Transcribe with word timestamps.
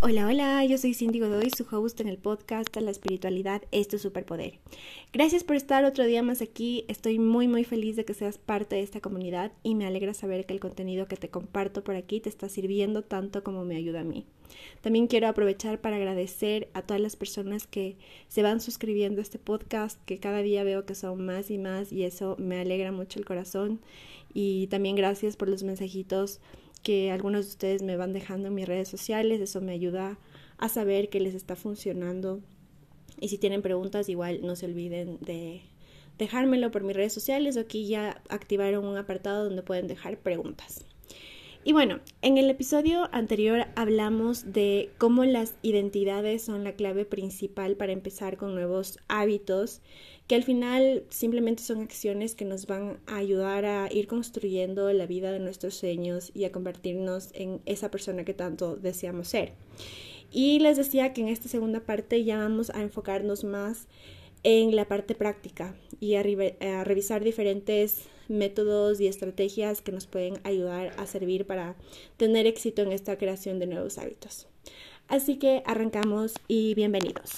Hola, 0.00 0.28
hola, 0.28 0.64
yo 0.64 0.78
soy 0.78 0.94
Cindy 0.94 1.18
Godoy, 1.18 1.50
su 1.50 1.66
host 1.68 2.00
en 2.00 2.06
el 2.06 2.18
podcast 2.18 2.76
La 2.76 2.92
espiritualidad 2.92 3.62
es 3.72 3.88
tu 3.88 3.98
superpoder. 3.98 4.60
Gracias 5.12 5.42
por 5.42 5.56
estar 5.56 5.84
otro 5.84 6.04
día 6.04 6.22
más 6.22 6.40
aquí, 6.40 6.84
estoy 6.86 7.18
muy 7.18 7.48
muy 7.48 7.64
feliz 7.64 7.96
de 7.96 8.04
que 8.04 8.14
seas 8.14 8.38
parte 8.38 8.76
de 8.76 8.82
esta 8.82 9.00
comunidad 9.00 9.50
y 9.64 9.74
me 9.74 9.86
alegra 9.86 10.14
saber 10.14 10.46
que 10.46 10.54
el 10.54 10.60
contenido 10.60 11.08
que 11.08 11.16
te 11.16 11.30
comparto 11.30 11.82
por 11.82 11.96
aquí 11.96 12.20
te 12.20 12.28
está 12.28 12.48
sirviendo 12.48 13.02
tanto 13.02 13.42
como 13.42 13.64
me 13.64 13.74
ayuda 13.74 14.02
a 14.02 14.04
mí. 14.04 14.24
También 14.82 15.08
quiero 15.08 15.26
aprovechar 15.26 15.80
para 15.80 15.96
agradecer 15.96 16.68
a 16.74 16.82
todas 16.82 17.02
las 17.02 17.16
personas 17.16 17.66
que 17.66 17.96
se 18.28 18.44
van 18.44 18.60
suscribiendo 18.60 19.20
a 19.20 19.22
este 19.22 19.40
podcast, 19.40 20.00
que 20.04 20.20
cada 20.20 20.42
día 20.42 20.62
veo 20.62 20.86
que 20.86 20.94
son 20.94 21.26
más 21.26 21.50
y 21.50 21.58
más 21.58 21.90
y 21.90 22.04
eso 22.04 22.36
me 22.38 22.60
alegra 22.60 22.92
mucho 22.92 23.18
el 23.18 23.24
corazón. 23.24 23.80
Y 24.32 24.68
también 24.68 24.94
gracias 24.94 25.36
por 25.36 25.48
los 25.48 25.64
mensajitos 25.64 26.40
que 26.82 27.10
algunos 27.10 27.46
de 27.46 27.50
ustedes 27.50 27.82
me 27.82 27.96
van 27.96 28.12
dejando 28.12 28.48
en 28.48 28.54
mis 28.54 28.66
redes 28.66 28.88
sociales. 28.88 29.40
Eso 29.40 29.60
me 29.60 29.72
ayuda 29.72 30.18
a 30.58 30.68
saber 30.68 31.08
que 31.08 31.20
les 31.20 31.34
está 31.34 31.56
funcionando. 31.56 32.40
Y 33.20 33.28
si 33.28 33.38
tienen 33.38 33.62
preguntas, 33.62 34.08
igual 34.08 34.40
no 34.42 34.56
se 34.56 34.66
olviden 34.66 35.18
de 35.20 35.62
dejármelo 36.18 36.70
por 36.70 36.82
mis 36.82 36.96
redes 36.96 37.12
sociales 37.12 37.56
aquí 37.56 37.86
ya 37.86 38.20
activaron 38.28 38.84
un 38.84 38.96
apartado 38.96 39.44
donde 39.44 39.62
pueden 39.62 39.86
dejar 39.86 40.18
preguntas. 40.18 40.84
Y 41.64 41.72
bueno, 41.72 42.00
en 42.22 42.38
el 42.38 42.48
episodio 42.50 43.08
anterior 43.12 43.66
hablamos 43.76 44.52
de 44.52 44.90
cómo 44.98 45.24
las 45.24 45.54
identidades 45.62 46.42
son 46.42 46.64
la 46.64 46.72
clave 46.72 47.04
principal 47.04 47.76
para 47.76 47.92
empezar 47.92 48.36
con 48.36 48.54
nuevos 48.54 48.98
hábitos 49.08 49.80
que 50.28 50.34
al 50.34 50.44
final 50.44 51.04
simplemente 51.08 51.62
son 51.62 51.80
acciones 51.80 52.34
que 52.34 52.44
nos 52.44 52.66
van 52.66 53.00
a 53.06 53.16
ayudar 53.16 53.64
a 53.64 53.88
ir 53.90 54.06
construyendo 54.06 54.92
la 54.92 55.06
vida 55.06 55.32
de 55.32 55.40
nuestros 55.40 55.74
sueños 55.74 56.30
y 56.34 56.44
a 56.44 56.52
convertirnos 56.52 57.30
en 57.32 57.62
esa 57.64 57.90
persona 57.90 58.24
que 58.24 58.34
tanto 58.34 58.76
deseamos 58.76 59.28
ser. 59.28 59.54
Y 60.30 60.60
les 60.60 60.76
decía 60.76 61.14
que 61.14 61.22
en 61.22 61.28
esta 61.28 61.48
segunda 61.48 61.80
parte 61.80 62.22
ya 62.24 62.36
vamos 62.36 62.68
a 62.70 62.82
enfocarnos 62.82 63.42
más 63.42 63.88
en 64.42 64.76
la 64.76 64.86
parte 64.86 65.14
práctica 65.14 65.74
y 65.98 66.14
a, 66.14 66.22
revisar 66.84 67.24
diferentes 67.24 68.04
métodos 68.28 69.00
y 69.00 69.06
estrategias 69.06 69.80
que 69.80 69.92
nos 69.92 70.06
pueden 70.06 70.38
ayudar 70.44 70.92
a 70.98 71.06
servir 71.06 71.46
para 71.46 71.74
tener 72.18 72.46
éxito 72.46 72.82
en 72.82 72.92
esta 72.92 73.16
creación 73.16 73.58
de 73.58 73.66
nuevos 73.66 73.96
hábitos. 73.96 74.46
Así 75.08 75.36
que 75.38 75.62
arrancamos 75.64 76.34
y 76.46 76.74
bienvenidos. 76.74 77.32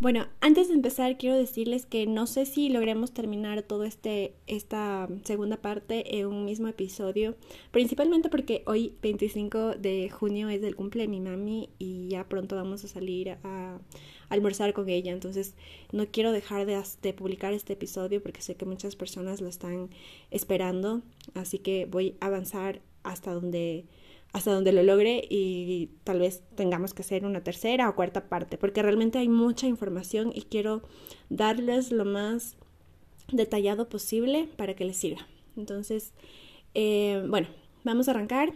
Bueno, 0.00 0.28
antes 0.40 0.68
de 0.68 0.74
empezar 0.74 1.18
quiero 1.18 1.34
decirles 1.34 1.84
que 1.84 2.06
no 2.06 2.28
sé 2.28 2.46
si 2.46 2.68
logremos 2.68 3.10
terminar 3.10 3.64
toda 3.64 3.88
este 3.88 4.32
esta 4.46 5.08
segunda 5.24 5.56
parte 5.56 6.20
en 6.20 6.28
un 6.28 6.44
mismo 6.44 6.68
episodio, 6.68 7.34
principalmente 7.72 8.28
porque 8.28 8.62
hoy 8.66 8.94
25 9.02 9.74
de 9.74 10.08
junio 10.08 10.50
es 10.50 10.62
el 10.62 10.76
cumple 10.76 11.02
de 11.02 11.08
mi 11.08 11.18
mami 11.18 11.70
y 11.80 12.06
ya 12.10 12.28
pronto 12.28 12.54
vamos 12.54 12.84
a 12.84 12.88
salir 12.88 13.38
a, 13.42 13.80
almorzar 14.28 14.72
con 14.72 14.88
ella, 14.88 15.10
entonces 15.10 15.54
no 15.90 16.06
quiero 16.06 16.30
dejar 16.30 16.64
de, 16.64 16.80
de 17.02 17.12
publicar 17.12 17.52
este 17.52 17.72
episodio 17.72 18.22
porque 18.22 18.42
sé 18.42 18.54
que 18.54 18.66
muchas 18.66 18.94
personas 18.94 19.40
lo 19.40 19.48
están 19.48 19.90
esperando, 20.30 21.02
así 21.34 21.58
que 21.58 21.86
voy 21.86 22.14
a 22.20 22.26
avanzar 22.26 22.82
hasta 23.02 23.32
donde 23.32 23.86
hasta 24.32 24.52
donde 24.52 24.72
lo 24.72 24.82
logre 24.82 25.26
y 25.28 25.90
tal 26.04 26.20
vez 26.20 26.42
tengamos 26.54 26.94
que 26.94 27.02
hacer 27.02 27.24
una 27.24 27.42
tercera 27.42 27.88
o 27.88 27.94
cuarta 27.94 28.28
parte, 28.28 28.58
porque 28.58 28.82
realmente 28.82 29.18
hay 29.18 29.28
mucha 29.28 29.66
información 29.66 30.32
y 30.34 30.42
quiero 30.42 30.82
darles 31.30 31.90
lo 31.92 32.04
más 32.04 32.56
detallado 33.32 33.88
posible 33.88 34.48
para 34.56 34.74
que 34.74 34.84
les 34.84 34.96
sirva. 34.96 35.26
Entonces, 35.56 36.12
eh, 36.74 37.24
bueno, 37.28 37.48
vamos 37.84 38.08
a 38.08 38.12
arrancar 38.12 38.52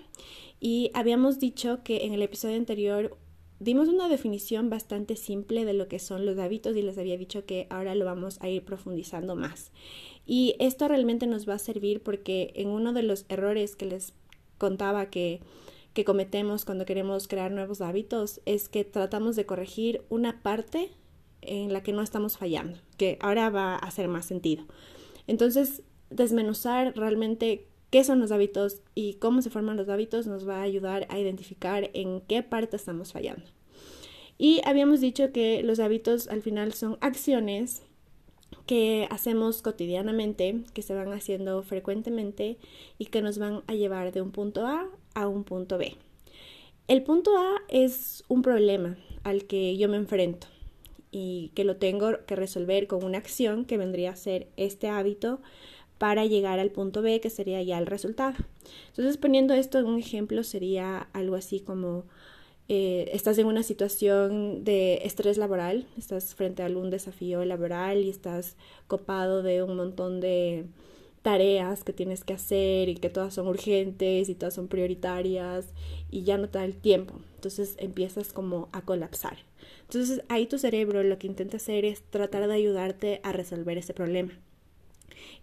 y 0.60 0.90
habíamos 0.94 1.38
dicho 1.38 1.82
que 1.82 2.04
en 2.04 2.12
el 2.12 2.22
episodio 2.22 2.56
anterior 2.56 3.16
dimos 3.58 3.88
una 3.88 4.08
definición 4.08 4.70
bastante 4.70 5.16
simple 5.16 5.64
de 5.64 5.72
lo 5.72 5.88
que 5.88 5.98
son 5.98 6.26
los 6.26 6.38
hábitos 6.38 6.76
y 6.76 6.82
les 6.82 6.98
había 6.98 7.16
dicho 7.16 7.46
que 7.46 7.66
ahora 7.70 7.94
lo 7.94 8.04
vamos 8.04 8.38
a 8.40 8.48
ir 8.48 8.64
profundizando 8.64 9.36
más. 9.36 9.72
Y 10.26 10.54
esto 10.58 10.86
realmente 10.88 11.26
nos 11.26 11.48
va 11.48 11.54
a 11.54 11.58
servir 11.58 12.02
porque 12.02 12.52
en 12.56 12.68
uno 12.68 12.92
de 12.92 13.02
los 13.02 13.24
errores 13.28 13.76
que 13.76 13.86
les 13.86 14.14
contaba 14.62 15.06
que, 15.06 15.40
cometemos 16.06 16.64
cuando 16.64 16.86
queremos 16.86 17.26
crear 17.26 17.50
nuevos 17.50 17.80
hábitos 17.80 18.40
es 18.46 18.68
que 18.68 18.84
tratamos 18.84 19.34
de 19.34 19.44
corregir 19.44 20.04
una 20.08 20.40
parte 20.40 20.92
en 21.40 21.72
la 21.72 21.82
que 21.82 21.92
no 21.92 22.00
estamos 22.00 22.38
fallando, 22.38 22.78
que 22.96 23.18
ahora 23.20 23.50
va 23.50 23.74
a 23.74 23.78
hacer 23.78 24.06
más 24.06 24.24
sentido. 24.24 24.64
Entonces, 25.26 25.82
desmenuzar 26.10 26.94
realmente 26.96 27.66
qué 27.90 28.04
son 28.04 28.20
los 28.20 28.30
hábitos 28.30 28.82
y 28.94 29.14
cómo 29.14 29.42
se 29.42 29.50
forman 29.50 29.76
los 29.76 29.88
hábitos 29.88 30.28
nos 30.28 30.48
va 30.48 30.58
a 30.60 30.62
ayudar 30.62 31.08
a 31.10 31.18
identificar 31.18 31.90
en 31.92 32.20
qué 32.20 32.44
parte 32.44 32.76
estamos 32.76 33.12
fallando. 33.12 33.44
Y 34.38 34.60
habíamos 34.64 35.00
dicho 35.00 35.32
que 35.32 35.64
los 35.64 35.80
hábitos 35.80 36.28
al 36.28 36.40
final 36.40 36.72
son 36.72 36.98
acciones 37.00 37.82
que 38.66 39.06
hacemos 39.10 39.62
cotidianamente, 39.62 40.62
que 40.74 40.82
se 40.82 40.94
van 40.94 41.12
haciendo 41.12 41.62
frecuentemente 41.62 42.58
y 42.98 43.06
que 43.06 43.22
nos 43.22 43.38
van 43.38 43.62
a 43.66 43.74
llevar 43.74 44.12
de 44.12 44.22
un 44.22 44.30
punto 44.30 44.66
A 44.66 44.88
a 45.14 45.28
un 45.28 45.44
punto 45.44 45.78
B. 45.78 45.96
El 46.88 47.02
punto 47.02 47.36
A 47.36 47.62
es 47.68 48.24
un 48.28 48.42
problema 48.42 48.96
al 49.24 49.44
que 49.44 49.76
yo 49.76 49.88
me 49.88 49.96
enfrento 49.96 50.46
y 51.10 51.52
que 51.54 51.64
lo 51.64 51.76
tengo 51.76 52.24
que 52.26 52.36
resolver 52.36 52.86
con 52.86 53.04
una 53.04 53.18
acción 53.18 53.64
que 53.64 53.78
vendría 53.78 54.10
a 54.10 54.16
ser 54.16 54.48
este 54.56 54.88
hábito 54.88 55.40
para 55.98 56.26
llegar 56.26 56.58
al 56.58 56.70
punto 56.70 57.00
B, 57.00 57.20
que 57.20 57.30
sería 57.30 57.62
ya 57.62 57.78
el 57.78 57.86
resultado. 57.86 58.34
Entonces, 58.88 59.18
poniendo 59.18 59.54
esto 59.54 59.78
en 59.78 59.86
un 59.86 60.00
ejemplo, 60.00 60.42
sería 60.42 61.08
algo 61.12 61.36
así 61.36 61.60
como 61.60 62.06
eh, 62.68 63.10
estás 63.12 63.38
en 63.38 63.46
una 63.46 63.62
situación 63.62 64.64
de 64.64 65.00
estrés 65.04 65.36
laboral, 65.36 65.86
estás 65.98 66.34
frente 66.34 66.62
a 66.62 66.66
algún 66.66 66.90
desafío 66.90 67.44
laboral 67.44 67.98
y 67.98 68.10
estás 68.10 68.56
copado 68.86 69.42
de 69.42 69.62
un 69.62 69.76
montón 69.76 70.20
de 70.20 70.66
tareas 71.22 71.84
que 71.84 71.92
tienes 71.92 72.24
que 72.24 72.34
hacer 72.34 72.88
y 72.88 72.96
que 72.96 73.08
todas 73.08 73.34
son 73.34 73.46
urgentes 73.46 74.28
y 74.28 74.34
todas 74.34 74.54
son 74.54 74.68
prioritarias 74.68 75.66
y 76.10 76.22
ya 76.24 76.36
no 76.38 76.48
te 76.48 76.58
da 76.58 76.64
el 76.64 76.76
tiempo. 76.76 77.14
Entonces 77.36 77.74
empiezas 77.78 78.32
como 78.32 78.68
a 78.72 78.82
colapsar. 78.82 79.38
Entonces 79.82 80.22
ahí 80.28 80.46
tu 80.46 80.58
cerebro 80.58 81.02
lo 81.02 81.18
que 81.18 81.26
intenta 81.26 81.56
hacer 81.56 81.84
es 81.84 82.02
tratar 82.02 82.46
de 82.46 82.54
ayudarte 82.54 83.20
a 83.22 83.32
resolver 83.32 83.78
ese 83.78 83.94
problema. 83.94 84.32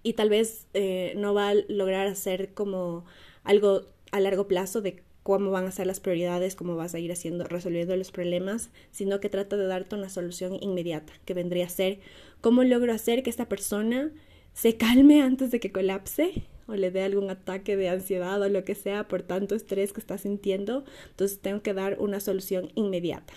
Y 0.04 0.14
tal 0.14 0.30
vez 0.30 0.68
eh, 0.74 1.14
no 1.18 1.34
va 1.34 1.50
a 1.50 1.54
lograr 1.54 2.08
hacer 2.08 2.54
como 2.54 3.06
algo 3.44 3.84
a 4.12 4.20
largo 4.20 4.48
plazo 4.48 4.82
de 4.82 5.02
cómo 5.24 5.52
van 5.52 5.66
a 5.66 5.72
ser 5.72 5.88
las 5.88 6.00
prioridades, 6.00 6.56
cómo 6.56 6.76
vas 6.76 6.96
a 6.96 7.00
ir 7.00 7.12
haciendo, 7.12 7.44
resolviendo 7.44 7.96
los 7.96 8.12
problemas, 8.12 8.70
sino 8.92 9.20
que 9.20 9.30
trata 9.30 9.58
de 9.58 9.68
darte 9.68 9.96
una 9.96 10.10
solución 10.10 10.58
inmediata, 10.62 11.14
que 11.26 11.34
vendría 11.34 11.66
a 11.66 11.70
ser 11.70 12.00
cómo 12.42 12.64
logro 12.64 12.94
hacer 12.94 13.24
que 13.24 13.30
esta 13.30 13.50
persona 13.50 14.12
se 14.54 14.78
calme 14.78 15.22
antes 15.22 15.52
de 15.52 15.60
que 15.60 15.72
colapse 15.72 16.44
o 16.68 16.76
le 16.76 16.92
dé 16.92 17.02
algún 17.02 17.30
ataque 17.30 17.76
de 17.76 17.90
ansiedad 17.90 18.42
o 18.42 18.50
lo 18.50 18.64
que 18.64 18.76
sea 18.76 19.08
por 19.08 19.24
tanto 19.24 19.56
estrés 19.56 19.92
que 19.92 20.00
está 20.00 20.18
sintiendo, 20.18 20.84
entonces 21.10 21.40
tengo 21.40 21.62
que 21.62 21.74
dar 21.74 21.98
una 22.00 22.20
solución 22.20 22.72
inmediata. 22.76 23.34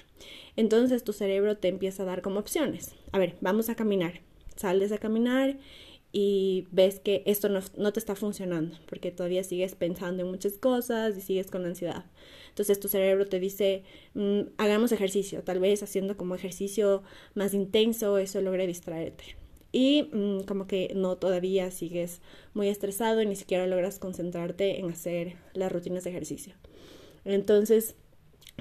Entonces 0.56 1.02
tu 1.02 1.12
cerebro 1.12 1.56
te 1.56 1.68
empieza 1.68 2.02
a 2.02 2.06
dar 2.06 2.22
como 2.22 2.40
opciones. 2.40 2.94
A 3.10 3.18
ver, 3.18 3.36
vamos 3.40 3.70
a 3.70 3.74
caminar. 3.74 4.20
Sales 4.56 4.92
a 4.92 4.98
caminar 4.98 5.58
y 6.12 6.68
ves 6.70 7.00
que 7.00 7.22
esto 7.24 7.48
no, 7.48 7.92
te 7.92 7.98
está 7.98 8.14
funcionando 8.14 8.76
porque 8.86 9.10
todavía 9.10 9.42
sigues 9.44 9.74
pensando 9.74 10.22
en 10.22 10.30
muchas 10.30 10.58
cosas 10.58 11.16
y 11.16 11.22
sigues 11.22 11.50
con 11.50 11.64
ansiedad. 11.64 12.04
Entonces 12.50 12.78
tu 12.78 12.88
cerebro 12.88 13.26
te 13.26 13.40
dice, 13.40 13.82
mm, 14.12 14.40
hagamos 14.58 14.92
ejercicio, 14.92 15.42
tal 15.42 15.58
vez 15.58 15.82
haciendo 15.82 16.18
como 16.18 16.34
ejercicio 16.34 17.02
más 17.34 17.54
intenso, 17.54 18.18
eso 18.18 18.42
logre 18.42 18.66
distraerte. 18.66 19.36
Y 19.72 20.10
mm, 20.12 20.42
como 20.42 20.66
que 20.66 20.92
no 20.94 21.16
todavía 21.16 21.70
sigues 21.70 22.20
muy 22.52 22.68
estresado 22.68 23.22
y 23.22 23.26
ni 23.26 23.36
siquiera 23.36 23.66
logras 23.66 23.98
concentrarte 23.98 24.80
en 24.80 24.90
hacer 24.90 25.36
las 25.54 25.72
rutinas 25.72 26.04
de 26.04 26.10
ejercicio. 26.10 26.52
Entonces 27.24 27.94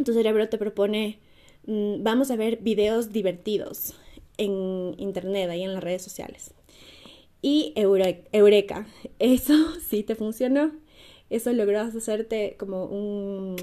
tu 0.06 0.14
cerebro 0.14 0.48
te 0.48 0.58
propone, 0.58 1.20
mm, 1.66 2.02
vamos 2.02 2.32
a 2.32 2.38
ver 2.38 2.60
videos 2.62 3.12
divertidos 3.12 3.94
en 4.38 4.96
internet, 4.98 5.50
ahí 5.50 5.64
en 5.64 5.74
las 5.74 5.84
redes 5.84 6.02
sociales 6.02 6.54
y 7.42 7.74
Eureka. 7.76 8.88
Eso 9.20 9.54
sí 9.88 10.04
te 10.04 10.16
funcionó. 10.16 10.72
Eso 11.30 11.52
logró 11.54 11.80
hacerte 11.80 12.56
como 12.60 12.86
un, 12.86 13.56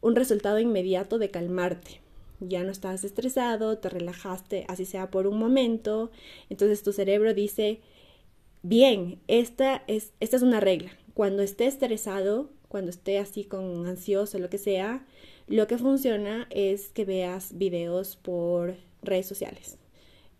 un 0.00 0.16
resultado 0.16 0.58
inmediato 0.58 1.18
de 1.18 1.30
calmarte. 1.30 2.00
Ya 2.40 2.62
no 2.62 2.70
estás 2.70 3.02
estresado, 3.02 3.78
te 3.78 3.88
relajaste, 3.88 4.64
así 4.68 4.84
sea 4.84 5.10
por 5.10 5.26
un 5.26 5.38
momento. 5.38 6.10
Entonces 6.50 6.82
tu 6.82 6.92
cerebro 6.92 7.34
dice, 7.34 7.80
bien, 8.62 9.18
esta 9.26 9.82
es, 9.86 10.12
esta 10.20 10.36
es 10.36 10.42
una 10.42 10.60
regla. 10.60 10.90
Cuando 11.14 11.42
esté 11.42 11.66
estresado, 11.66 12.50
cuando 12.68 12.90
esté 12.90 13.18
así 13.18 13.44
con 13.44 13.86
ansioso, 13.86 14.38
lo 14.38 14.50
que 14.50 14.58
sea, 14.58 15.04
lo 15.48 15.66
que 15.66 15.78
funciona 15.78 16.46
es 16.50 16.90
que 16.90 17.04
veas 17.04 17.56
videos 17.56 18.16
por 18.16 18.76
redes 19.02 19.26
sociales 19.26 19.77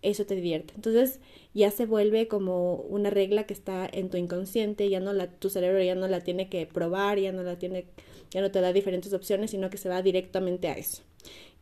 eso 0.02 0.26
te 0.26 0.34
divierte. 0.34 0.74
Entonces 0.76 1.20
ya 1.54 1.70
se 1.70 1.86
vuelve 1.86 2.28
como 2.28 2.74
una 2.74 3.10
regla 3.10 3.44
que 3.44 3.54
está 3.54 3.88
en 3.90 4.10
tu 4.10 4.16
inconsciente, 4.16 4.88
ya 4.88 5.00
no 5.00 5.12
la, 5.12 5.28
tu 5.30 5.50
cerebro 5.50 5.82
ya 5.82 5.94
no 5.94 6.08
la 6.08 6.20
tiene 6.20 6.48
que 6.48 6.66
probar, 6.66 7.18
ya 7.18 7.32
no 7.32 7.42
la 7.42 7.58
tiene 7.58 7.86
ya 8.30 8.42
no 8.42 8.50
te 8.50 8.60
da 8.60 8.72
diferentes 8.72 9.12
opciones, 9.14 9.52
sino 9.52 9.70
que 9.70 9.78
se 9.78 9.88
va 9.88 10.02
directamente 10.02 10.68
a 10.68 10.74
eso 10.74 11.02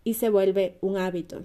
y 0.07 0.15
se 0.15 0.31
vuelve 0.31 0.79
un 0.81 0.97
hábito. 0.97 1.43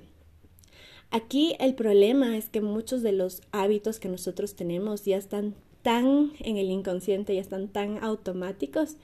Aquí 1.10 1.56
el 1.60 1.74
problema 1.74 2.38
es 2.38 2.48
que 2.48 2.62
muchos 2.62 3.02
de 3.02 3.12
los 3.12 3.42
hábitos 3.52 4.00
que 4.00 4.08
nosotros 4.08 4.56
tenemos 4.56 5.04
ya 5.04 5.18
están 5.18 5.56
tan 5.82 6.32
en 6.40 6.58
el 6.58 6.70
inconsciente, 6.70 7.36
ya 7.36 7.42
están 7.42 7.68
tan 7.68 8.04
automáticos 8.04 8.98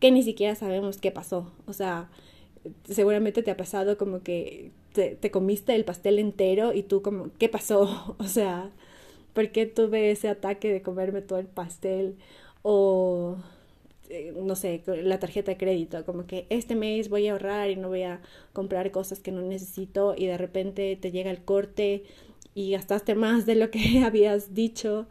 que 0.00 0.10
ni 0.10 0.22
siquiera 0.22 0.54
sabemos 0.56 0.98
qué 0.98 1.10
pasó. 1.10 1.52
O 1.66 1.72
sea, 1.72 2.10
seguramente 2.84 3.42
te 3.42 3.50
ha 3.50 3.56
pasado 3.56 3.96
como 3.96 4.22
que 4.22 4.72
te, 4.94 5.16
te 5.16 5.30
comiste 5.32 5.74
el 5.74 5.84
pastel 5.84 6.18
entero 6.20 6.72
y 6.72 6.84
tú 6.84 7.02
como, 7.02 7.30
¿qué 7.38 7.48
pasó? 7.50 8.16
O 8.20 8.24
sea, 8.26 8.70
¿por 9.34 9.50
qué 9.52 9.66
tuve 9.66 10.10
ese 10.12 10.28
ataque 10.28 10.72
de 10.72 10.82
comerme 10.82 11.22
todo 11.22 11.38
el 11.40 11.46
pastel? 11.46 12.16
O 12.62 13.36
eh, 14.10 14.34
no 14.36 14.56
sé, 14.56 14.82
la 14.86 15.18
tarjeta 15.18 15.52
de 15.52 15.56
crédito, 15.58 16.04
como 16.04 16.26
que 16.26 16.46
este 16.50 16.74
mes 16.76 17.08
voy 17.08 17.28
a 17.28 17.32
ahorrar 17.32 17.70
y 17.70 17.76
no 17.76 17.88
voy 17.88 18.02
a 18.02 18.20
comprar 18.52 18.90
cosas 18.90 19.20
que 19.20 19.32
no 19.32 19.42
necesito 19.42 20.14
y 20.16 20.26
de 20.26 20.38
repente 20.38 20.96
te 21.00 21.10
llega 21.10 21.30
el 21.30 21.44
corte 21.44 22.04
y 22.54 22.72
gastaste 22.72 23.14
más 23.14 23.46
de 23.46 23.56
lo 23.56 23.70
que 23.70 24.00
habías 24.04 24.54
dicho 24.54 25.06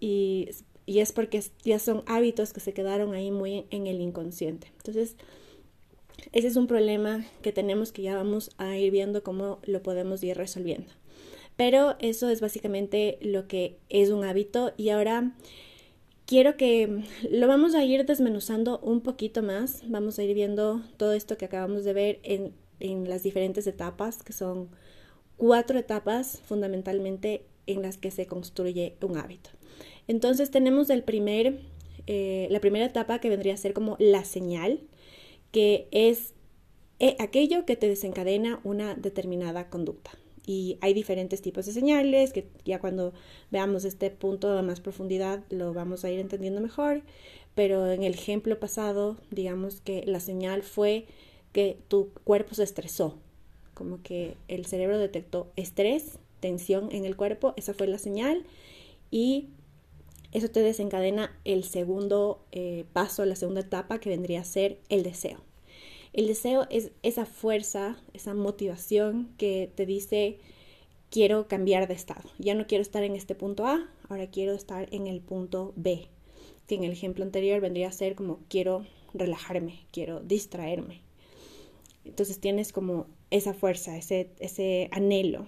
y, 0.00 0.50
y 0.86 1.00
es 1.00 1.12
porque 1.12 1.42
ya 1.64 1.78
son 1.78 2.02
hábitos 2.06 2.52
que 2.52 2.60
se 2.60 2.74
quedaron 2.74 3.14
ahí 3.14 3.30
muy 3.30 3.66
en 3.70 3.86
el 3.86 4.00
inconsciente. 4.00 4.68
Entonces, 4.78 5.16
ese 6.32 6.48
es 6.48 6.56
un 6.56 6.66
problema 6.66 7.24
que 7.42 7.52
tenemos 7.52 7.92
que 7.92 8.02
ya 8.02 8.16
vamos 8.16 8.50
a 8.58 8.76
ir 8.76 8.90
viendo 8.90 9.22
cómo 9.22 9.58
lo 9.64 9.82
podemos 9.82 10.22
ir 10.22 10.36
resolviendo. 10.36 10.92
Pero 11.56 11.96
eso 11.98 12.30
es 12.30 12.40
básicamente 12.40 13.18
lo 13.20 13.46
que 13.46 13.76
es 13.88 14.10
un 14.10 14.24
hábito 14.24 14.72
y 14.76 14.90
ahora 14.90 15.32
quiero 16.24 16.56
que 16.56 17.02
lo 17.28 17.48
vamos 17.48 17.74
a 17.74 17.84
ir 17.84 18.06
desmenuzando 18.06 18.78
un 18.78 19.00
poquito 19.00 19.42
más. 19.42 19.82
Vamos 19.86 20.18
a 20.18 20.22
ir 20.22 20.32
viendo 20.34 20.80
todo 20.96 21.12
esto 21.12 21.36
que 21.36 21.44
acabamos 21.44 21.84
de 21.84 21.92
ver 21.92 22.20
en, 22.22 22.54
las 23.08 23.22
diferentes 23.22 23.66
etapas, 23.66 24.22
que 24.22 24.32
son 24.32 24.70
cuatro 25.36 25.78
etapas 25.78 26.40
fundamentalmente 26.46 27.44
en 27.66 27.82
las 27.82 27.98
que 27.98 28.10
se 28.10 28.26
construye 28.26 28.96
un 29.02 29.18
hábito. 29.18 29.50
Entonces 30.08 30.50
tenemos 30.50 30.88
el 30.88 31.02
primer, 31.02 31.60
eh, 32.06 32.46
la 32.50 32.60
primera 32.60 32.86
etapa 32.86 33.18
que 33.18 33.28
vendría 33.28 33.52
a 33.52 33.58
ser 33.58 33.74
como 33.74 33.96
la 33.98 34.24
señal, 34.24 34.80
que 35.52 35.88
es 35.90 36.34
eh, 36.98 37.16
aquello 37.18 37.64
que 37.64 37.76
te 37.76 37.88
desencadena 37.88 38.60
una 38.64 38.94
determinada 38.94 39.68
conducta. 39.68 40.10
Y 40.46 40.78
hay 40.80 40.94
diferentes 40.94 41.42
tipos 41.42 41.66
de 41.66 41.72
señales 41.72 42.32
que 42.32 42.48
ya 42.64 42.80
cuando 42.80 43.12
veamos 43.50 43.84
este 43.84 44.10
punto 44.10 44.56
a 44.56 44.62
más 44.62 44.80
profundidad 44.80 45.44
lo 45.50 45.72
vamos 45.72 46.04
a 46.04 46.10
ir 46.10 46.18
entendiendo 46.18 46.60
mejor, 46.60 47.02
pero 47.54 47.90
en 47.90 48.02
el 48.02 48.14
ejemplo 48.14 48.58
pasado, 48.58 49.16
digamos 49.30 49.80
que 49.80 50.04
la 50.06 50.20
señal 50.20 50.62
fue 50.62 51.06
que 51.52 51.78
tu 51.88 52.10
cuerpo 52.24 52.54
se 52.54 52.62
estresó, 52.62 53.16
como 53.74 54.02
que 54.02 54.36
el 54.48 54.66
cerebro 54.66 54.98
detectó 54.98 55.50
estrés, 55.56 56.18
tensión 56.40 56.88
en 56.92 57.04
el 57.04 57.16
cuerpo, 57.16 57.54
esa 57.56 57.74
fue 57.74 57.86
la 57.86 57.98
señal 57.98 58.44
y 59.10 59.48
eso 60.32 60.48
te 60.48 60.60
desencadena 60.60 61.36
el 61.44 61.64
segundo 61.64 62.44
eh, 62.52 62.84
paso, 62.92 63.24
la 63.24 63.36
segunda 63.36 63.62
etapa 63.62 63.98
que 63.98 64.10
vendría 64.10 64.40
a 64.40 64.44
ser 64.44 64.78
el 64.88 65.02
deseo. 65.02 65.40
El 66.12 66.26
deseo 66.26 66.66
es 66.70 66.92
esa 67.02 67.26
fuerza, 67.26 68.02
esa 68.14 68.34
motivación 68.34 69.32
que 69.38 69.70
te 69.74 69.86
dice, 69.86 70.38
quiero 71.10 71.48
cambiar 71.48 71.88
de 71.88 71.94
estado. 71.94 72.28
Ya 72.38 72.54
no 72.54 72.66
quiero 72.66 72.82
estar 72.82 73.02
en 73.02 73.16
este 73.16 73.34
punto 73.34 73.66
A, 73.66 73.88
ahora 74.08 74.28
quiero 74.28 74.52
estar 74.52 74.88
en 74.92 75.06
el 75.06 75.20
punto 75.20 75.72
B. 75.76 76.08
Que 76.66 76.76
en 76.76 76.84
el 76.84 76.92
ejemplo 76.92 77.24
anterior 77.24 77.60
vendría 77.60 77.88
a 77.88 77.92
ser 77.92 78.14
como 78.14 78.40
quiero 78.48 78.86
relajarme, 79.14 79.86
quiero 79.92 80.20
distraerme. 80.20 81.02
Entonces 82.04 82.40
tienes 82.40 82.72
como 82.72 83.06
esa 83.30 83.54
fuerza, 83.54 83.96
ese, 83.96 84.30
ese 84.38 84.88
anhelo. 84.92 85.46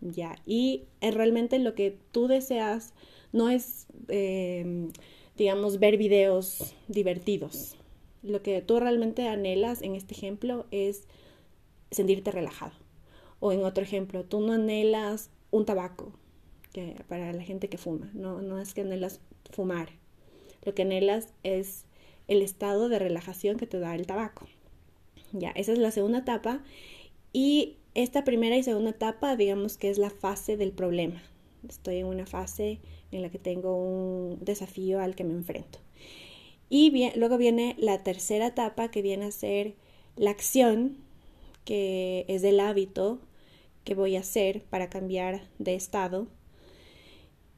Ya, 0.00 0.36
y 0.44 0.84
realmente 1.00 1.58
lo 1.58 1.74
que 1.74 1.96
tú 2.12 2.26
deseas 2.26 2.92
no 3.34 3.50
es, 3.50 3.86
eh, 4.08 4.88
digamos, 5.36 5.78
ver 5.78 5.98
videos 5.98 6.74
divertidos 6.88 7.76
lo 8.24 8.42
que 8.42 8.62
tú 8.62 8.80
realmente 8.80 9.28
anhelas 9.28 9.82
en 9.82 9.94
este 9.94 10.14
ejemplo 10.14 10.66
es 10.70 11.06
sentirte 11.90 12.30
relajado. 12.30 12.72
O 13.38 13.52
en 13.52 13.64
otro 13.64 13.84
ejemplo, 13.84 14.24
tú 14.24 14.40
no 14.40 14.54
anhelas 14.54 15.30
un 15.50 15.66
tabaco 15.66 16.12
para 17.06 17.32
la 17.32 17.42
gente 17.42 17.68
que 17.68 17.78
fuma, 17.78 18.10
no, 18.14 18.42
no 18.42 18.58
es 18.58 18.74
que 18.74 18.80
anhelas 18.80 19.20
fumar. 19.52 19.90
Lo 20.64 20.74
que 20.74 20.82
anhelas 20.82 21.28
es 21.44 21.84
el 22.26 22.42
estado 22.42 22.88
de 22.88 22.98
relajación 22.98 23.58
que 23.58 23.66
te 23.66 23.78
da 23.78 23.94
el 23.94 24.06
tabaco. 24.06 24.48
Ya, 25.32 25.50
esa 25.50 25.72
es 25.72 25.78
la 25.78 25.90
segunda 25.90 26.20
etapa. 26.20 26.64
Y 27.32 27.76
esta 27.94 28.24
primera 28.24 28.56
y 28.56 28.62
segunda 28.62 28.90
etapa, 28.90 29.36
digamos 29.36 29.76
que 29.76 29.90
es 29.90 29.98
la 29.98 30.10
fase 30.10 30.56
del 30.56 30.72
problema. 30.72 31.22
Estoy 31.68 31.98
en 31.98 32.06
una 32.06 32.26
fase 32.26 32.80
en 33.14 33.22
la 33.22 33.30
que 33.30 33.38
tengo 33.38 33.76
un 33.76 34.44
desafío 34.44 35.00
al 35.00 35.14
que 35.14 35.24
me 35.24 35.32
enfrento. 35.32 35.78
Y 36.68 37.12
luego 37.16 37.38
viene 37.38 37.76
la 37.78 38.02
tercera 38.02 38.48
etapa 38.48 38.90
que 38.90 39.02
viene 39.02 39.26
a 39.26 39.30
ser 39.30 39.74
la 40.16 40.30
acción, 40.30 40.96
que 41.64 42.24
es 42.28 42.42
el 42.42 42.60
hábito 42.60 43.20
que 43.84 43.94
voy 43.94 44.16
a 44.16 44.20
hacer 44.20 44.62
para 44.62 44.90
cambiar 44.90 45.42
de 45.58 45.74
estado. 45.74 46.26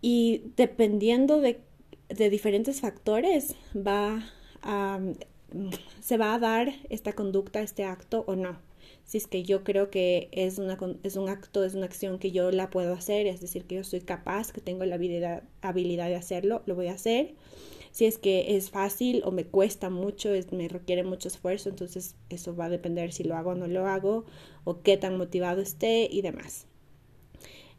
Y 0.03 0.43
dependiendo 0.57 1.41
de, 1.41 1.61
diferentes 2.09 2.81
factores, 2.81 3.57
va 3.75 4.31
a, 4.63 5.01
se 6.01 6.17
va 6.19 6.35
a 6.35 6.39
dar 6.39 6.75
esta 6.91 7.15
conducta, 7.15 7.63
este 7.63 7.85
acto 7.85 8.25
o 8.27 8.37
no. 8.37 8.66
Si 9.07 9.19
es 9.19 9.27
que 9.27 9.45
yo 9.45 9.65
creo 9.65 9.89
que 9.89 10.29
es, 10.33 10.59
una, 10.59 10.79
es 11.03 11.17
un 11.17 11.29
acto, 11.29 11.65
es 11.65 11.75
una 11.75 11.87
acción 11.87 12.19
que 12.19 12.33
yo 12.33 12.51
la 12.51 12.71
puedo 12.71 12.93
hacer, 12.93 13.27
es 13.27 13.41
decir, 13.41 13.65
que 13.65 13.77
yo 13.77 13.85
soy 13.85 14.01
capaz, 14.01 14.53
que 14.53 14.61
tengo 14.61 14.85
la 14.85 14.97
habilidad, 14.97 15.45
habilidad 15.63 16.09
de 16.09 16.17
hacerlo, 16.17 16.63
lo 16.67 16.75
voy 16.75 16.89
a 16.89 16.95
hacer 16.95 17.35
si 17.97 18.05
es 18.05 18.19
que 18.19 18.57
es 18.59 18.69
fácil 18.69 19.23
o 19.25 19.31
me 19.31 19.47
cuesta 19.47 19.89
mucho, 19.89 20.29
me 20.51 20.69
requiere 20.69 21.03
mucho 21.03 21.29
esfuerzo, 21.29 21.71
entonces 21.71 22.15
eso 22.29 22.55
va 22.55 22.67
a 22.67 22.69
depender 22.69 23.11
si 23.11 23.25
lo 23.25 23.37
hago 23.37 23.53
o 23.53 23.55
no 23.55 23.69
lo 23.69 23.87
hago, 23.87 24.27
o 24.65 24.83
qué 24.83 24.99
tan 24.99 25.17
motivado 25.17 25.63
esté 25.63 26.07
y 26.13 26.21
demás. 26.21 26.67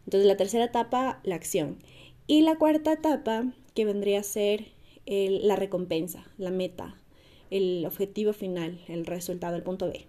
Entonces 0.06 0.26
la 0.26 0.36
tercera 0.36 0.66
etapa, 0.66 1.20
la 1.22 1.36
acción. 1.36 1.78
Y 2.26 2.42
la 2.42 2.58
cuarta 2.58 2.94
etapa, 2.94 3.54
que 3.76 3.86
vendría 3.86 4.22
a 4.22 4.24
ser 4.24 4.70
la 5.06 5.56
recompensa, 5.56 6.26
la 6.40 6.50
meta, 6.50 6.96
el 7.52 7.86
objetivo 7.86 8.34
final, 8.34 8.82
el 8.88 9.06
resultado, 9.06 9.56
el 9.56 9.62
punto 9.62 9.86
B. 9.86 10.08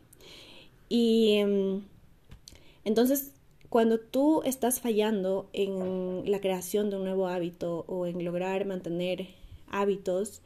Y 0.88 1.35
em, 1.37 1.82
entonces, 2.84 3.32
cuando 3.69 4.01
tú 4.01 4.43
estás 4.44 4.81
fallando 4.81 5.51
en 5.53 6.31
la 6.31 6.41
creación 6.41 6.91
de 6.91 6.96
un 6.96 7.05
nuevo 7.05 7.29
hábito 7.29 7.84
o 7.86 8.06
en 8.06 8.24
lograr 8.24 8.65
mantener 8.65 9.29
hábitos, 9.69 10.41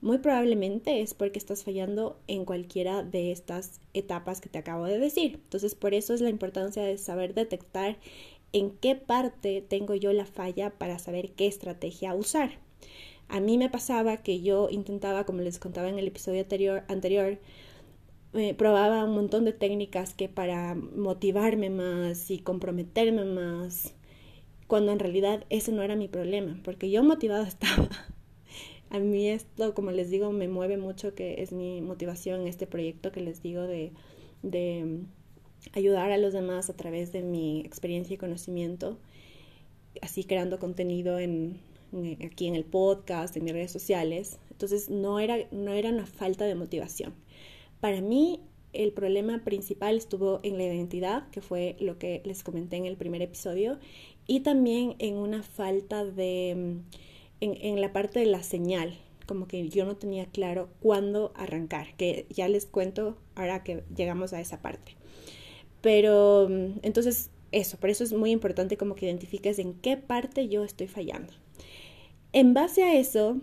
muy 0.00 0.18
probablemente 0.18 1.00
es 1.00 1.14
porque 1.14 1.38
estás 1.38 1.64
fallando 1.64 2.18
en 2.26 2.44
cualquiera 2.44 3.02
de 3.02 3.32
estas 3.32 3.80
etapas 3.94 4.40
que 4.40 4.48
te 4.48 4.58
acabo 4.58 4.84
de 4.84 4.98
decir. 4.98 5.40
Entonces, 5.44 5.74
por 5.74 5.94
eso 5.94 6.12
es 6.12 6.20
la 6.20 6.28
importancia 6.28 6.82
de 6.82 6.98
saber 6.98 7.34
detectar 7.34 7.96
en 8.52 8.70
qué 8.70 8.94
parte 8.94 9.64
tengo 9.66 9.94
yo 9.94 10.12
la 10.12 10.26
falla 10.26 10.70
para 10.70 10.98
saber 10.98 11.32
qué 11.32 11.46
estrategia 11.46 12.14
usar. 12.14 12.58
A 13.28 13.40
mí 13.40 13.58
me 13.58 13.70
pasaba 13.70 14.18
que 14.18 14.40
yo 14.40 14.68
intentaba, 14.70 15.24
como 15.24 15.40
les 15.40 15.58
contaba 15.58 15.88
en 15.88 15.98
el 15.98 16.06
episodio 16.06 16.42
anterior, 16.42 16.84
anterior 16.88 17.38
eh, 18.36 18.54
probaba 18.54 19.04
un 19.04 19.14
montón 19.14 19.44
de 19.44 19.52
técnicas 19.52 20.14
que 20.14 20.28
para 20.28 20.74
motivarme 20.74 21.70
más 21.70 22.30
y 22.30 22.38
comprometerme 22.38 23.24
más, 23.24 23.94
cuando 24.66 24.92
en 24.92 24.98
realidad 24.98 25.44
ese 25.50 25.72
no 25.72 25.82
era 25.82 25.96
mi 25.96 26.08
problema, 26.08 26.60
porque 26.64 26.90
yo 26.90 27.02
motivada 27.02 27.46
estaba, 27.48 27.88
a 28.90 28.98
mí 28.98 29.28
esto, 29.28 29.74
como 29.74 29.90
les 29.90 30.10
digo, 30.10 30.32
me 30.32 30.48
mueve 30.48 30.76
mucho, 30.76 31.14
que 31.14 31.42
es 31.42 31.52
mi 31.52 31.80
motivación 31.80 32.42
en 32.42 32.48
este 32.48 32.66
proyecto 32.66 33.12
que 33.12 33.20
les 33.20 33.42
digo 33.42 33.62
de, 33.62 33.92
de 34.42 35.00
ayudar 35.72 36.12
a 36.12 36.18
los 36.18 36.32
demás 36.32 36.70
a 36.70 36.76
través 36.76 37.12
de 37.12 37.22
mi 37.22 37.60
experiencia 37.60 38.14
y 38.14 38.18
conocimiento, 38.18 38.98
así 40.02 40.24
creando 40.24 40.58
contenido 40.58 41.18
en, 41.18 41.60
aquí 42.24 42.46
en 42.46 42.54
el 42.54 42.64
podcast, 42.64 43.36
en 43.36 43.44
mis 43.44 43.52
redes 43.52 43.72
sociales. 43.72 44.38
Entonces 44.50 44.90
no 44.90 45.20
era, 45.20 45.36
no 45.50 45.72
era 45.72 45.90
una 45.90 46.06
falta 46.06 46.44
de 46.44 46.54
motivación. 46.54 47.14
Para 47.80 48.00
mí 48.00 48.40
el 48.72 48.92
problema 48.92 49.42
principal 49.44 49.96
estuvo 49.96 50.40
en 50.42 50.58
la 50.58 50.64
identidad, 50.64 51.28
que 51.30 51.40
fue 51.40 51.76
lo 51.80 51.98
que 51.98 52.22
les 52.24 52.42
comenté 52.42 52.76
en 52.76 52.86
el 52.86 52.96
primer 52.96 53.22
episodio, 53.22 53.78
y 54.26 54.40
también 54.40 54.96
en 54.98 55.16
una 55.16 55.42
falta 55.42 56.04
de 56.04 56.80
en, 57.40 57.80
la 57.80 57.92
parte 57.92 58.20
de 58.20 58.26
la 58.26 58.42
señal, 58.42 58.98
como 59.26 59.46
que 59.46 59.68
yo 59.68 59.84
no 59.84 59.96
tenía 59.96 60.26
claro 60.26 60.68
cuándo 60.80 61.32
arrancar, 61.36 61.96
que 61.96 62.26
ya 62.30 62.48
les 62.48 62.66
cuento 62.66 63.16
ahora 63.34 63.62
que 63.62 63.84
llegamos 63.94 64.32
a 64.32 64.40
esa 64.40 64.62
parte. 64.62 64.92
Pero 65.80 66.48
mm, 66.48 66.80
entonces 66.82 67.30
eso, 67.52 67.78
por 67.78 67.90
eso 67.90 68.04
es 68.04 68.12
muy 68.12 68.30
importante 68.30 68.76
como 68.76 68.94
que 68.94 69.06
identifiques 69.06 69.58
en 69.58 69.74
qué 69.74 69.96
parte 69.96 70.48
yo 70.48 70.64
estoy 70.64 70.88
fallando. 70.88 71.32
En 72.32 72.54
base 72.54 72.82
a 72.82 72.94
eso, 72.94 73.38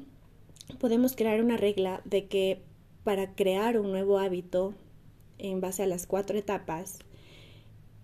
podemos 0.79 1.15
crear 1.15 1.41
una 1.43 1.57
regla 1.57 2.01
de 2.05 2.27
que 2.27 2.61
para 3.03 3.35
crear 3.35 3.79
un 3.79 3.91
nuevo 3.91 4.19
hábito 4.19 4.73
en 5.37 5.61
base 5.61 5.83
a 5.83 5.87
las 5.87 6.07
cuatro 6.07 6.37
etapas, 6.37 6.99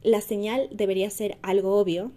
la 0.01 0.21
señal 0.21 0.69
debería 0.71 1.09
ser 1.09 1.37
algo 1.41 1.77
obvio, 1.77 2.11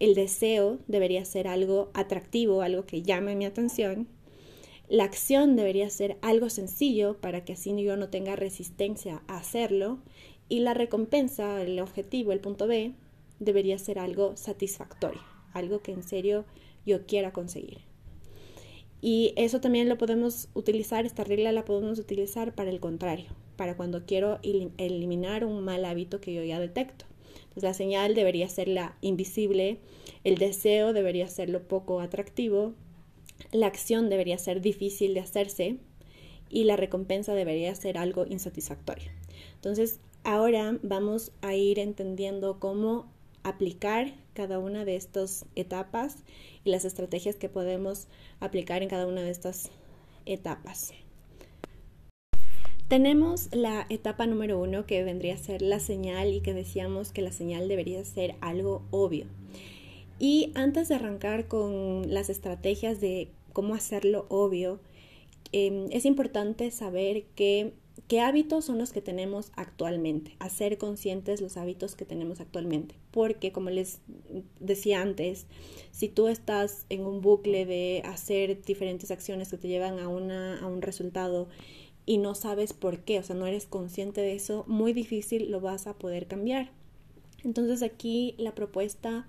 el 0.00 0.14
deseo 0.14 0.78
debería 0.88 1.24
ser 1.24 1.46
algo 1.46 1.90
atractivo, 1.94 2.62
algo 2.62 2.86
que 2.86 3.02
llame 3.02 3.36
mi 3.36 3.44
atención, 3.44 4.08
la 4.88 5.04
acción 5.04 5.56
debería 5.56 5.88
ser 5.88 6.18
algo 6.20 6.50
sencillo 6.50 7.16
para 7.20 7.44
que 7.44 7.54
así 7.54 7.74
yo 7.82 7.96
no 7.96 8.08
tenga 8.08 8.36
resistencia 8.36 9.22
a 9.26 9.38
hacerlo 9.38 10.00
y 10.48 10.60
la 10.60 10.74
recompensa, 10.74 11.62
el 11.62 11.78
objetivo, 11.80 12.32
el 12.32 12.40
punto 12.40 12.66
B, 12.66 12.92
debería 13.38 13.78
ser 13.78 13.98
algo 13.98 14.36
satisfactorio, 14.36 15.22
algo 15.54 15.80
que 15.80 15.92
en 15.92 16.02
serio 16.02 16.44
yo 16.84 17.06
quiera 17.06 17.32
conseguir. 17.32 17.91
Y 19.04 19.34
eso 19.36 19.60
también 19.60 19.88
lo 19.88 19.98
podemos 19.98 20.48
utilizar, 20.54 21.04
esta 21.04 21.24
regla 21.24 21.50
la 21.50 21.64
podemos 21.64 21.98
utilizar 21.98 22.54
para 22.54 22.70
el 22.70 22.78
contrario, 22.78 23.32
para 23.56 23.76
cuando 23.76 24.06
quiero 24.06 24.38
eliminar 24.42 25.44
un 25.44 25.64
mal 25.64 25.84
hábito 25.84 26.20
que 26.20 26.32
yo 26.32 26.44
ya 26.44 26.60
detecto. 26.60 27.04
Entonces 27.34 27.64
la 27.64 27.74
señal 27.74 28.14
debería 28.14 28.48
ser 28.48 28.68
la 28.68 28.96
invisible, 29.00 29.80
el 30.22 30.38
deseo 30.38 30.92
debería 30.92 31.26
ser 31.26 31.50
lo 31.50 31.66
poco 31.66 32.00
atractivo, 32.00 32.74
la 33.50 33.66
acción 33.66 34.08
debería 34.08 34.38
ser 34.38 34.60
difícil 34.60 35.14
de 35.14 35.20
hacerse 35.20 35.78
y 36.48 36.62
la 36.64 36.76
recompensa 36.76 37.34
debería 37.34 37.74
ser 37.74 37.98
algo 37.98 38.24
insatisfactorio. 38.26 39.10
Entonces 39.56 39.98
ahora 40.22 40.78
vamos 40.82 41.32
a 41.42 41.56
ir 41.56 41.80
entendiendo 41.80 42.60
cómo 42.60 43.10
aplicar 43.42 44.14
cada 44.34 44.58
una 44.58 44.84
de 44.84 44.96
estas 44.96 45.44
etapas 45.54 46.16
y 46.64 46.70
las 46.70 46.84
estrategias 46.84 47.36
que 47.36 47.48
podemos 47.48 48.08
aplicar 48.40 48.82
en 48.82 48.88
cada 48.88 49.06
una 49.06 49.22
de 49.22 49.30
estas 49.30 49.70
etapas. 50.26 50.92
Tenemos 52.88 53.48
la 53.52 53.86
etapa 53.88 54.26
número 54.26 54.60
uno 54.60 54.84
que 54.84 55.02
vendría 55.02 55.34
a 55.34 55.38
ser 55.38 55.62
la 55.62 55.80
señal 55.80 56.34
y 56.34 56.40
que 56.40 56.52
decíamos 56.52 57.10
que 57.10 57.22
la 57.22 57.32
señal 57.32 57.66
debería 57.66 58.04
ser 58.04 58.34
algo 58.42 58.82
obvio. 58.90 59.24
Y 60.18 60.52
antes 60.54 60.88
de 60.88 60.96
arrancar 60.96 61.48
con 61.48 62.12
las 62.12 62.28
estrategias 62.28 63.00
de 63.00 63.28
cómo 63.54 63.74
hacerlo 63.74 64.26
obvio, 64.28 64.78
em, 65.52 65.86
es 65.90 66.04
importante 66.04 66.70
saber 66.70 67.24
que 67.34 67.72
¿Qué 68.08 68.20
hábitos 68.20 68.66
son 68.66 68.78
los 68.78 68.92
que 68.92 69.00
tenemos 69.00 69.52
actualmente? 69.56 70.36
Hacer 70.38 70.76
conscientes 70.76 71.40
los 71.40 71.56
hábitos 71.56 71.94
que 71.94 72.04
tenemos 72.04 72.40
actualmente. 72.40 72.94
Porque, 73.10 73.52
como 73.52 73.70
les 73.70 74.00
decía 74.60 75.00
antes, 75.00 75.46
si 75.92 76.08
tú 76.08 76.28
estás 76.28 76.84
en 76.90 77.06
un 77.06 77.20
bucle 77.20 77.64
de 77.64 78.02
hacer 78.04 78.62
diferentes 78.62 79.10
acciones 79.10 79.48
que 79.48 79.56
te 79.56 79.68
llevan 79.68 79.98
a, 79.98 80.08
una, 80.08 80.58
a 80.60 80.66
un 80.66 80.82
resultado 80.82 81.48
y 82.04 82.18
no 82.18 82.34
sabes 82.34 82.72
por 82.72 83.00
qué, 83.00 83.18
o 83.18 83.22
sea, 83.22 83.36
no 83.36 83.46
eres 83.46 83.66
consciente 83.66 84.20
de 84.20 84.34
eso, 84.34 84.64
muy 84.66 84.92
difícil 84.92 85.50
lo 85.50 85.60
vas 85.60 85.86
a 85.86 85.94
poder 85.94 86.26
cambiar. 86.26 86.70
Entonces 87.44 87.82
aquí 87.82 88.34
la 88.38 88.54
propuesta 88.54 89.26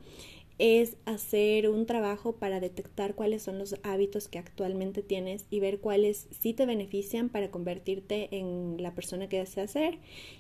es 0.60 0.98
hacer 1.06 1.70
un 1.70 1.86
trabajo 1.86 2.34
para 2.34 2.60
detectar 2.60 3.16
cuáles 3.16 3.42
son 3.42 3.58
los 3.58 3.76
hábitos 3.84 4.28
que 4.28 4.40
actualmente 4.40 5.02
tienes 5.02 5.46
y 5.50 5.60
ver 5.60 5.80
cuáles 5.80 6.28
sí 6.40 6.54
te 6.54 6.66
benefician 6.66 7.30
para 7.30 7.50
convertirte 7.50 8.30
en 8.32 8.78
la 8.80 8.94
persona 8.94 9.28
que 9.28 9.40
deseas 9.40 9.72
ser 9.72 9.98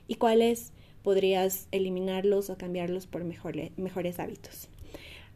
y 0.07 0.15
cuáles 0.15 0.71
podrías 1.03 1.67
eliminarlos 1.71 2.49
o 2.49 2.57
cambiarlos 2.57 3.07
por 3.07 3.23
mejores 3.23 4.19
hábitos. 4.19 4.69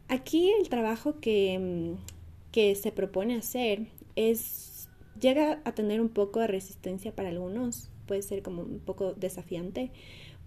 Aquí 0.08 0.50
el 0.58 0.68
trabajo 0.68 1.20
que, 1.20 1.58
mm, 1.58 2.52
que 2.52 2.74
se 2.74 2.92
propone 2.92 3.36
hacer 3.36 3.86
es 4.16 4.88
llega 5.20 5.60
a 5.64 5.72
tener 5.72 6.00
un 6.00 6.08
poco 6.08 6.40
de 6.40 6.46
resistencia 6.46 7.14
para 7.14 7.28
algunos, 7.28 7.90
puede 8.06 8.22
ser 8.22 8.42
como 8.42 8.62
un 8.62 8.78
poco 8.78 9.12
desafiante 9.14 9.90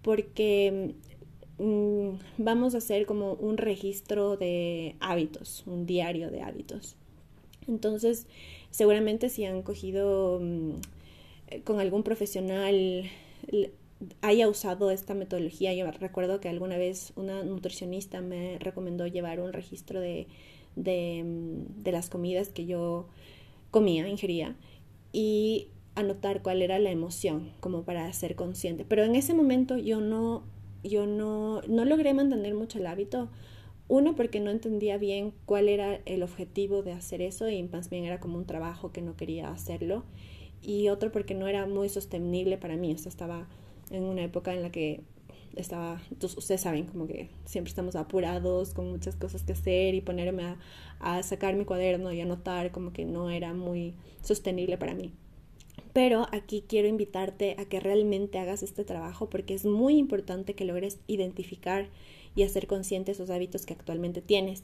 porque 0.01 0.95
Mm, 1.61 2.17
vamos 2.39 2.73
a 2.73 2.79
hacer 2.79 3.05
como 3.05 3.33
un 3.33 3.57
registro 3.57 4.35
de 4.35 4.95
hábitos, 4.99 5.63
un 5.67 5.85
diario 5.85 6.31
de 6.31 6.41
hábitos. 6.41 6.95
Entonces, 7.67 8.25
seguramente 8.71 9.29
si 9.29 9.45
han 9.45 9.61
cogido 9.61 10.39
mm, 10.41 11.61
con 11.63 11.79
algún 11.79 12.01
profesional 12.01 13.05
haya 14.21 14.47
usado 14.49 14.89
esta 14.89 15.13
metodología. 15.13 15.71
Yo 15.75 15.89
recuerdo 15.91 16.39
que 16.39 16.49
alguna 16.49 16.77
vez 16.77 17.13
una 17.15 17.43
nutricionista 17.43 18.21
me 18.21 18.57
recomendó 18.57 19.05
llevar 19.05 19.39
un 19.39 19.53
registro 19.53 19.99
de, 19.99 20.25
de, 20.75 21.23
mm, 21.23 21.83
de 21.83 21.91
las 21.91 22.09
comidas 22.09 22.49
que 22.49 22.65
yo 22.65 23.07
comía, 23.69 24.07
ingería, 24.07 24.55
y 25.13 25.67
anotar 25.93 26.41
cuál 26.41 26.63
era 26.63 26.79
la 26.79 26.89
emoción, 26.89 27.51
como 27.59 27.83
para 27.83 28.11
ser 28.13 28.35
consciente. 28.35 28.83
Pero 28.83 29.03
en 29.03 29.13
ese 29.15 29.35
momento 29.35 29.77
yo 29.77 30.01
no 30.01 30.43
yo 30.83 31.05
no, 31.05 31.61
no 31.67 31.85
logré 31.85 32.13
mantener 32.13 32.53
mucho 32.53 32.79
el 32.79 32.87
hábito. 32.87 33.29
Uno, 33.87 34.15
porque 34.15 34.39
no 34.39 34.51
entendía 34.51 34.97
bien 34.97 35.33
cuál 35.45 35.67
era 35.67 35.99
el 36.05 36.23
objetivo 36.23 36.81
de 36.81 36.93
hacer 36.93 37.21
eso 37.21 37.49
y 37.49 37.61
más 37.63 37.89
bien 37.89 38.05
era 38.05 38.19
como 38.19 38.37
un 38.37 38.45
trabajo 38.45 38.91
que 38.91 39.01
no 39.01 39.17
quería 39.17 39.49
hacerlo. 39.51 40.03
Y 40.61 40.89
otro, 40.89 41.11
porque 41.11 41.33
no 41.33 41.47
era 41.47 41.65
muy 41.65 41.89
sostenible 41.89 42.57
para 42.57 42.77
mí. 42.77 42.93
O 42.93 42.97
sea, 42.97 43.09
estaba 43.09 43.47
en 43.89 44.03
una 44.03 44.23
época 44.23 44.53
en 44.53 44.61
la 44.61 44.71
que 44.71 45.01
estaba, 45.55 46.01
ustedes 46.21 46.61
saben, 46.61 46.85
como 46.85 47.07
que 47.07 47.29
siempre 47.45 47.69
estamos 47.69 47.95
apurados 47.95 48.73
con 48.73 48.89
muchas 48.89 49.15
cosas 49.15 49.43
que 49.43 49.53
hacer 49.53 49.95
y 49.95 50.01
ponerme 50.01 50.43
a, 50.43 50.59
a 50.99 51.23
sacar 51.23 51.55
mi 51.55 51.65
cuaderno 51.65 52.13
y 52.13 52.21
anotar, 52.21 52.71
como 52.71 52.93
que 52.93 53.05
no 53.05 53.29
era 53.29 53.53
muy 53.53 53.95
sostenible 54.21 54.77
para 54.77 54.93
mí. 54.93 55.11
Pero 55.93 56.27
aquí 56.31 56.63
quiero 56.67 56.87
invitarte 56.87 57.55
a 57.59 57.65
que 57.65 57.79
realmente 57.79 58.39
hagas 58.39 58.63
este 58.63 58.85
trabajo 58.85 59.29
porque 59.29 59.53
es 59.53 59.65
muy 59.65 59.97
importante 59.97 60.53
que 60.53 60.65
logres 60.65 60.99
identificar 61.07 61.89
y 62.35 62.43
hacer 62.43 62.67
consciente 62.67 63.11
esos 63.11 63.29
hábitos 63.29 63.65
que 63.65 63.73
actualmente 63.73 64.21
tienes. 64.21 64.63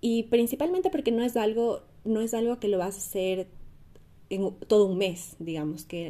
Y 0.00 0.24
principalmente 0.24 0.90
porque 0.90 1.12
no 1.12 1.22
es 1.22 1.36
algo, 1.36 1.82
no 2.04 2.20
es 2.20 2.34
algo 2.34 2.58
que 2.60 2.68
lo 2.68 2.78
vas 2.78 2.96
a 2.96 2.98
hacer 2.98 3.48
en 4.30 4.54
todo 4.66 4.86
un 4.86 4.98
mes, 4.98 5.36
digamos, 5.38 5.84
que 5.84 6.08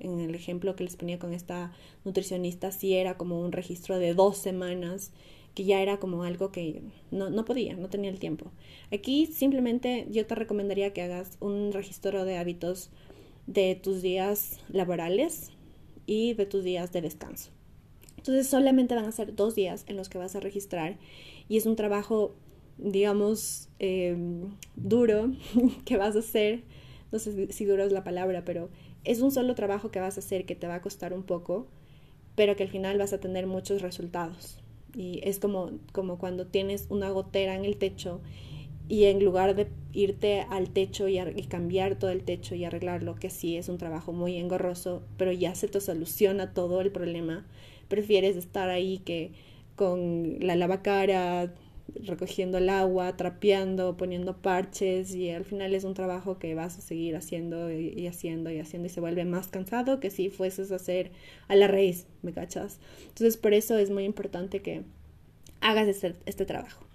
en, 0.00 0.20
el 0.20 0.34
ejemplo 0.34 0.76
que 0.76 0.84
les 0.84 0.96
ponía 0.96 1.18
con 1.18 1.32
esta 1.32 1.72
nutricionista, 2.04 2.70
sí 2.70 2.94
era 2.94 3.16
como 3.16 3.40
un 3.40 3.52
registro 3.52 3.98
de 3.98 4.14
dos 4.14 4.38
semanas, 4.38 5.12
que 5.54 5.64
ya 5.64 5.80
era 5.80 5.98
como 5.98 6.22
algo 6.22 6.52
que 6.52 6.82
no, 7.10 7.30
no 7.30 7.44
podía, 7.44 7.76
no 7.76 7.88
tenía 7.88 8.10
el 8.10 8.18
tiempo. 8.18 8.50
Aquí 8.92 9.26
simplemente 9.26 10.06
yo 10.10 10.26
te 10.26 10.34
recomendaría 10.34 10.92
que 10.92 11.02
hagas 11.02 11.38
un 11.40 11.72
registro 11.72 12.24
de 12.24 12.36
hábitos 12.36 12.90
de 13.46 13.74
tus 13.74 14.02
días 14.02 14.60
laborales 14.68 15.50
y 16.06 16.34
de 16.34 16.46
tus 16.46 16.64
días 16.64 16.92
de 16.92 17.02
descanso. 17.02 17.50
Entonces 18.16 18.48
solamente 18.48 18.94
van 18.94 19.04
a 19.04 19.12
ser 19.12 19.34
dos 19.34 19.54
días 19.54 19.84
en 19.86 19.96
los 19.96 20.08
que 20.08 20.18
vas 20.18 20.34
a 20.34 20.40
registrar 20.40 20.98
y 21.48 21.56
es 21.56 21.66
un 21.66 21.76
trabajo, 21.76 22.34
digamos, 22.78 23.68
em, 23.78 24.56
duro 24.74 25.32
que 25.84 25.96
vas 25.96 26.16
a 26.16 26.20
hacer. 26.20 26.64
No 27.12 27.18
sé 27.18 27.52
si 27.52 27.64
duro 27.64 27.84
es 27.84 27.92
la 27.92 28.02
palabra, 28.02 28.44
pero 28.44 28.68
es 29.04 29.20
un 29.20 29.30
solo 29.30 29.54
trabajo 29.54 29.90
que 29.90 30.00
vas 30.00 30.16
a 30.16 30.20
hacer 30.20 30.44
que 30.44 30.56
te 30.56 30.66
va 30.66 30.76
a 30.76 30.82
costar 30.82 31.12
un 31.12 31.22
poco, 31.22 31.68
pero 32.34 32.56
que 32.56 32.64
al 32.64 32.68
final 32.68 32.98
vas 32.98 33.12
a 33.12 33.20
tener 33.20 33.46
muchos 33.46 33.80
resultados. 33.80 34.58
Y 34.96 35.20
es 35.22 35.38
como, 35.38 35.70
como 35.92 36.18
cuando 36.18 36.46
tienes 36.46 36.86
una 36.88 37.10
gotera 37.10 37.54
en 37.54 37.64
el 37.64 37.76
techo 37.76 38.20
y 38.88 39.04
en 39.04 39.24
lugar 39.24 39.54
de 39.54 39.68
irte 39.92 40.40
al 40.50 40.70
techo 40.70 41.08
y, 41.08 41.18
cambiar 41.48 41.98
todo 41.98 42.10
el 42.10 42.22
techo 42.22 42.54
y 42.54 42.64
arreglarlo, 42.64 43.16
que 43.16 43.30
sí 43.30 43.56
es 43.56 43.68
un 43.68 43.78
trabajo 43.78 44.12
muy 44.12 44.36
engorroso, 44.36 45.02
pero 45.16 45.32
ya 45.32 45.54
se 45.54 45.68
te 45.68 45.80
soluciona 45.80 46.52
todo 46.52 46.80
el 46.80 46.92
problema, 46.92 47.46
prefieres 47.88 48.36
estar 48.36 48.68
ahí 48.68 48.98
que 48.98 49.32
con 49.74 50.38
la 50.40 50.56
lavacara, 50.56 51.52
recogiendo 51.94 52.58
el 52.58 52.68
agua, 52.68 53.16
trapeando, 53.16 53.96
poniendo 53.96 54.36
parches 54.36 55.14
y 55.14 55.30
al 55.30 55.44
final 55.44 55.74
es 55.74 55.84
un 55.84 55.94
trabajo 55.94 56.38
que 56.38 56.54
vas 56.54 56.78
a 56.78 56.80
seguir 56.80 57.16
haciendo 57.16 57.70
y, 57.70 58.06
haciendo 58.06 58.50
y 58.50 58.58
haciendo 58.58 58.86
y 58.86 58.90
se 58.90 59.00
vuelve 59.00 59.24
más 59.24 59.48
cansado 59.48 60.00
que 60.00 60.10
si 60.10 60.28
fueses 60.28 60.72
a 60.72 60.76
hacer 60.76 61.12
a 61.48 61.54
la 61.54 61.68
raíz, 61.68 62.06
¿me 62.22 62.32
cachas? 62.32 62.80
Entonces 63.08 63.36
por 63.36 63.54
eso 63.54 63.78
es 63.78 63.90
muy 63.90 64.04
importante 64.04 64.60
que 64.60 64.82
hagas 65.60 65.88
este, 65.88 66.14
este 66.26 66.44
trabajo. 66.44 66.85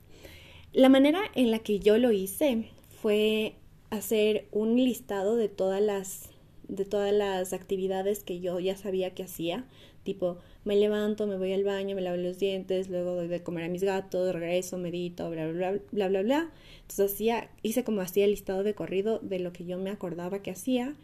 La 0.73 0.87
manera 0.87 1.19
en 1.35 1.51
la 1.51 1.59
que 1.59 1.79
yo 1.79 1.97
lo 1.97 2.11
hice 2.11 2.69
fue 3.01 3.55
hacer 3.89 4.47
un 4.51 4.77
listado 4.77 5.35
de 5.35 5.49
todas 5.49 5.81
las 5.81 6.29
de 6.69 6.85
todas 6.85 7.11
las 7.11 7.51
actividades 7.51 8.23
que 8.23 8.39
yo 8.39 8.57
ya 8.61 8.77
sabía 8.77 9.13
que 9.13 9.23
hacía, 9.23 9.65
tipo 10.03 10.37
me 10.63 10.77
levanto, 10.77 11.27
me 11.27 11.37
voy 11.37 11.51
al 11.51 11.65
baño, 11.65 11.95
me 11.95 12.01
lavo 12.01 12.15
los 12.15 12.39
dientes, 12.39 12.87
luego 12.87 13.15
doy 13.15 13.27
de 13.27 13.43
comer 13.43 13.65
a 13.65 13.67
mis 13.67 13.83
gatos, 13.83 14.31
regreso, 14.31 14.77
medito, 14.77 15.29
bla 15.29 15.51
bla 15.51 15.71
bla 15.71 15.81
bla 15.91 16.07
bla 16.07 16.21
bla. 16.21 16.51
Entonces 16.83 17.11
hacía 17.11 17.49
hice 17.63 17.83
como 17.83 17.99
hacía 17.99 18.23
el 18.23 18.31
listado 18.31 18.63
de 18.63 18.73
corrido 18.73 19.19
de 19.19 19.39
lo 19.39 19.51
que 19.51 19.65
yo 19.65 19.77
me 19.77 19.89
acordaba 19.89 20.41
que 20.41 20.51
hacía 20.51 20.95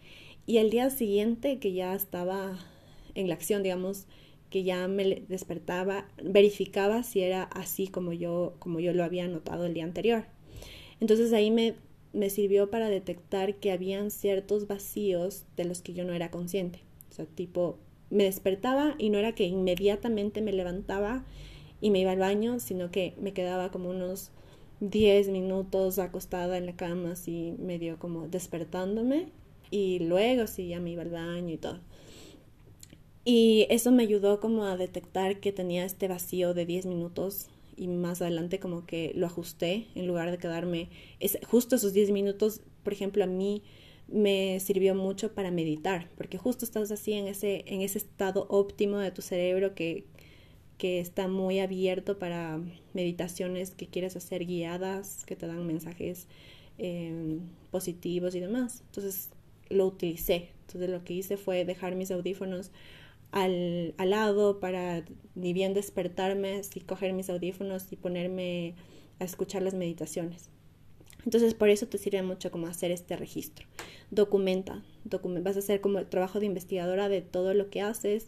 y 0.46 0.60
el 0.60 0.70
día 0.70 0.90
siguiente 0.90 1.60
que 1.60 1.74
ya 1.74 1.94
estaba 1.94 2.58
en 3.16 3.28
la 3.28 3.34
acción, 3.34 3.64
digamos, 3.64 4.06
que 4.50 4.64
ya 4.64 4.88
me 4.88 5.24
despertaba, 5.28 6.08
verificaba 6.24 7.04
si 7.04 7.22
era 7.22 7.44
así 7.44 7.88
como 7.88 8.14
yo, 8.14 8.56
como 8.60 8.80
yo 8.80 8.94
lo 8.94 9.04
había 9.04 9.28
notado 9.28 9.66
el 9.66 9.74
día 9.74 9.84
anterior. 9.84 10.26
Entonces 11.00 11.34
ahí 11.34 11.52
me, 11.52 11.76
me 12.14 12.30
sirvió 12.30 12.70
para 12.70 12.90
detectar 12.90 13.56
que 13.56 13.72
habían 13.72 14.12
ciertos 14.12 14.68
vacíos 14.68 15.46
de 15.56 15.66
los 15.66 15.82
que 15.82 15.94
yo 15.94 16.04
no 16.06 16.14
era 16.14 16.32
consciente. 16.32 16.80
O 17.10 17.14
sea, 17.14 17.26
tipo, 17.26 17.78
me 18.10 18.24
despertaba 18.24 18.96
y 18.98 19.10
no 19.10 19.18
era 19.18 19.34
que 19.34 19.46
inmediatamente 19.46 20.42
me 20.42 20.54
levantaba 20.54 21.26
y 21.82 21.92
me 21.92 22.00
iba 22.00 22.12
al 22.12 22.20
baño, 22.20 22.60
sino 22.60 22.92
que 22.92 23.14
me 23.20 23.34
quedaba 23.34 23.72
como 23.72 23.90
unos 23.90 24.32
10 24.80 25.30
minutos 25.30 26.00
acostada 26.00 26.58
en 26.58 26.66
la 26.66 26.76
cama, 26.76 27.12
así 27.12 27.56
medio 27.60 27.98
como 28.00 28.28
despertándome 28.28 29.30
y 29.72 30.00
luego 30.00 30.48
sí 30.48 30.70
ya 30.70 30.80
me 30.80 30.92
iba 30.92 31.02
al 31.04 31.10
baño 31.10 31.54
y 31.54 31.58
todo. 31.58 31.80
Y 33.30 33.68
eso 33.70 33.92
me 33.92 34.04
ayudó 34.04 34.40
como 34.40 34.64
a 34.64 34.78
detectar 34.78 35.42
que 35.42 35.52
tenía 35.52 35.84
este 35.84 36.08
vacío 36.08 36.54
de 36.54 36.66
10 36.66 36.86
minutos 36.86 37.50
y 37.76 37.90
más 37.90 38.22
adelante 38.22 38.58
como 38.58 38.86
que 38.86 39.12
lo 39.16 39.26
ajusté 39.26 39.88
en 39.96 40.08
lugar 40.08 40.32
de 40.32 40.38
quedarme 40.38 40.88
justo 41.46 41.76
esos 41.76 41.92
10 41.92 42.12
minutos, 42.12 42.62
por 42.86 42.94
ejemplo, 42.94 43.26
a 43.26 43.28
mí 43.28 43.64
me 44.08 44.62
sirvió 44.62 44.96
mucho 44.96 45.34
para 45.34 45.52
meditar, 45.52 46.10
porque 46.16 46.38
justo 46.38 46.64
estás 46.64 46.90
así 46.90 47.12
en 47.12 47.28
ese, 47.28 47.66
en 47.68 47.82
ese 47.82 47.98
estado 47.98 48.48
óptimo 48.50 48.98
de 49.00 49.12
tu 49.12 49.22
cerebro 49.22 49.76
que, 49.76 50.06
que 50.78 51.02
está 51.02 51.28
muy 51.28 51.60
abierto 51.60 52.18
para 52.20 52.62
meditaciones 52.94 53.72
que 53.72 53.88
quieres 53.88 54.16
hacer 54.16 54.46
guiadas, 54.46 55.26
que 55.26 55.36
te 55.36 55.48
dan 55.48 55.68
mensajes 55.68 56.30
em, 56.78 57.42
positivos 57.72 58.36
y 58.36 58.40
demás. 58.40 58.84
Entonces 58.86 59.32
lo 59.70 59.86
utilicé. 59.88 60.52
Entonces 60.62 60.90
lo 60.90 61.04
que 61.04 61.14
hice 61.14 61.36
fue 61.36 61.66
dejar 61.66 61.96
mis 61.96 62.10
audífonos 62.10 62.72
al, 63.32 63.94
al 63.98 64.10
lado 64.10 64.60
para 64.60 65.04
ni 65.36 65.54
bien 65.54 65.74
despertarme, 65.74 66.62
y 66.74 66.80
coger 66.82 67.14
mis 67.14 67.30
audífonos 67.30 67.92
y 67.92 67.96
ponerme 67.96 68.76
a 69.20 69.24
escuchar 69.24 69.62
las 69.62 69.74
meditaciones. 69.74 70.50
Entonces 71.26 71.54
por 71.54 71.70
eso 71.70 71.88
te 71.88 71.98
sirve 71.98 72.22
mucho 72.24 72.52
como 72.52 72.68
hacer 72.68 72.92
este 72.92 73.18
registro. 73.18 73.68
Documenta, 74.12 74.84
vas 75.04 75.56
a 75.56 75.60
hacer 75.60 75.82
como 75.82 76.00
el 76.00 76.08
trabajo 76.08 76.40
de 76.40 76.46
investigadora 76.46 77.10
de 77.10 77.22
todo 77.22 77.54
lo 77.54 77.70
que 77.70 77.82
haces 77.82 78.28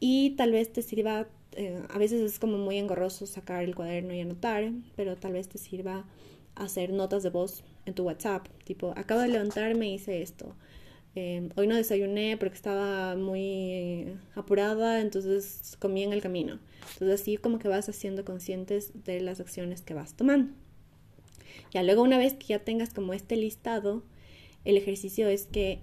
y 0.00 0.30
tal 0.30 0.52
vez 0.52 0.72
te 0.72 0.82
sirva, 0.82 1.28
eh, 1.52 1.82
a 1.88 1.98
veces 1.98 2.20
es 2.20 2.38
como 2.38 2.58
muy 2.58 2.76
engorroso 2.76 3.26
sacar 3.26 3.64
el 3.64 3.74
cuaderno 3.74 4.12
y 4.14 4.20
anotar, 4.20 4.70
pero 4.96 5.16
tal 5.16 5.32
vez 5.32 5.48
te 5.48 5.58
sirva 5.58 6.04
hacer 6.56 6.92
notas 6.92 7.22
de 7.22 7.30
voz 7.30 7.64
en 7.86 7.94
tu 7.94 8.04
WhatsApp, 8.04 8.46
tipo, 8.64 8.92
acabo 8.96 9.22
de 9.22 9.28
levantarme 9.28 9.90
hice 9.90 10.20
esto. 10.20 10.54
Em, 11.16 11.50
hoy 11.56 11.66
no 11.66 11.74
desayuné 11.74 12.36
porque 12.36 12.54
estaba 12.54 13.16
muy 13.16 14.16
apurada, 14.34 15.00
entonces 15.00 15.76
comí 15.80 16.04
en 16.04 16.12
el 16.12 16.22
camino. 16.22 16.60
Entonces 16.92 17.20
así 17.20 17.36
como 17.36 17.58
que 17.58 17.68
vas 17.68 17.88
haciendo 17.88 18.24
conscientes 18.24 18.92
de 19.04 19.20
las 19.20 19.40
acciones 19.40 19.82
que 19.82 19.94
vas 19.94 20.14
tomando. 20.14 20.52
Ya 21.72 21.82
luego 21.82 22.02
una 22.02 22.18
vez 22.18 22.34
que 22.34 22.46
ya 22.46 22.60
tengas 22.60 22.94
como 22.94 23.12
este 23.12 23.36
listado, 23.36 24.04
el 24.64 24.76
ejercicio 24.76 25.28
es 25.28 25.46
que 25.46 25.80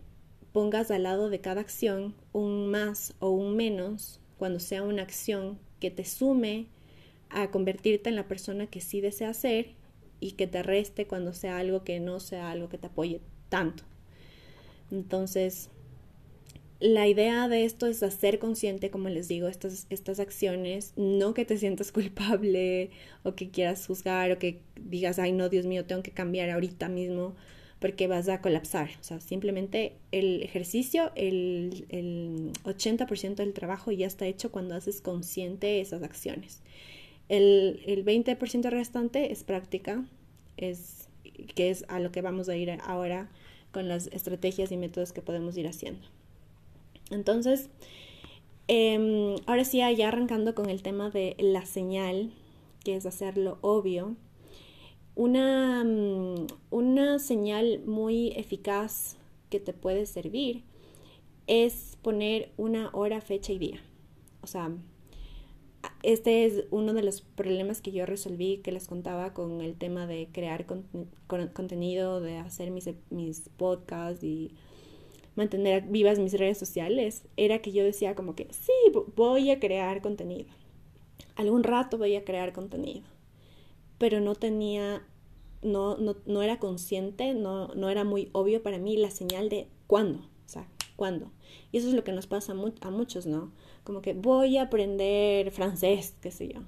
pongas 0.53 0.91
al 0.91 1.03
lado 1.03 1.29
de 1.29 1.41
cada 1.41 1.61
acción 1.61 2.15
un 2.31 2.69
más 2.71 3.13
o 3.19 3.29
un 3.29 3.55
menos 3.55 4.21
cuando 4.37 4.59
sea 4.59 4.83
una 4.83 5.03
acción 5.03 5.59
que 5.79 5.91
te 5.91 6.05
sume 6.05 6.67
a 7.29 7.51
convertirte 7.51 8.09
en 8.09 8.15
la 8.15 8.27
persona 8.27 8.67
que 8.67 8.81
sí 8.81 9.01
desea 9.01 9.33
ser 9.33 9.75
y 10.19 10.31
que 10.31 10.47
te 10.47 10.63
reste 10.63 11.05
cuando 11.05 11.33
sea 11.33 11.57
algo 11.57 11.83
que 11.83 11.99
no 11.99 12.19
sea 12.19 12.49
algo 12.49 12.69
que 12.69 12.77
te 12.77 12.87
apoye 12.87 13.21
tanto. 13.49 13.83
Entonces, 14.91 15.69
la 16.79 17.07
idea 17.07 17.47
de 17.47 17.65
esto 17.65 17.87
es 17.87 18.03
hacer 18.03 18.39
consciente, 18.39 18.91
como 18.91 19.09
les 19.09 19.27
digo, 19.27 19.47
estas, 19.47 19.87
estas 19.89 20.19
acciones, 20.19 20.93
no 20.95 21.33
que 21.33 21.45
te 21.45 21.57
sientas 21.57 21.91
culpable 21.93 22.91
o 23.23 23.35
que 23.35 23.49
quieras 23.49 23.85
juzgar 23.87 24.31
o 24.31 24.39
que 24.39 24.61
digas, 24.79 25.19
ay 25.19 25.31
no, 25.31 25.49
Dios 25.49 25.65
mío, 25.65 25.85
tengo 25.85 26.03
que 26.03 26.11
cambiar 26.11 26.49
ahorita 26.49 26.89
mismo 26.89 27.35
porque 27.79 28.07
vas 28.07 28.27
a 28.29 28.41
colapsar. 28.41 28.89
O 28.99 29.03
sea, 29.03 29.19
simplemente 29.19 29.93
el 30.11 30.41
ejercicio, 30.43 31.11
el, 31.15 31.85
el 31.89 32.51
80% 32.63 33.35
del 33.35 33.53
trabajo 33.53 33.91
ya 33.91 34.07
está 34.07 34.25
hecho 34.25 34.51
cuando 34.51 34.75
haces 34.75 35.01
consciente 35.01 35.79
esas 35.79 36.03
acciones. 36.03 36.61
El, 37.29 37.81
el 37.85 38.05
20% 38.05 38.69
restante 38.69 39.31
es 39.31 39.43
práctica, 39.43 40.05
es, 40.55 41.09
que 41.55 41.69
es 41.69 41.85
a 41.87 41.99
lo 41.99 42.11
que 42.11 42.21
vamos 42.21 42.49
a 42.49 42.55
ir 42.55 42.71
ahora 42.83 43.29
con 43.71 43.87
las 43.87 44.07
estrategias 44.07 44.71
y 44.71 44.77
métodos 44.77 45.13
que 45.13 45.21
podemos 45.21 45.57
ir 45.57 45.67
haciendo. 45.67 46.07
Entonces, 47.09 47.69
em, 48.67 49.35
ahora 49.45 49.63
sí, 49.63 49.77
ya 49.77 50.07
arrancando 50.07 50.55
con 50.55 50.69
el 50.69 50.81
tema 50.81 51.09
de 51.09 51.35
la 51.39 51.65
señal, 51.65 52.31
que 52.83 52.95
es 52.95 53.05
hacerlo 53.05 53.57
obvio, 53.61 54.15
una, 55.15 55.83
mm, 55.83 56.47
una 56.69 57.19
señal 57.19 57.81
muy 57.85 58.29
eficaz 58.35 59.17
que 59.49 59.59
te 59.59 59.73
puede 59.73 60.05
servir 60.05 60.63
es 61.47 61.97
poner 62.01 62.51
una 62.57 62.89
hora, 62.93 63.21
fecha 63.21 63.53
y 63.53 63.57
día. 63.57 63.79
O 64.41 64.47
sea, 64.47 64.71
este 66.03 66.45
es 66.45 66.65
uno 66.71 66.93
de 66.93 67.03
los 67.03 67.21
problemas 67.21 67.81
que 67.81 67.91
yo 67.91 68.05
resolví, 68.05 68.57
que 68.57 68.71
les 68.71 68.87
contaba 68.87 69.33
con 69.33 69.61
el 69.61 69.75
tema 69.75 70.07
de 70.07 70.29
crear 70.31 70.65
contenido, 71.27 72.21
de 72.21 72.37
hacer 72.37 72.71
mis, 72.71 72.89
mis 73.09 73.49
podcasts 73.57 74.23
y 74.23 74.51
mantener 75.35 75.83
vivas 75.83 76.17
mis 76.17 76.33
redes 76.33 76.57
sociales, 76.57 77.23
era 77.37 77.59
que 77.59 77.71
yo 77.71 77.83
decía 77.83 78.15
como 78.15 78.35
que 78.35 78.47
sí, 78.51 78.71
voy 79.15 79.51
a 79.51 79.59
crear 79.59 80.01
contenido. 80.01 80.49
Algún 81.35 81.63
rato 81.63 81.97
voy 81.97 82.15
a 82.15 82.25
crear 82.25 82.53
contenido. 82.53 83.05
Pero 83.99 84.19
no 84.19 84.35
tenía, 84.35 85.05
no, 85.61 85.97
no, 85.97 86.15
no 86.25 86.41
era 86.41 86.59
consciente, 86.59 87.33
no, 87.33 87.67
no 87.75 87.89
era 87.89 88.03
muy 88.03 88.29
obvio 88.31 88.63
para 88.63 88.79
mí 88.79 88.97
la 88.97 89.11
señal 89.11 89.49
de 89.49 89.67
cuándo, 89.85 90.21
cuándo. 90.97 91.31
Y 91.71 91.77
eso 91.77 91.87
es 91.87 91.93
lo 91.93 92.03
que 92.03 92.11
nos 92.11 92.27
pasa 92.27 92.51
a 92.51 92.91
muchos, 92.91 93.25
¿no? 93.25 93.53
como 93.87 94.01
que 94.01 94.13
voy 94.13 94.57
a 94.57 94.63
aprender 94.63 95.49
francés, 95.51 96.13
qué 96.19 96.29
sé 96.29 96.49
yo. 96.49 96.59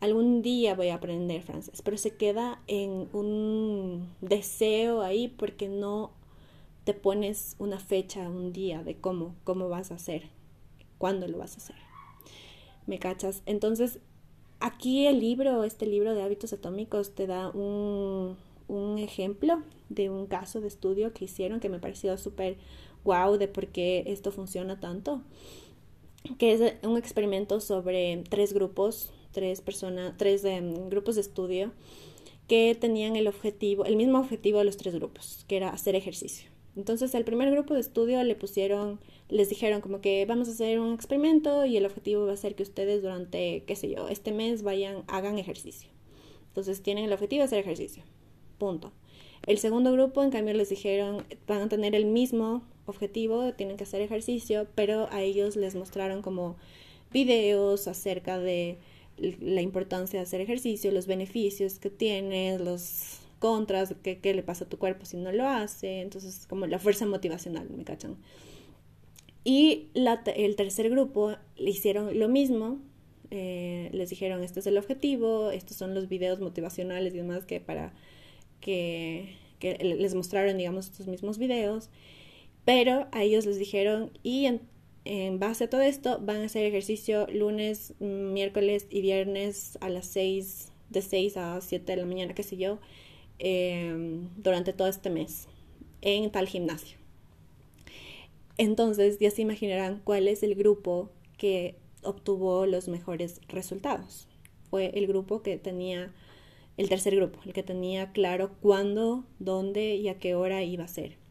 Algún 0.00 0.42
día 0.42 0.74
voy 0.74 0.88
a 0.88 0.96
aprender 0.96 1.42
francés, 1.42 1.80
pero 1.80 1.96
se 1.96 2.16
queda 2.16 2.60
en 2.66 3.08
un 3.12 4.08
deseo 4.20 5.02
ahí 5.02 5.28
porque 5.28 5.68
no 5.68 6.10
te 6.82 6.92
pones 6.92 7.54
una 7.60 7.78
fecha, 7.78 8.28
un 8.28 8.52
día 8.52 8.82
de 8.82 8.96
cómo, 8.96 9.36
cómo 9.44 9.68
vas 9.68 9.92
a 9.92 9.94
hacer, 9.94 10.24
cuándo 10.98 11.28
lo 11.28 11.38
vas 11.38 11.54
a 11.54 11.58
hacer. 11.58 11.76
¿Me 12.88 12.98
cachas? 12.98 13.44
Entonces, 13.46 14.00
aquí 14.58 15.06
el 15.06 15.20
libro, 15.20 15.62
este 15.62 15.86
libro 15.86 16.16
de 16.16 16.22
hábitos 16.22 16.52
atómicos, 16.52 17.14
te 17.14 17.28
da 17.28 17.50
un, 17.50 18.36
un 18.66 18.98
ejemplo 18.98 19.62
de 19.88 20.10
un 20.10 20.26
caso 20.26 20.60
de 20.60 20.66
estudio 20.66 21.12
que 21.12 21.26
hicieron 21.26 21.60
que 21.60 21.68
me 21.68 21.78
pareció 21.78 22.18
súper 22.18 22.56
wow 23.04 23.36
de 23.36 23.48
por 23.48 23.68
qué 23.68 24.04
esto 24.06 24.32
funciona 24.32 24.80
tanto 24.80 25.22
que 26.38 26.52
es 26.52 26.74
un 26.82 26.96
experimento 26.96 27.60
sobre 27.60 28.22
tres 28.28 28.52
grupos, 28.52 29.10
tres 29.32 29.60
personas, 29.60 30.14
tres 30.16 30.44
em, 30.44 30.88
grupos 30.88 31.16
de 31.16 31.20
estudio 31.20 31.72
que 32.48 32.76
tenían 32.78 33.16
el 33.16 33.28
objetivo, 33.28 33.84
el 33.84 33.96
mismo 33.96 34.18
objetivo 34.18 34.58
de 34.58 34.64
los 34.64 34.76
tres 34.76 34.94
grupos, 34.94 35.44
que 35.48 35.56
era 35.56 35.70
hacer 35.70 35.94
ejercicio. 35.94 36.50
Entonces, 36.76 37.14
al 37.14 37.24
primer 37.24 37.50
grupo 37.50 37.74
de 37.74 37.80
estudio 37.80 38.22
le 38.24 38.34
pusieron, 38.34 38.98
les 39.28 39.48
dijeron 39.48 39.80
como 39.80 40.00
que 40.00 40.24
vamos 40.26 40.48
a 40.48 40.52
hacer 40.52 40.80
un 40.80 40.94
experimento 40.94 41.66
y 41.66 41.76
el 41.76 41.84
objetivo 41.84 42.26
va 42.26 42.32
a 42.32 42.36
ser 42.36 42.54
que 42.54 42.62
ustedes 42.62 43.02
durante, 43.02 43.64
qué 43.66 43.76
sé 43.76 43.90
yo, 43.90 44.08
este 44.08 44.32
mes 44.32 44.62
vayan, 44.62 45.02
hagan 45.06 45.38
ejercicio. 45.38 45.90
Entonces, 46.48 46.82
tienen 46.82 47.04
el 47.04 47.12
objetivo 47.12 47.40
de 47.40 47.46
hacer 47.46 47.58
ejercicio. 47.58 48.04
Punto. 48.58 48.92
El 49.46 49.58
segundo 49.58 49.92
grupo, 49.92 50.22
en 50.22 50.30
cambio, 50.30 50.54
les 50.54 50.68
dijeron, 50.68 51.24
van 51.46 51.62
a 51.62 51.68
tener 51.68 51.94
el 51.94 52.06
mismo 52.06 52.62
objetivo, 52.86 53.52
tienen 53.54 53.76
que 53.76 53.84
hacer 53.84 54.00
ejercicio, 54.02 54.66
pero 54.74 55.08
a 55.10 55.22
ellos 55.22 55.56
les 55.56 55.74
mostraron 55.74 56.22
como 56.22 56.56
videos 57.12 57.88
acerca 57.88 58.38
de 58.38 58.78
la 59.18 59.60
importancia 59.60 60.18
de 60.18 60.24
hacer 60.24 60.40
ejercicio, 60.40 60.90
los 60.90 61.06
beneficios 61.06 61.78
que 61.78 61.90
tiene, 61.90 62.58
los 62.58 63.20
contras, 63.38 63.94
qué, 64.02 64.18
le 64.34 64.42
pasa 64.42 64.64
a 64.64 64.68
tu 64.68 64.78
cuerpo 64.78 65.04
si 65.04 65.16
no 65.16 65.32
lo 65.32 65.48
hace, 65.48 66.00
entonces 66.00 66.46
como 66.46 66.66
la 66.66 66.78
fuerza 66.78 67.06
motivacional, 67.06 67.68
¿me 67.70 67.84
cachan? 67.84 68.16
Y 69.44 69.88
el 69.94 70.56
tercer 70.56 70.88
grupo 70.90 71.34
le 71.56 71.70
hicieron 71.70 72.18
lo 72.18 72.28
mismo, 72.28 72.78
eh, 73.30 73.90
les 73.92 74.10
dijeron, 74.10 74.44
este 74.44 74.60
es 74.60 74.66
el 74.66 74.78
objetivo, 74.78 75.50
estos 75.50 75.76
son 75.76 75.94
los 75.94 76.08
videos 76.08 76.38
motivacionales 76.38 77.14
y 77.14 77.16
demás 77.16 77.44
que 77.44 77.60
para 77.60 77.92
que, 78.60 79.36
les 79.60 80.14
mostraron, 80.14 80.56
digamos, 80.56 80.86
estos 80.86 81.06
mismos 81.06 81.38
videos, 81.38 81.88
pero 82.64 83.08
a 83.12 83.22
ellos 83.22 83.46
les 83.46 83.58
dijeron, 83.58 84.10
y 84.22 84.46
en, 84.46 85.38
base 85.38 85.64
a 85.64 85.70
todo 85.70 85.82
esto, 85.82 86.20
van 86.20 86.42
a 86.42 86.44
hacer 86.44 86.64
ejercicio 86.64 87.26
lunes, 87.28 87.94
miércoles 87.98 88.86
y 88.90 89.00
viernes 89.00 89.76
a 89.80 89.88
las 89.88 90.06
6, 90.06 90.72
de 90.90 91.02
6 91.02 91.36
a 91.36 91.60
7 91.60 91.92
de 91.92 91.96
la 91.96 92.06
mañana, 92.06 92.34
qué 92.34 92.42
sé 92.42 92.56
yo, 92.56 92.78
em, 93.38 94.28
durante 94.36 94.72
todo 94.72 94.88
este 94.88 95.10
mes, 95.10 95.48
en 96.02 96.30
tal 96.30 96.46
gimnasio. 96.46 96.98
Entonces 98.58 99.18
ya 99.18 99.30
se 99.30 99.42
imaginarán 99.42 100.00
cuál 100.04 100.28
es 100.28 100.42
el 100.42 100.54
grupo 100.54 101.10
que 101.38 101.76
obtuvo 102.02 102.66
los 102.66 102.88
mejores 102.88 103.40
resultados. 103.48 104.28
Fue 104.70 104.92
el 104.94 105.06
grupo 105.06 105.42
que 105.42 105.58
tenía 105.58 106.12
el 106.76 106.88
tercer 106.88 107.16
grupo, 107.16 107.38
el 107.44 107.52
que 107.52 107.62
tenía 107.62 108.12
claro 108.12 108.52
cuándo, 108.60 109.24
dónde 109.38 109.96
y 109.96 110.08
a 110.08 110.18
qué 110.18 110.34
hora 110.34 110.62
iba 110.62 110.84
a 110.84 110.88
ser. 110.88 111.21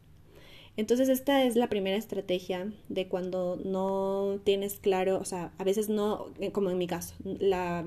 Entonces 0.81 1.09
esta 1.09 1.43
es 1.43 1.55
la 1.55 1.69
primera 1.69 1.95
estrategia 1.95 2.73
de 2.89 3.07
cuando 3.07 3.55
no 3.63 4.39
tienes 4.43 4.79
claro, 4.79 5.19
o 5.19 5.25
sea, 5.25 5.53
a 5.59 5.63
veces 5.63 5.89
no, 5.89 6.33
eh, 6.39 6.51
como 6.51 6.71
en 6.71 6.79
mi 6.79 6.87
caso, 6.87 7.13
la, 7.23 7.85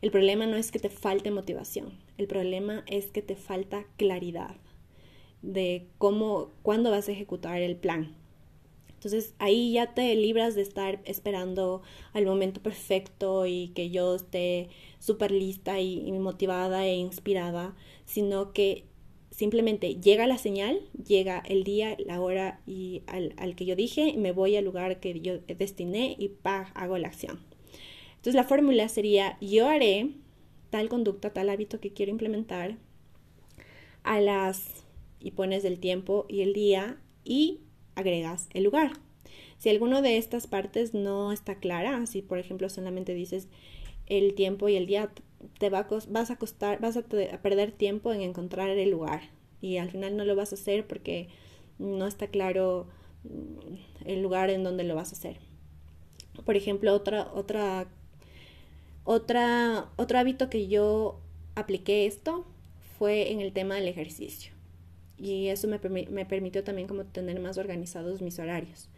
el 0.00 0.10
problema 0.10 0.46
no 0.46 0.56
es 0.56 0.72
que 0.72 0.78
te 0.78 0.88
falte 0.88 1.30
motivación, 1.30 1.92
el 2.16 2.28
problema 2.28 2.84
es 2.86 3.10
que 3.10 3.20
te 3.20 3.36
falta 3.36 3.84
claridad 3.98 4.56
de 5.42 5.88
cómo, 5.98 6.52
cuándo 6.62 6.90
vas 6.90 7.06
a 7.06 7.12
ejecutar 7.12 7.60
el 7.60 7.76
plan. 7.76 8.16
Entonces 8.94 9.34
ahí 9.38 9.74
ya 9.74 9.92
te 9.92 10.14
libras 10.14 10.54
de 10.54 10.62
estar 10.62 11.02
esperando 11.04 11.82
al 12.14 12.24
momento 12.24 12.62
perfecto 12.62 13.44
y 13.44 13.72
que 13.74 13.90
yo 13.90 14.14
esté 14.14 14.70
súper 15.00 15.32
lista 15.32 15.80
y, 15.80 15.98
y, 16.08 16.12
motivada 16.12 16.86
e 16.86 16.94
inspirada, 16.94 17.76
sino 18.06 18.54
que 18.54 18.86
simplemente 19.42 19.96
llega 19.96 20.28
la 20.28 20.38
señal, 20.38 20.82
llega 21.04 21.42
el 21.44 21.64
día, 21.64 21.96
la 22.06 22.20
hora 22.20 22.60
y 22.64 23.02
al, 23.08 23.34
al 23.38 23.56
que 23.56 23.64
yo 23.64 23.74
dije, 23.74 24.14
me 24.16 24.30
voy 24.30 24.54
al 24.54 24.64
lugar 24.64 25.00
que 25.00 25.20
yo 25.20 25.38
destiné 25.58 26.14
y 26.16 26.30
hago 26.44 26.96
la 26.96 27.08
acción. 27.08 27.40
Entonces 28.10 28.36
la 28.36 28.44
fórmula 28.44 28.88
sería, 28.88 29.38
yo 29.40 29.66
haré 29.66 30.10
tal 30.70 30.88
conducta, 30.88 31.32
tal 31.32 31.50
hábito 31.50 31.80
que 31.80 31.92
quiero 31.92 32.12
implementar 32.12 32.76
a 34.04 34.20
las, 34.20 34.84
y 35.18 35.32
pones 35.32 35.64
el 35.64 35.80
tiempo 35.80 36.24
y 36.28 36.42
el 36.42 36.52
día 36.52 37.00
y 37.24 37.62
agregas 37.96 38.48
el 38.52 38.62
lugar. 38.62 38.92
Si 39.58 39.70
alguno 39.70 40.02
de 40.02 40.18
estas 40.18 40.46
partes 40.46 40.94
no 40.94 41.32
está 41.32 41.56
clara, 41.56 42.06
si 42.06 42.22
por 42.22 42.38
ejemplo 42.38 42.68
solamente 42.68 43.12
dices 43.12 43.48
el 44.06 44.34
tiempo 44.34 44.68
y 44.68 44.76
el 44.76 44.86
día, 44.86 45.10
te 45.58 45.70
va 45.70 45.86
vas 46.08 46.30
a 46.30 46.36
costar, 46.36 46.80
vas 46.80 46.96
a, 46.96 47.02
perder 47.02 47.72
tiempo 47.72 48.12
en 48.12 48.20
encontrar 48.20 48.70
el 48.70 48.90
lugar 48.90 49.22
y 49.60 49.76
al 49.78 49.90
final 49.90 50.16
no 50.16 50.24
lo 50.24 50.36
vas 50.36 50.52
a 50.52 50.56
hacer 50.56 50.86
porque 50.86 51.28
no 51.78 52.06
está 52.06 52.28
claro 52.28 52.86
mm, 53.24 54.06
el 54.06 54.22
lugar 54.22 54.50
en 54.50 54.64
donde 54.64 54.84
lo 54.84 54.94
vas 54.94 55.12
a 55.12 55.16
hacer. 55.16 55.38
Por 56.44 56.56
ejemplo, 56.56 56.94
otra, 56.94 57.30
otra, 57.34 57.86
otra, 59.04 59.90
otro 59.96 60.18
hábito 60.18 60.48
que 60.48 60.68
yo 60.68 61.20
apliqué 61.54 62.06
esto 62.06 62.46
fue 62.98 63.32
en 63.32 63.40
el 63.40 63.52
tema 63.52 63.74
del 63.74 63.88
ejercicio. 63.88 64.52
Y 65.18 65.48
eso 65.48 65.68
me, 65.68 65.78
me 65.78 66.26
permitió 66.26 66.64
también 66.64 66.88
como 66.88 67.04
tener 67.04 67.38
más 67.38 67.58
organizados 67.58 68.22
mis 68.22 68.38
horarios. 68.38 68.88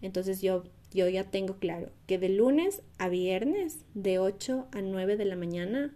Entonces 0.00 0.42
yo 0.42 0.64
yo 0.92 1.08
ya 1.08 1.24
tengo 1.24 1.56
claro 1.56 1.90
que 2.06 2.18
de 2.18 2.28
lunes 2.28 2.82
a 2.98 3.08
viernes, 3.08 3.84
de 3.94 4.18
8 4.18 4.68
a 4.72 4.80
9 4.80 5.16
de 5.16 5.24
la 5.24 5.36
mañana, 5.36 5.94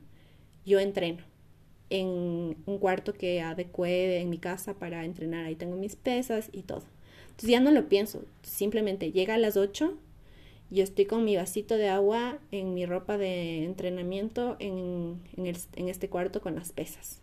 yo 0.65 0.81
entreno 0.81 1.23
en 1.91 2.57
un 2.67 2.79
cuarto 2.79 3.15
que 3.15 3.41
adecue 3.41 4.21
en 4.21 4.31
mi 4.31 4.39
casa 4.39 4.75
para 4.75 5.05
entrenar. 5.05 5.45
Ahí 5.45 5.55
tengo 5.55 5.77
mis 5.77 5.97
pesas 5.97 6.49
y 6.53 6.63
todo. 6.63 6.83
Entonces 7.27 7.51
ya 7.51 7.61
no 7.61 7.71
lo 7.71 7.89
pienso, 7.89 8.25
simplemente 8.43 9.13
llega 9.13 9.35
a 9.35 9.39
las 9.39 9.59
8, 9.59 9.99
yo 10.71 10.83
estoy 10.83 11.05
con 11.05 11.25
mi 11.25 11.37
vasito 11.37 11.77
de 11.77 11.89
agua 11.89 12.39
en 12.51 12.75
mi 12.75 12.87
ropa 12.87 13.19
de 13.19 13.65
entrenamiento 13.65 14.57
en, 14.59 15.21
en 15.37 15.89
este 15.89 16.09
cuarto 16.09 16.41
con 16.41 16.55
las 16.57 16.73
pesas. 16.73 17.21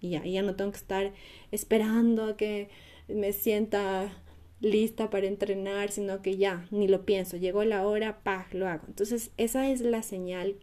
Y 0.00 0.10
ya, 0.10 0.24
ya 0.24 0.42
no 0.42 0.54
tengo 0.54 0.70
que 0.70 0.78
estar 0.78 1.12
esperando 1.50 2.24
a 2.24 2.36
que 2.36 2.70
me 3.08 3.32
sienta 3.32 4.12
lista 4.60 5.10
para 5.10 5.26
entrenar, 5.26 5.90
sino 5.90 6.22
que 6.22 6.36
ya, 6.36 6.66
ni 6.70 6.88
lo 6.88 7.04
pienso, 7.04 7.36
llegó 7.36 7.64
la 7.64 7.86
hora, 7.86 8.22
pa, 8.22 8.46
lo 8.52 8.68
hago. 8.68 8.84
Entonces, 8.86 9.30
esa 9.36 9.70
es 9.70 9.80
la 9.80 10.02
señal 10.02 10.56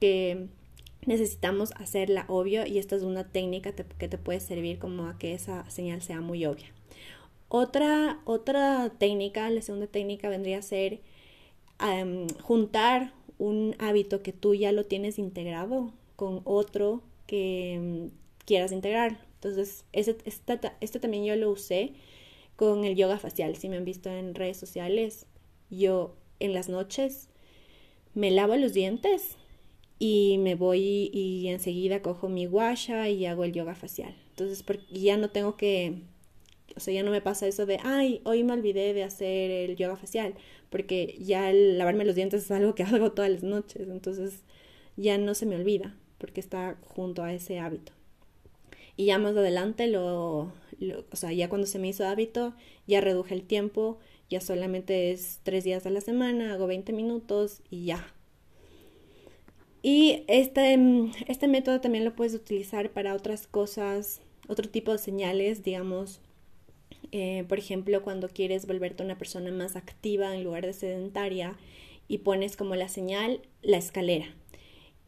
que 0.00 0.48
necesitamos 1.06 1.72
hacerla 1.76 2.24
obvio 2.28 2.66
y 2.66 2.78
esta 2.78 2.96
es 2.96 3.02
una 3.02 3.24
técnica 3.24 3.72
que 3.72 4.08
te 4.08 4.18
puede 4.18 4.40
servir 4.40 4.78
como 4.78 5.06
a 5.06 5.18
que 5.18 5.34
esa 5.34 5.68
señal 5.70 6.02
sea 6.02 6.20
muy 6.20 6.46
obvia. 6.46 6.72
Otra, 7.48 8.20
otra 8.24 8.90
técnica, 8.98 9.48
la 9.50 9.62
segunda 9.62 9.86
técnica 9.86 10.28
vendría 10.28 10.58
a 10.58 10.62
ser 10.62 11.00
juntar 12.42 13.12
un 13.38 13.74
hábito 13.78 14.22
que 14.22 14.32
tú 14.32 14.54
ya 14.54 14.72
lo 14.72 14.84
tienes 14.86 15.18
integrado 15.18 15.92
con 16.16 16.40
otro 16.44 17.02
que 17.26 18.08
quieras 18.46 18.72
integrar. 18.72 19.18
Entonces, 19.34 19.84
este, 19.92 20.30
este 20.80 20.98
también 21.00 21.24
yo 21.24 21.36
lo 21.36 21.50
usé 21.50 21.92
con 22.56 22.84
el 22.84 22.96
yoga 22.96 23.18
facial. 23.18 23.56
Si 23.56 23.68
me 23.68 23.76
han 23.76 23.84
visto 23.84 24.10
en 24.10 24.34
redes 24.34 24.56
sociales, 24.56 25.26
yo 25.70 26.14
en 26.40 26.52
las 26.52 26.68
noches 26.68 27.28
me 28.14 28.30
lavo 28.30 28.56
los 28.56 28.72
dientes 28.72 29.36
y 29.98 30.38
me 30.38 30.54
voy 30.54 31.10
y 31.12 31.48
enseguida 31.48 32.02
cojo 32.02 32.28
mi 32.28 32.46
guasha 32.46 33.08
y 33.08 33.26
hago 33.26 33.44
el 33.44 33.52
yoga 33.52 33.74
facial. 33.74 34.14
Entonces, 34.30 34.64
ya 34.90 35.16
no 35.16 35.30
tengo 35.30 35.56
que, 35.56 36.02
o 36.76 36.80
sea, 36.80 36.92
ya 36.92 37.02
no 37.02 37.10
me 37.10 37.20
pasa 37.20 37.46
eso 37.46 37.66
de, 37.66 37.78
ay, 37.82 38.20
hoy 38.24 38.42
me 38.42 38.52
olvidé 38.52 38.94
de 38.94 39.04
hacer 39.04 39.50
el 39.50 39.76
yoga 39.76 39.96
facial, 39.96 40.34
porque 40.70 41.16
ya 41.20 41.50
el 41.50 41.78
lavarme 41.78 42.04
los 42.04 42.16
dientes 42.16 42.44
es 42.44 42.50
algo 42.50 42.74
que 42.74 42.82
hago 42.84 43.12
todas 43.12 43.30
las 43.30 43.42
noches, 43.42 43.88
entonces 43.88 44.42
ya 44.96 45.18
no 45.18 45.34
se 45.34 45.46
me 45.46 45.56
olvida, 45.56 45.96
porque 46.18 46.40
está 46.40 46.76
junto 46.82 47.22
a 47.22 47.32
ese 47.32 47.58
hábito. 47.58 47.92
Y 48.96 49.06
ya 49.06 49.18
más 49.18 49.36
adelante 49.36 49.86
lo, 49.88 50.52
o 51.10 51.16
sea, 51.16 51.32
ya 51.32 51.48
cuando 51.48 51.66
se 51.66 51.78
me 51.78 51.88
hizo 51.88 52.06
hábito, 52.06 52.54
ya 52.86 53.00
reduje 53.00 53.34
el 53.34 53.42
tiempo, 53.42 53.98
ya 54.30 54.40
solamente 54.40 55.12
es 55.12 55.40
tres 55.42 55.64
días 55.64 55.86
a 55.86 55.90
la 55.90 56.00
semana, 56.00 56.52
hago 56.54 56.66
20 56.66 56.92
minutos 56.92 57.62
y 57.70 57.86
ya. 57.86 58.14
Y 59.82 60.24
este, 60.28 60.78
este 61.26 61.46
método 61.46 61.80
también 61.80 62.04
lo 62.04 62.16
puedes 62.16 62.34
utilizar 62.34 62.90
para 62.90 63.14
otras 63.14 63.46
cosas, 63.46 64.22
otro 64.48 64.68
tipo 64.68 64.92
de 64.92 64.98
señales, 64.98 65.62
digamos, 65.62 66.20
eh, 67.12 67.44
por 67.48 67.58
ejemplo, 67.58 68.02
cuando 68.02 68.28
quieres 68.28 68.66
volverte 68.66 69.02
una 69.02 69.18
persona 69.18 69.52
más 69.52 69.76
activa 69.76 70.34
en 70.34 70.42
lugar 70.42 70.66
de 70.66 70.72
sedentaria 70.72 71.56
y 72.08 72.18
pones 72.18 72.56
como 72.56 72.74
la 72.74 72.88
señal 72.88 73.40
la 73.62 73.76
escalera. 73.76 74.26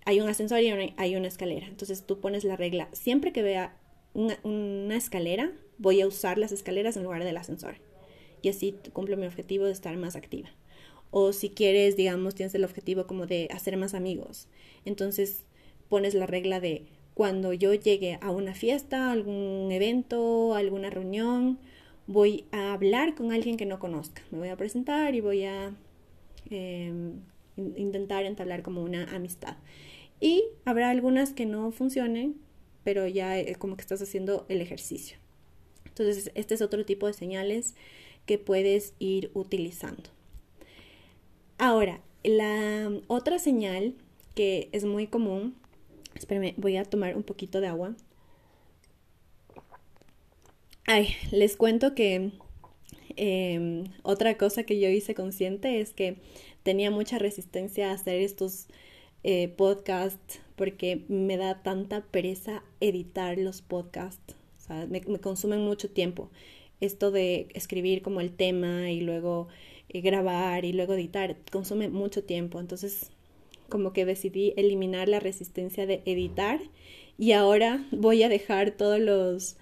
Hay 0.05 0.20
un 0.20 0.29
ascensor 0.29 0.61
y 0.61 0.94
hay 0.96 1.16
una 1.16 1.26
escalera. 1.26 1.66
Entonces 1.66 2.07
tú 2.07 2.20
pones 2.20 2.44
la 2.44 2.55
regla. 2.55 2.88
Siempre 2.92 3.33
que 3.33 3.42
vea 3.42 3.76
una, 4.16 4.96
escalera, 4.96 5.52
voy 5.79 6.00
a 6.00 6.07
usar 6.07 6.38
las 6.38 6.52
escaleras 6.52 6.96
en 6.96 7.05
lugar 7.05 7.22
del 7.24 7.37
ascensor. 7.37 7.76
Y 8.42 8.48
así 8.48 8.74
cumplo 8.92 9.16
mi 9.16 9.26
objetivo 9.26 9.64
de 9.64 9.72
estar 9.72 9.96
más 9.96 10.16
activa. 10.16 10.48
O 11.11 11.33
si 11.33 11.50
quieres, 11.50 11.96
digamos, 11.96 12.35
tienes 12.35 12.55
el 12.55 12.64
objetivo 12.64 13.07
como 13.07 13.26
de 13.26 13.48
hacer 13.52 13.76
más 13.76 13.94
amigos. 13.94 14.48
Entonces 14.85 15.44
pones 15.88 16.14
la 16.14 16.26
regla 16.26 16.61
de 16.61 16.87
cuando 17.14 17.52
yo 17.52 17.72
llegue 17.74 18.18
a 18.20 18.31
una 18.31 18.55
fiesta, 18.55 19.11
algún 19.11 19.70
evento, 19.70 20.55
alguna 20.55 20.90
reunión, 20.90 21.59
voy 22.07 22.44
a 22.52 22.72
hablar 22.72 23.14
con 23.14 23.33
alguien 23.33 23.57
que 23.57 23.66
no 23.66 23.79
conozca. 23.79 24.22
Me 24.31 24.38
voy 24.38 24.48
a 24.48 24.57
presentar 24.57 25.14
y 25.14 25.20
voy 25.20 25.44
a 25.44 25.74
em, 26.50 27.20
intentar 27.57 28.24
entablar 28.24 28.62
como 28.62 28.83
una 28.83 29.05
amistad. 29.14 29.57
Y 30.20 30.44
habrá 30.64 30.90
algunas 30.90 31.33
que 31.33 31.46
no 31.46 31.70
funcionen, 31.72 32.37
pero 32.87 33.09
ya 33.09 33.37
eh, 33.37 33.57
como 33.57 33.75
que 33.77 33.81
estás 33.81 34.01
haciendo 34.01 34.46
el 34.49 34.61
ejercicio. 34.61 35.18
Entonces, 35.87 36.31
este 36.37 36.55
es 36.55 36.62
otro 36.62 36.87
tipo 36.87 37.09
de 37.09 37.14
señales 37.14 37.75
que 38.27 38.38
puedes 38.38 38.94
ir 39.01 39.33
utilizando. 39.35 40.05
Ahora, 41.59 42.01
la 42.22 42.92
otra 43.09 43.40
señal 43.40 43.94
que 44.37 44.68
es 44.70 44.85
muy 44.85 45.09
común, 45.09 45.57
espérenme, 46.14 46.55
voy 46.59 46.77
a 46.77 46.85
tomar 46.85 47.16
un 47.16 47.25
poquito 47.25 47.61
de 47.61 47.66
agua. 47.66 47.96
Ay, 50.85 51.09
les 51.33 51.57
cuento 51.57 51.96
que 51.96 52.31
em, 53.16 53.88
otra 54.05 54.38
cosa 54.38 54.62
que 54.62 54.79
yo 54.79 54.88
hice 54.88 55.16
consciente 55.16 55.81
es 55.81 55.92
que 55.92 56.18
tenía 56.62 56.92
mucha 56.92 57.18
resistencia 57.18 57.90
a 57.90 57.94
hacer 57.94 58.20
estos 58.20 58.68
eh, 59.25 59.49
podcasts 59.49 60.38
porque 60.57 61.05
me 61.09 61.37
da 61.37 61.62
tanta 61.62 62.03
pereza 62.05 62.62
editar 62.81 63.38
los 63.38 63.62
podcasts. 63.62 64.35
O 64.59 64.61
sea, 64.61 64.87
me, 64.87 65.01
consumen 65.21 65.61
mucho 65.61 65.90
tiempo. 65.90 66.31
Esto 66.81 67.11
de 67.11 67.49
escribir 67.55 68.03
como 68.03 68.21
el 68.21 68.33
tema 68.33 68.90
y 68.90 69.01
luego 69.01 69.49
eh, 69.88 70.01
grabar 70.01 70.64
y 70.64 70.73
luego 70.73 70.95
editar 70.95 71.37
consume 71.53 71.88
mucho 71.88 72.25
tiempo. 72.25 72.59
Entonces, 72.59 73.11
como 73.69 73.92
que 73.92 74.05
decidí 74.05 74.55
eliminar 74.57 75.09
la 75.09 75.21
resistencia 75.21 75.87
de 75.87 76.03
editar 76.07 76.61
y 77.19 77.33
ahora 77.33 77.87
voy 77.92 78.23
a 78.23 78.29
dejar 78.29 78.73
todos 78.73 79.01
los 79.01 79.57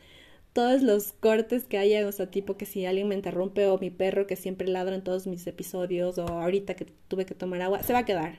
todos 0.52 0.82
los 0.82 1.12
cortes 1.12 1.64
que 1.64 1.78
haya, 1.78 2.06
o 2.06 2.12
sea, 2.12 2.30
tipo 2.30 2.56
que 2.56 2.64
si 2.64 2.86
alguien 2.86 3.08
me 3.08 3.16
interrumpe 3.16 3.66
o 3.66 3.76
mi 3.78 3.90
perro 3.90 4.28
que 4.28 4.36
siempre 4.36 4.68
ladra 4.68 4.94
en 4.94 5.02
todos 5.02 5.26
mis 5.26 5.44
episodios 5.48 6.16
o 6.16 6.28
ahorita 6.28 6.74
que 6.76 6.86
tuve 7.08 7.26
que 7.26 7.34
tomar 7.34 7.60
agua, 7.60 7.82
se 7.82 7.92
va 7.92 8.00
a 8.00 8.04
quedar 8.04 8.38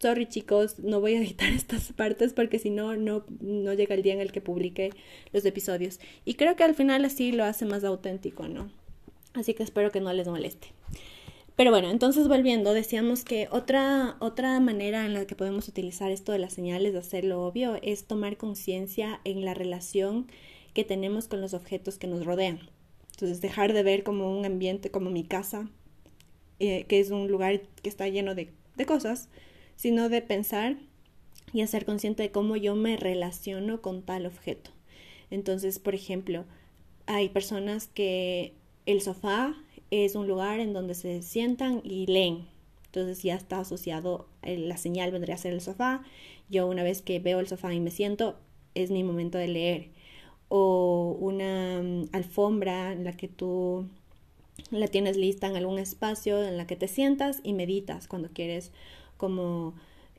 sorry 0.00 0.26
chicos, 0.26 0.78
no 0.78 1.00
voy 1.00 1.14
a 1.14 1.18
editar 1.18 1.52
estas 1.52 1.92
partes 1.92 2.32
porque 2.32 2.58
si 2.58 2.70
no, 2.70 2.96
no, 2.96 3.24
llega 3.40 3.94
el 3.94 4.02
día 4.02 4.14
en 4.14 4.20
el 4.20 4.32
que 4.32 4.40
publique 4.40 4.92
los 5.32 5.44
episodios. 5.44 6.00
Y 6.24 6.34
creo 6.34 6.56
que 6.56 6.64
al 6.64 6.74
final 6.74 7.04
así 7.04 7.32
lo 7.32 7.44
hace 7.44 7.64
más 7.64 7.84
auténtico, 7.84 8.48
¿no? 8.48 8.70
Así 9.34 9.54
que 9.54 9.62
espero 9.62 9.90
que 9.92 10.00
no 10.00 10.12
les 10.12 10.28
moleste. 10.28 10.68
Pero 11.56 11.70
bueno, 11.70 11.90
entonces 11.90 12.28
volviendo, 12.28 12.74
decíamos 12.74 13.24
que 13.24 13.48
otra, 13.50 14.16
otra 14.20 14.60
manera 14.60 15.06
en 15.06 15.14
la 15.14 15.26
que 15.26 15.34
podemos 15.34 15.68
utilizar 15.68 16.10
esto 16.10 16.32
de 16.32 16.38
las 16.38 16.52
señales 16.52 16.92
de 16.92 16.98
hacerlo 16.98 17.42
obvio 17.42 17.78
es 17.82 18.04
tomar 18.04 18.36
conciencia 18.36 19.20
en 19.24 19.44
la 19.44 19.54
relación 19.54 20.26
que 20.74 20.84
tenemos 20.84 21.28
con 21.28 21.40
los 21.40 21.54
objetos 21.54 21.96
que 21.96 22.06
nos 22.06 22.26
rodean. 22.26 22.60
Entonces, 23.12 23.40
dejar 23.40 23.72
de 23.72 23.82
ver 23.82 24.02
como 24.02 24.36
un 24.36 24.44
ambiente 24.44 24.90
como 24.90 25.08
mi 25.08 25.24
casa, 25.24 25.70
eh, 26.58 26.84
que 26.88 27.00
es 27.00 27.10
un 27.10 27.28
lugar 27.28 27.62
que 27.82 27.88
está 27.88 28.06
lleno 28.08 28.34
de, 28.34 28.52
de 28.76 28.84
cosas, 28.84 29.30
sino 29.76 30.08
de 30.08 30.22
pensar 30.22 30.76
y 31.52 31.60
hacer 31.62 31.84
consciente 31.84 32.24
de 32.24 32.30
cómo 32.32 32.56
yo 32.56 32.74
me 32.74 32.96
relaciono 32.96 33.80
con 33.80 34.02
tal 34.02 34.26
objeto. 34.26 34.70
Entonces, 35.30 35.78
por 35.78 35.94
ejemplo, 35.94 36.44
hay 37.06 37.28
personas 37.28 37.86
que 37.86 38.54
el 38.84 39.00
sofá 39.00 39.54
es 39.90 40.14
un 40.14 40.26
lugar 40.26 40.60
en 40.60 40.72
donde 40.72 40.94
se 40.94 41.22
sientan 41.22 41.80
y 41.84 42.06
leen. 42.06 42.46
Entonces 42.86 43.22
ya 43.22 43.34
está 43.34 43.60
asociado, 43.60 44.26
eh, 44.42 44.58
la 44.58 44.76
señal 44.76 45.12
vendría 45.12 45.34
a 45.34 45.38
ser 45.38 45.52
el 45.52 45.60
sofá. 45.60 46.02
Yo 46.48 46.66
una 46.66 46.82
vez 46.82 47.02
que 47.02 47.18
veo 47.18 47.40
el 47.40 47.48
sofá 47.48 47.74
y 47.74 47.80
me 47.80 47.90
siento, 47.90 48.36
es 48.74 48.90
mi 48.90 49.04
momento 49.04 49.38
de 49.38 49.48
leer. 49.48 49.90
O 50.48 51.16
una 51.20 51.82
mm, 51.82 52.08
alfombra 52.12 52.92
en 52.92 53.04
la 53.04 53.16
que 53.16 53.28
tú 53.28 53.88
la 54.70 54.88
tienes 54.88 55.16
lista 55.16 55.46
en 55.46 55.56
algún 55.56 55.78
espacio 55.78 56.42
en 56.42 56.56
la 56.56 56.66
que 56.66 56.76
te 56.76 56.88
sientas 56.88 57.40
y 57.42 57.52
meditas 57.52 58.08
cuando 58.08 58.30
quieres 58.30 58.72
como 59.16 59.74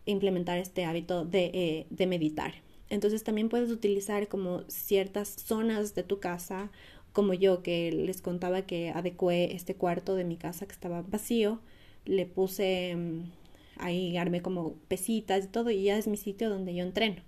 implementar 0.05 0.57
este 0.57 0.85
hábito 0.85 1.25
de, 1.25 1.51
eh, 1.53 1.87
de 1.89 2.07
meditar. 2.07 2.53
Entonces 2.89 3.23
también 3.23 3.49
puedes 3.49 3.69
utilizar 3.71 4.27
como 4.27 4.63
ciertas 4.67 5.27
zonas 5.29 5.95
de 5.95 6.03
tu 6.03 6.19
casa 6.19 6.71
como 7.17 7.33
yo 7.33 7.63
que 7.63 7.91
les 7.91 8.21
contaba 8.21 8.61
que 8.61 8.91
adecué 8.91 9.55
este 9.55 9.73
cuarto 9.73 10.13
de 10.13 10.23
mi 10.23 10.37
casa 10.37 10.67
que 10.67 10.73
estaba 10.73 11.01
vacío, 11.01 11.59
le 12.05 12.27
puse 12.27 12.95
mm, 12.95 13.31
ahí, 13.77 14.17
armé 14.17 14.43
como 14.43 14.75
pesitas 14.87 15.45
y 15.45 15.47
todo 15.47 15.71
y 15.71 15.81
ya 15.81 15.97
es 15.97 16.07
mi 16.07 16.17
sitio 16.17 16.47
donde 16.47 16.75
yo 16.75 16.83
entreno. 16.83 17.23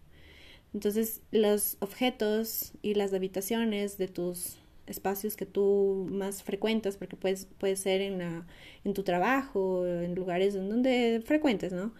Entonces 0.75 1.21
los 1.31 1.77
objetos 1.79 2.73
y 2.83 2.93
las 2.93 3.13
habitaciones 3.13 3.97
de 3.97 4.07
tus 4.07 4.57
espacios 4.89 5.35
que 5.35 5.45
tú 5.45 6.07
más 6.11 6.43
frecuentas, 6.43 6.97
porque 6.97 7.15
puedes, 7.15 7.45
puede 7.45 7.75
ser 7.75 8.01
en, 8.01 8.17
la, 8.19 8.45
en 8.83 8.93
tu 8.93 9.03
trabajo, 9.03 9.85
en 9.87 10.15
lugares 10.15 10.55
en 10.55 10.69
donde 10.69 11.21
frecuentes, 11.25 11.71
¿no? 11.73 11.93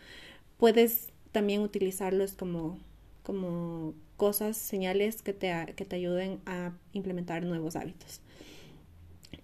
Puedes 0.58 1.10
también 1.32 1.62
utilizarlos 1.62 2.34
como, 2.34 2.80
como 3.24 3.94
cosas, 4.18 4.58
señales 4.58 5.22
que 5.22 5.34
te, 5.34 5.74
que 5.76 5.86
te 5.86 5.96
ayuden 5.96 6.42
a 6.46 6.74
implementar 6.94 7.46
nuevos 7.46 7.76
hábitos. 7.76 8.22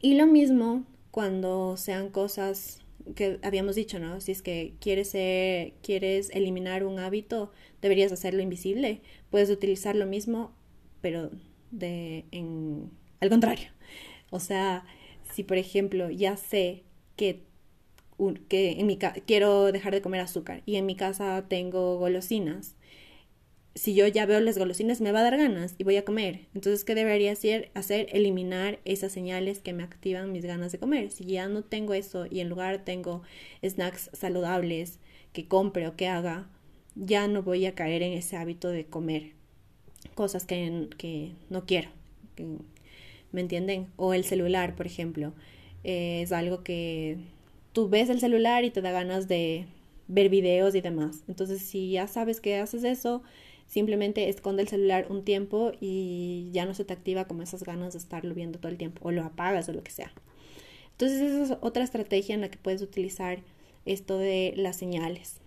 Y 0.01 0.15
lo 0.15 0.25
mismo 0.25 0.83
cuando 1.11 1.77
sean 1.77 2.09
cosas 2.09 2.81
que 3.15 3.39
habíamos 3.43 3.75
dicho, 3.75 3.99
¿no? 3.99 4.19
Si 4.19 4.31
es 4.31 4.41
que 4.41 4.73
quieres, 4.79 5.11
quieres 5.81 6.29
eliminar 6.31 6.83
un 6.83 6.99
hábito, 6.99 7.51
deberías 7.81 8.11
hacerlo 8.11 8.41
invisible. 8.41 9.01
Puedes 9.29 9.49
utilizar 9.49 9.95
lo 9.95 10.07
mismo, 10.07 10.51
pero 11.01 11.29
de, 11.71 12.25
en, 12.31 12.89
al 13.19 13.29
contrario. 13.29 13.69
O 14.29 14.39
sea, 14.39 14.85
si 15.33 15.43
por 15.43 15.57
ejemplo 15.57 16.09
ya 16.09 16.37
sé 16.37 16.83
que, 17.15 17.43
que 18.49 18.79
en 18.79 18.87
mi 18.87 18.97
quiero 18.97 19.71
dejar 19.71 19.93
de 19.93 20.01
comer 20.01 20.21
azúcar 20.21 20.61
y 20.65 20.75
en 20.77 20.85
mi 20.85 20.95
casa 20.95 21.45
tengo 21.47 21.97
golosinas, 21.97 22.75
si 23.75 23.93
yo 23.93 24.07
ya 24.07 24.25
veo 24.25 24.39
las 24.39 24.57
golosinas 24.57 25.01
me 25.01 25.11
va 25.11 25.19
a 25.19 25.23
dar 25.23 25.37
ganas 25.37 25.75
y 25.77 25.83
voy 25.83 25.97
a 25.97 26.05
comer. 26.05 26.47
Entonces, 26.55 26.85
¿qué 26.85 26.95
debería 26.95 27.33
hacer? 27.33 27.71
Hacer 27.73 28.07
eliminar 28.13 28.79
esas 28.85 29.11
señales 29.11 29.59
que 29.59 29.73
me 29.73 29.83
activan 29.83 30.31
mis 30.31 30.45
ganas 30.45 30.71
de 30.71 30.79
comer. 30.79 31.11
Si 31.11 31.25
ya 31.25 31.49
no 31.49 31.61
tengo 31.61 31.93
eso 31.93 32.25
y 32.29 32.39
en 32.39 32.47
lugar 32.49 32.85
tengo 32.85 33.21
snacks 33.63 34.09
saludables 34.13 34.99
que 35.33 35.47
compre 35.47 35.87
o 35.87 35.97
que 35.97 36.07
haga, 36.07 36.47
ya 36.95 37.27
no 37.27 37.43
voy 37.43 37.65
a 37.65 37.75
caer 37.75 38.01
en 38.01 38.13
ese 38.13 38.37
hábito 38.37 38.69
de 38.69 38.85
comer 38.85 39.33
cosas 40.15 40.45
que, 40.45 40.87
que 40.97 41.33
no 41.49 41.65
quiero. 41.65 41.89
¿Me 43.31 43.41
entienden? 43.41 43.87
O 43.97 44.13
el 44.13 44.23
celular, 44.23 44.75
por 44.75 44.85
ejemplo. 44.85 45.33
Eh, 45.83 46.21
es 46.21 46.31
algo 46.31 46.63
que 46.63 47.17
tú 47.73 47.89
ves 47.89 48.09
el 48.09 48.19
celular 48.19 48.63
y 48.63 48.71
te 48.71 48.81
da 48.81 48.91
ganas 48.91 49.27
de 49.27 49.65
ver 50.07 50.29
videos 50.29 50.75
y 50.75 50.81
demás. 50.81 51.23
Entonces, 51.27 51.61
si 51.61 51.91
ya 51.91 52.07
sabes 52.07 52.39
que 52.41 52.57
haces 52.57 52.83
eso, 52.83 53.23
Simplemente 53.67 54.29
esconde 54.29 54.61
el 54.61 54.67
celular 54.67 55.07
un 55.09 55.23
tiempo 55.23 55.71
y 55.81 56.49
ya 56.51 56.65
no 56.65 56.73
se 56.73 56.85
te 56.85 56.93
activa 56.93 57.25
como 57.25 57.41
esas 57.41 57.63
ganas 57.63 57.93
de 57.93 57.99
estarlo 57.99 58.35
viendo 58.35 58.59
todo 58.59 58.71
el 58.71 58.77
tiempo 58.77 59.01
o 59.07 59.11
lo 59.11 59.23
apagas 59.23 59.67
o 59.69 59.73
lo 59.73 59.83
que 59.83 59.91
sea. 59.91 60.13
Entonces 60.91 61.21
esa 61.21 61.43
es 61.43 61.57
otra 61.61 61.83
estrategia 61.83 62.35
en 62.35 62.41
la 62.41 62.49
que 62.49 62.57
puedes 62.57 62.81
utilizar 62.81 63.39
esto 63.85 64.17
de 64.17 64.53
las 64.55 64.77
señales. 64.77 65.41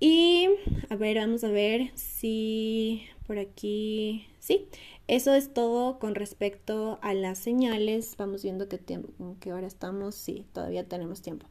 Y 0.00 0.48
a 0.88 0.96
ver, 0.96 1.18
vamos 1.18 1.44
a 1.44 1.50
ver 1.50 1.90
si 1.94 3.02
por 3.26 3.38
aquí, 3.38 4.26
sí, 4.38 4.66
eso 5.10 5.34
es 5.34 5.52
todo 5.52 5.98
con 5.98 6.14
respecto 6.14 7.00
a 7.02 7.14
las 7.14 7.36
señales. 7.36 8.14
Vamos 8.16 8.44
viendo 8.44 8.68
qué 8.68 8.78
tiempo, 8.78 9.36
que 9.40 9.50
ahora 9.50 9.66
estamos, 9.66 10.14
sí, 10.14 10.46
todavía 10.52 10.86
tenemos 10.86 11.20
tiempo. 11.20 11.48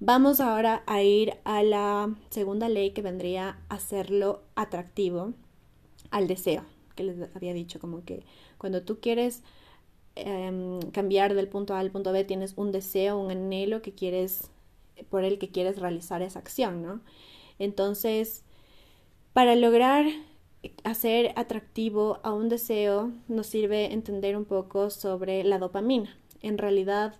Vamos 0.00 0.40
ahora 0.40 0.82
a 0.86 1.00
ir 1.00 1.34
a 1.44 1.62
la 1.62 2.12
segunda 2.30 2.68
ley 2.68 2.90
que 2.90 3.00
vendría 3.00 3.60
a 3.68 3.76
hacerlo 3.76 4.42
atractivo 4.56 5.34
al 6.10 6.26
deseo, 6.26 6.64
que 6.96 7.04
les 7.04 7.36
había 7.36 7.54
dicho, 7.54 7.78
como 7.78 8.04
que 8.04 8.24
cuando 8.58 8.82
tú 8.82 8.98
quieres 8.98 9.44
em, 10.16 10.80
cambiar 10.90 11.34
del 11.34 11.46
punto 11.46 11.74
A 11.74 11.78
al 11.78 11.92
punto 11.92 12.10
B, 12.10 12.24
tienes 12.24 12.54
un 12.56 12.72
deseo, 12.72 13.20
un 13.20 13.30
anhelo 13.30 13.82
que 13.82 13.92
quieres, 13.92 14.50
por 15.10 15.22
el 15.22 15.38
que 15.38 15.50
quieres 15.50 15.78
realizar 15.78 16.22
esa 16.22 16.40
acción, 16.40 16.82
¿no? 16.82 17.02
Entonces, 17.60 18.42
para 19.32 19.54
lograr 19.54 20.06
hacer 20.84 21.32
atractivo 21.36 22.20
a 22.22 22.32
un 22.32 22.48
deseo, 22.48 23.12
nos 23.28 23.46
sirve 23.46 23.92
entender 23.92 24.36
un 24.36 24.44
poco 24.44 24.90
sobre 24.90 25.44
la 25.44 25.58
dopamina. 25.58 26.16
En 26.42 26.58
realidad, 26.58 27.14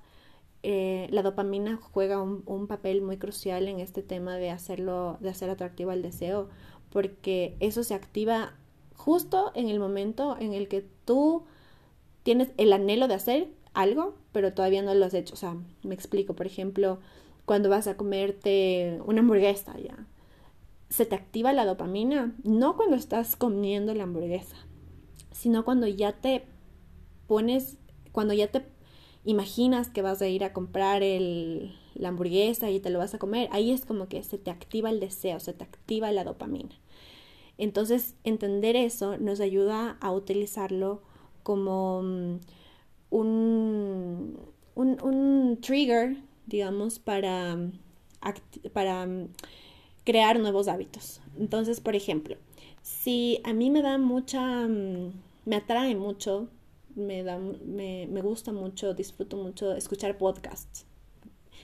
eh, 0.63 1.09
la 1.11 1.23
dopamina 1.23 1.79
juega 1.81 2.21
un, 2.21 2.67
papel 2.67 3.03
muy 3.03 3.17
crucial 3.17 3.67
en 3.69 3.81
este 3.81 4.03
tema 4.03 4.37
de 4.37 4.51
hacerlo, 4.51 5.17
de 5.21 5.31
hacer 5.31 5.49
atractivo 5.51 5.91
al 5.91 6.03
deseo, 6.03 6.49
porque 6.91 7.57
eso 7.61 7.83
se 7.83 7.95
activa 7.95 8.55
justo 8.95 9.53
en 9.55 9.69
el 9.69 9.81
momento 9.81 10.37
en 10.39 10.53
el 10.53 10.69
que 10.69 10.85
tú 11.05 11.45
tienes 12.23 12.51
el 12.59 12.73
anhelo 12.73 13.09
de 13.09 13.15
hacer 13.15 13.49
algo, 13.73 14.15
pero 14.33 14.53
todavía 14.53 14.83
no 14.83 14.95
lo 14.95 15.07
has 15.07 15.15
hecho. 15.15 15.35
O 15.35 15.39
sea, 15.39 15.57
me 15.83 15.95
explico, 15.95 16.35
por 16.35 16.47
ejemplo, 16.47 16.99
cuando 17.47 17.71
vas 17.71 17.87
a 17.87 17.97
comerte 17.97 19.01
una 19.07 19.21
hamburguesa, 19.21 19.79
ya. 19.79 20.07
Se 20.91 21.07
te 21.07 21.15
activa 21.15 21.53
la 21.53 21.65
dopamina, 21.65 22.35
no 22.45 22.77
cuando 22.77 22.97
estás 22.97 23.37
comiendo 23.37 23.95
la 23.95 24.03
hamburguesa, 24.03 24.57
sino 25.33 25.65
cuando 25.65 25.87
ya 25.87 26.13
te 26.13 26.45
pones, 27.27 27.79
cuando 28.13 28.35
ya 28.35 28.49
te 28.49 28.67
imaginas 29.25 29.89
que 29.89 30.03
vas 30.03 30.21
a 30.21 30.29
ir 30.29 30.45
a 30.45 30.53
comprar 30.53 31.03
el, 31.03 31.75
la 31.95 32.09
hamburguesa 32.09 32.71
y 32.71 32.81
te 32.81 32.91
lo 32.91 32.99
vas 32.99 33.15
a 33.15 33.19
comer, 33.19 33.49
ahí 33.53 33.71
es 33.71 33.85
como 33.85 34.09
que 34.09 34.23
se 34.23 34.39
te 34.39 34.51
activa 34.51 34.91
el 34.91 35.01
deseo, 35.01 35.41
se 35.41 35.53
te 35.53 35.65
activa 35.65 36.11
la 36.13 36.25
dopamina. 36.25 36.75
Entonces, 37.59 38.15
entender 38.25 38.75
eso 38.75 39.19
nos 39.19 39.41
ayuda 39.41 39.99
a 40.01 40.13
utilizarlo 40.13 41.03
como 41.43 42.03
mm, 42.03 42.39
un, 43.11 44.39
un, 44.75 45.59
trigger, 45.61 46.17
digamos, 46.47 46.99
para, 46.99 47.59
para 48.73 49.07
mm, 49.07 49.29
crear 50.05 50.39
nuevos 50.39 50.69
hábitos. 50.69 51.21
Entonces, 51.39 51.81
por 51.81 51.95
ejemplo, 51.97 52.37
si 52.83 53.41
a 53.45 53.53
mí 53.53 53.71
me 53.71 53.83
da 53.83 53.99
mucha, 53.99 54.67
mm, 54.67 55.13
me 55.45 55.57
atrae 55.57 55.95
mucho 55.95 56.49
me, 56.95 57.23
da, 57.23 57.39
me, 57.39 58.07
me 58.09 58.23
gusta 58.23 58.53
mucho, 58.53 58.95
disfruto 58.95 59.37
mucho 59.37 59.73
escuchar 59.75 60.19
podcasts, 60.19 60.87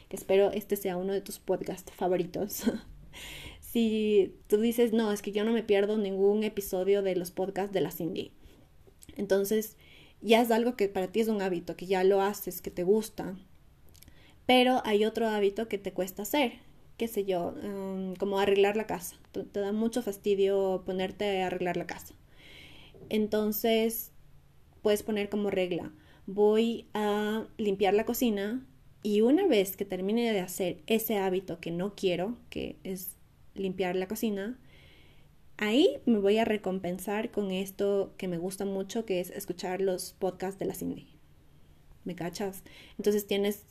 que 0.08 0.16
espero 0.16 0.50
este 0.50 0.76
sea 0.76 0.96
uno 0.96 1.12
de 1.12 1.20
tus 1.20 1.38
podcasts 1.38 1.92
favoritos. 1.92 2.64
si 3.60 4.36
tú 4.46 4.58
dices, 4.58 4.92
no, 4.92 5.12
es 5.12 5.22
que 5.22 5.32
yo 5.32 5.44
no 5.44 5.52
me 5.52 5.62
pierdo 5.62 5.98
ningún 5.98 6.44
episodio 6.44 7.02
de 7.02 7.16
los 7.16 7.30
podcasts 7.30 7.72
de 7.72 7.80
la 7.80 7.90
Cindy, 7.90 8.32
entonces 9.16 9.76
ya 10.22 10.40
es 10.40 10.50
algo 10.50 10.76
que 10.76 10.88
para 10.88 11.08
ti 11.08 11.20
es 11.20 11.28
un 11.28 11.42
hábito, 11.42 11.76
que 11.76 11.86
ya 11.86 12.04
lo 12.04 12.20
haces, 12.20 12.62
que 12.62 12.70
te 12.70 12.84
gusta, 12.84 13.36
pero 14.46 14.80
hay 14.84 15.04
otro 15.04 15.28
hábito 15.28 15.68
que 15.68 15.78
te 15.78 15.92
cuesta 15.92 16.22
hacer, 16.22 16.52
qué 16.96 17.08
sé 17.08 17.24
yo, 17.24 17.54
um, 17.62 18.14
como 18.14 18.38
arreglar 18.38 18.76
la 18.76 18.86
casa. 18.86 19.16
Te 19.32 19.60
da 19.60 19.72
mucho 19.72 20.02
fastidio 20.02 20.82
ponerte 20.86 21.42
a 21.42 21.48
arreglar 21.48 21.76
la 21.76 21.86
casa. 21.86 22.14
Entonces, 23.08 24.12
puedes 24.82 25.02
poner 25.02 25.28
como 25.28 25.50
regla, 25.50 25.92
voy 26.26 26.86
a 26.94 27.46
limpiar 27.56 27.94
la 27.94 28.04
cocina 28.04 28.66
y 29.02 29.20
una 29.20 29.46
vez 29.46 29.76
que 29.76 29.84
termine 29.84 30.32
de 30.32 30.40
hacer 30.40 30.82
ese 30.86 31.18
hábito 31.18 31.60
que 31.60 31.70
no 31.70 31.94
quiero, 31.94 32.36
que 32.50 32.76
es 32.82 33.16
limpiar 33.54 33.94
la 33.96 34.08
cocina, 34.08 34.58
ahí 35.56 35.98
me 36.06 36.18
voy 36.18 36.38
a 36.38 36.44
recompensar 36.44 37.30
con 37.30 37.50
esto 37.50 38.14
que 38.16 38.28
me 38.28 38.38
gusta 38.38 38.64
mucho, 38.64 39.04
que 39.04 39.20
es 39.20 39.30
escuchar 39.30 39.80
los 39.80 40.12
podcasts 40.12 40.58
de 40.58 40.66
la 40.66 40.74
Cindy. 40.74 41.06
¿Me 42.04 42.14
cachas? 42.14 42.62
Entonces 42.98 43.26
tienes 43.26 43.64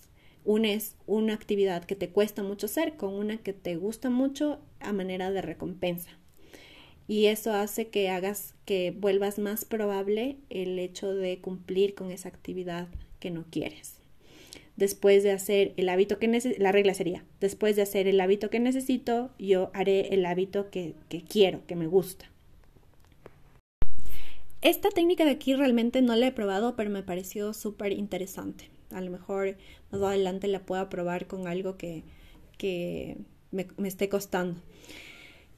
unes 0.46 0.96
una 1.08 1.34
actividad 1.34 1.84
que 1.84 1.96
te 1.96 2.10
cuesta 2.10 2.44
mucho 2.44 2.68
hacer 2.68 2.96
con 2.96 3.14
una 3.14 3.38
que 3.38 3.54
te 3.54 3.76
gusta 3.76 4.10
mucho 4.10 4.60
a 4.80 4.94
manera 4.94 5.32
de 5.32 5.42
recompensa. 5.42 6.12
Y 7.08 7.26
eso 7.26 7.54
hace 7.54 7.90
que 7.90 8.10
hagas 8.10 8.56
que 8.66 8.92
vuelvas 8.92 9.38
más 9.38 9.66
probable 9.66 10.38
el 10.50 10.80
hecho 10.80 11.14
de 11.14 11.40
cumplir 11.40 11.94
con 11.94 12.12
esa 12.12 12.30
actividad 12.30 12.88
que 13.20 13.30
no 13.30 13.46
quieres. 13.50 14.00
Después 14.76 15.24
de 15.24 15.32
hacer 15.32 15.74
el 15.78 15.88
hábito 15.90 16.20
que 16.20 16.28
necesito, 16.28 16.62
la 16.62 16.72
regla 16.72 16.94
sería, 16.94 17.24
después 17.40 17.76
de 17.76 17.84
hacer 17.84 18.08
el 18.08 18.20
hábito 18.20 18.50
que 18.50 18.60
necesito, 18.60 19.30
yo 19.40 19.70
haré 19.74 20.14
el 20.14 20.26
hábito 20.26 20.70
que, 20.70 20.96
que 21.08 21.24
quiero, 21.24 21.66
que 21.66 21.76
me 21.76 21.88
gusta. 21.88 22.30
Esta 24.62 24.90
técnica 24.90 25.26
de 25.26 25.32
aquí 25.32 25.54
realmente 25.54 26.02
no 26.02 26.16
la 26.16 26.28
he 26.28 26.32
probado, 26.32 26.76
pero 26.76 26.90
me 26.90 27.04
pareció 27.04 27.54
súper 27.54 27.94
interesante. 27.94 28.75
A 28.92 29.02
lo 29.02 29.12
mejor 29.12 29.58
más 29.92 30.02
adelante 30.02 30.48
la 30.48 30.66
pueda 30.66 30.90
probar 30.90 31.28
con 31.28 31.48
algo 31.48 31.78
que, 31.78 32.04
que 32.58 33.18
me, 33.52 33.68
me 33.78 33.88
esté 33.88 34.10
costando. 34.10 34.62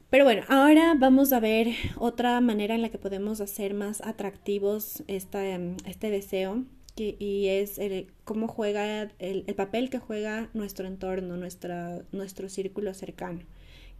Pero 0.09 0.23
bueno, 0.23 0.43
ahora 0.47 0.95
vamos 0.97 1.33
a 1.33 1.39
ver 1.41 1.67
otra 1.97 2.39
manera 2.39 2.75
en 2.75 2.81
la 2.81 2.89
que 2.89 2.97
podemos 2.97 3.41
hacer 3.41 3.73
más 3.73 4.01
atractivos 4.01 5.03
esta, 5.07 5.43
este 5.85 6.09
deseo 6.09 6.63
que, 6.95 7.17
y 7.19 7.47
es 7.47 7.79
cómo 8.23 8.47
juega 8.47 9.03
el, 9.19 9.43
el, 9.47 9.55
papel 9.55 9.89
que 9.89 9.99
juega 9.99 10.49
nuestro 10.53 10.87
entorno, 10.87 11.35
nuestra, 11.35 12.03
nuestro 12.13 12.47
círculo 12.47 12.93
cercano, 12.93 13.41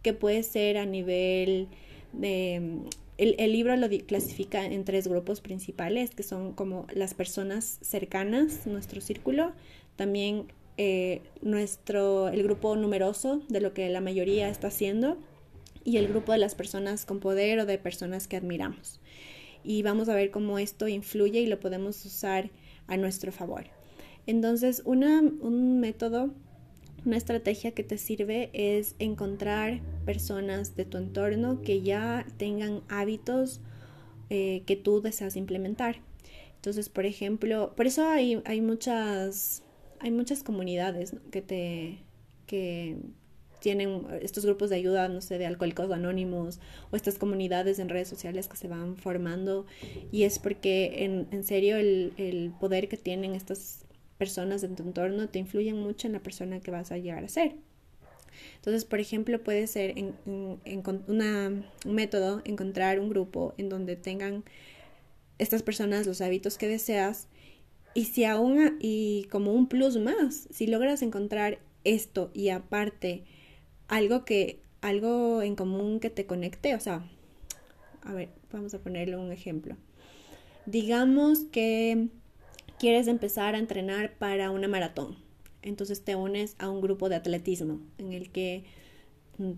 que 0.02 0.14
puede 0.14 0.42
ser 0.44 0.78
a 0.78 0.86
nivel 0.86 1.68
de 2.14 2.80
el, 3.18 3.52
libro 3.52 3.76
lo 3.76 3.88
clasifica 4.06 4.64
en 4.64 4.84
tres 4.84 5.08
grupos 5.08 5.40
principales, 5.40 6.14
que 6.14 6.22
son 6.22 6.52
como 6.52 6.86
las 6.94 7.14
personas 7.14 7.78
cercanas, 7.82 8.66
nuestro 8.66 9.00
círculo, 9.00 9.52
también 9.96 10.46
eh, 10.76 11.22
nuestro, 11.42 12.28
el 12.28 12.44
grupo 12.44 12.76
numeroso 12.76 13.42
de 13.48 13.60
lo 13.60 13.74
que 13.74 13.88
la 13.88 14.00
mayoría 14.00 14.48
está 14.48 14.68
haciendo 14.68 15.18
y 15.82 15.96
el 15.96 16.06
grupo 16.06 16.30
de 16.30 16.38
las 16.38 16.54
personas 16.54 17.04
con 17.04 17.18
poder 17.18 17.58
o 17.58 17.66
de 17.66 17.78
personas 17.78 18.28
que 18.28 18.36
admiramos. 18.36 19.00
Y 19.64 19.82
vamos 19.82 20.08
a 20.08 20.14
ver 20.14 20.30
cómo 20.30 20.60
esto 20.60 20.86
influye 20.86 21.40
y 21.40 21.46
lo 21.46 21.58
podemos 21.58 22.04
usar 22.04 22.50
a 22.86 22.96
nuestro 22.96 23.32
favor. 23.32 23.64
Entonces, 24.26 24.82
una, 24.84 25.20
un 25.20 25.80
método 25.80 26.32
una 27.04 27.16
estrategia 27.16 27.72
que 27.72 27.84
te 27.84 27.98
sirve 27.98 28.50
es 28.52 28.94
encontrar 28.98 29.80
personas 30.04 30.76
de 30.76 30.84
tu 30.84 30.98
entorno 30.98 31.62
que 31.62 31.82
ya 31.82 32.26
tengan 32.36 32.82
hábitos 32.88 33.60
eh, 34.30 34.62
que 34.66 34.76
tú 34.76 35.00
deseas 35.00 35.36
implementar. 35.36 35.96
Entonces, 36.56 36.88
por 36.88 37.06
ejemplo, 37.06 37.72
por 37.76 37.86
eso 37.86 38.08
hay, 38.08 38.42
hay 38.44 38.60
muchas, 38.60 39.62
hay 40.00 40.10
muchas 40.10 40.42
comunidades 40.42 41.14
que 41.30 41.42
te 41.42 41.98
que 42.46 42.96
tienen 43.60 44.06
estos 44.22 44.44
grupos 44.44 44.70
de 44.70 44.76
ayuda, 44.76 45.08
no 45.08 45.20
sé, 45.20 45.38
de 45.38 45.46
alcohólicos 45.46 45.90
anónimos 45.90 46.60
o 46.90 46.96
estas 46.96 47.18
comunidades 47.18 47.78
en 47.78 47.88
redes 47.88 48.08
sociales 48.08 48.48
que 48.48 48.56
se 48.56 48.68
van 48.68 48.96
formando 48.96 49.66
y 50.12 50.22
es 50.22 50.38
porque 50.38 51.04
en, 51.04 51.26
en 51.30 51.44
serio 51.44 51.76
el, 51.76 52.12
el 52.16 52.52
poder 52.58 52.88
que 52.88 52.96
tienen 52.96 53.34
estas 53.34 53.84
personas 54.18 54.60
de 54.60 54.68
tu 54.68 54.82
entorno 54.82 55.28
te 55.28 55.38
influyen 55.38 55.76
mucho 55.76 56.06
en 56.06 56.12
la 56.12 56.20
persona 56.20 56.60
que 56.60 56.70
vas 56.70 56.92
a 56.92 56.98
llegar 56.98 57.24
a 57.24 57.28
ser. 57.28 57.54
Entonces, 58.56 58.84
por 58.84 59.00
ejemplo, 59.00 59.42
puede 59.42 59.66
ser 59.66 59.94
en, 59.98 60.14
un 60.26 61.64
método 61.86 62.42
encontrar 62.44 63.00
un 63.00 63.08
grupo 63.08 63.54
en 63.56 63.68
donde 63.68 63.96
tengan 63.96 64.44
estas 65.38 65.62
personas 65.62 66.06
los 66.06 66.20
hábitos 66.20 66.58
que 66.58 66.68
deseas 66.68 67.28
y 67.94 68.06
si 68.06 68.24
aún 68.24 68.76
y 68.80 69.26
como 69.30 69.52
un 69.52 69.68
plus 69.68 69.96
más, 69.96 70.48
si 70.50 70.66
logras 70.66 71.02
encontrar 71.02 71.58
esto 71.84 72.30
y 72.34 72.50
aparte 72.50 73.24
algo 73.86 74.24
que 74.24 74.60
algo 74.80 75.42
en 75.42 75.56
común 75.56 75.98
que 75.98 76.10
te 76.10 76.26
conecte, 76.26 76.74
o 76.74 76.80
sea, 76.80 77.08
a 78.02 78.12
ver, 78.12 78.28
vamos 78.52 78.74
a 78.74 78.78
ponerle 78.78 79.16
un 79.16 79.32
ejemplo. 79.32 79.76
Digamos 80.66 81.40
que 81.50 82.08
quieres 82.78 83.08
empezar 83.08 83.54
a 83.54 83.58
entrenar 83.58 84.14
para 84.18 84.50
una 84.50 84.68
maratón. 84.68 85.16
Entonces 85.62 86.02
te 86.02 86.16
unes 86.16 86.54
a 86.58 86.70
un 86.70 86.80
grupo 86.80 87.08
de 87.08 87.16
atletismo 87.16 87.80
en 87.98 88.12
el 88.12 88.30
que 88.30 88.64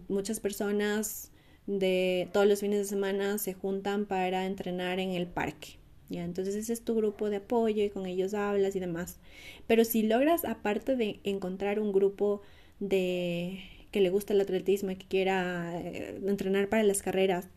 muchas 0.09 0.40
personas 0.40 1.30
de 1.66 2.28
todos 2.33 2.46
los 2.46 2.61
fines 2.61 2.78
de 2.78 2.85
semana 2.85 3.38
se 3.38 3.54
juntan 3.54 4.06
para 4.06 4.46
entrenar 4.46 4.98
en 4.98 5.11
el 5.11 5.26
parque. 5.26 5.78
¿ya? 6.09 6.24
Entonces 6.24 6.54
ese 6.54 6.72
es 6.72 6.83
tu 6.83 6.94
grupo 6.94 7.30
de 7.30 7.37
apoyo 7.37 7.85
y 7.85 7.90
con 7.90 8.06
ellos 8.06 8.35
hablas 8.35 8.74
y 8.76 8.80
demás. 8.80 9.18
Pero 9.66 9.85
si 9.85 10.02
logras, 10.02 10.44
aparte 10.44 10.96
de 10.96 11.20
encontrar 11.24 11.80
un 11.80 11.92
grupo 11.92 12.42
de 12.80 13.61
que 13.90 14.00
le 14.00 14.11
gusta 14.11 14.33
el 14.33 14.40
atletismo 14.40 14.90
y 14.90 14.96
que 14.96 15.06
quiera 15.06 15.78
eh, 15.80 16.20
entrenar 16.26 16.68
para 16.68 16.83
las 16.83 17.02
carreras 17.02 17.48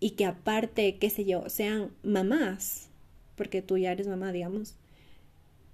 y 0.00 0.10
que 0.10 0.24
aparte, 0.24 0.96
qué 0.98 1.10
sé 1.10 1.24
yo, 1.24 1.48
sean 1.48 1.90
mamás, 2.02 2.90
porque 3.36 3.62
tú 3.62 3.78
ya 3.78 3.92
eres 3.92 4.06
mamá, 4.06 4.32
digamos, 4.32 4.76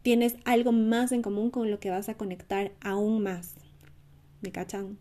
tienes 0.02 0.36
algo 0.44 0.72
más 0.72 1.12
en 1.12 1.22
común 1.22 1.50
con 1.50 1.70
lo 1.70 1.80
que 1.80 1.90
vas 1.90 2.08
a 2.08 2.16
conectar 2.16 2.72
aún 2.80 3.22
más. 3.22 3.54
¿Me 4.40 4.52
cachan? 4.52 4.98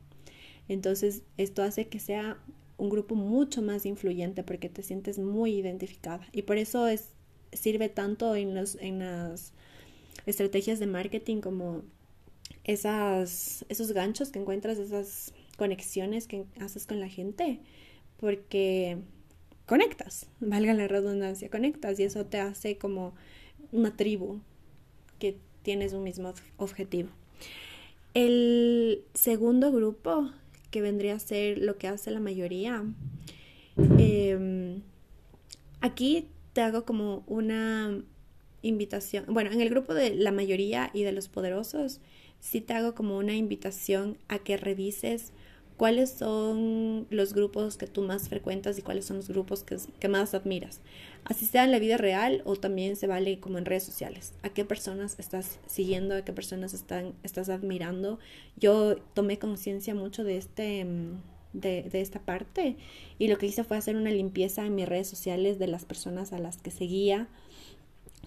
Entonces, 0.68 1.24
esto 1.38 1.64
hace 1.64 1.88
que 1.88 2.00
sea 2.00 2.38
un 2.78 2.90
grupo 2.90 3.16
mucho 3.16 3.62
más 3.62 3.86
influyente 3.86 4.44
porque 4.44 4.70
te 4.70 4.84
sientes 4.84 5.20
muy 5.20 5.56
identificada. 5.56 6.26
Y 6.32 6.44
por 6.44 6.58
eso 6.58 6.88
es, 6.88 7.10
sirve 7.52 7.90
tanto 7.90 8.36
en, 8.36 8.56
los, 8.56 8.76
en 8.76 9.00
las 9.00 9.54
estrategias 10.26 10.80
de 10.80 10.88
marketing 10.88 11.42
como 11.42 11.82
esas, 12.64 13.66
esos 13.70 13.92
ganchos 13.92 14.30
que 14.30 14.40
encuentras, 14.40 14.78
esas 14.78 15.34
conexiones 15.58 16.28
que 16.28 16.46
haces 16.60 16.86
con 16.86 17.00
la 17.00 17.10
gente, 17.10 17.60
porque 18.18 18.98
conectas, 19.66 20.28
valga 20.40 20.74
la 20.74 20.88
redundancia, 20.88 21.50
conectas 21.50 22.00
y 22.00 22.04
eso 22.04 22.26
te 22.26 22.40
hace 22.40 22.78
como 22.78 23.14
una 23.72 23.96
tribu, 23.96 24.40
tienes 25.64 25.94
un 25.94 26.04
mismo 26.04 26.34
objetivo. 26.58 27.10
El 28.14 29.04
segundo 29.14 29.72
grupo, 29.72 30.30
que 30.72 30.82
vendría 30.82 31.16
a 31.16 31.20
ser 31.20 31.60
lo 31.60 31.78
que 31.78 31.88
hace 31.88 32.12
la 32.12 32.20
mayoría, 32.20 32.84
em, 33.98 34.82
aquí 35.82 36.28
te 36.54 36.62
hago 36.62 36.86
como 36.86 37.24
una 37.28 38.02
invitación, 38.62 39.26
bueno, 39.28 39.52
en 39.52 39.62
el 39.62 39.70
grupo 39.70 39.94
de 39.94 40.16
la 40.16 40.32
mayoría 40.32 40.90
y 40.94 41.04
de 41.04 41.12
los 41.12 41.30
poderosos, 41.30 42.02
sí 42.40 42.62
te 42.62 42.74
hago 42.74 42.96
como 42.96 43.18
una 43.18 43.36
invitación 43.36 44.18
a 44.28 44.40
que 44.40 44.58
revises 44.58 45.32
cuáles 45.80 46.10
son 46.10 47.08
los 47.10 47.34
grupos 47.34 47.78
que 47.78 47.88
tú 47.88 48.02
más 48.02 48.28
frecuentas 48.28 48.78
y 48.78 48.82
cuáles 48.82 49.06
son 49.06 49.16
los 49.16 49.30
grupos 49.30 49.64
que, 49.64 50.08
más 50.10 50.34
admiras. 50.34 50.82
Así 51.24 51.46
sea 51.46 51.64
en 51.64 51.72
la 51.72 51.80
vida 51.80 51.96
real 51.96 52.42
o 52.44 52.58
también 52.58 52.98
se 52.98 53.08
vale 53.08 53.40
como 53.40 53.58
en 53.58 53.64
redes 53.64 53.84
sociales. 53.84 54.34
¿A 54.44 54.50
qué 54.50 54.66
personas 54.66 55.16
estás 55.20 55.58
siguiendo? 55.68 56.16
¿A 56.16 56.26
qué 56.26 56.34
personas 56.34 56.74
están, 56.74 57.14
estás 57.24 57.48
admirando? 57.48 58.20
Yo 58.58 58.98
tomé 59.14 59.40
conciencia 59.40 59.96
mucho 59.96 60.26
de 60.26 60.38
este... 60.38 60.84
Mm, 60.84 61.22
de, 61.54 61.90
esta 61.94 62.20
parte 62.20 62.76
y 63.18 63.28
lo 63.28 63.40
que 63.40 63.48
hice 63.48 63.64
fue 63.64 63.76
hacer 63.76 63.96
una 63.96 64.12
limpieza 64.12 64.68
en 64.68 64.76
mis 64.76 64.88
redes 64.88 65.08
sociales 65.08 65.58
de 65.58 65.66
las 65.66 65.84
personas 65.84 66.32
a 66.32 66.38
las 66.38 66.58
que 66.58 66.70
seguía 66.70 67.28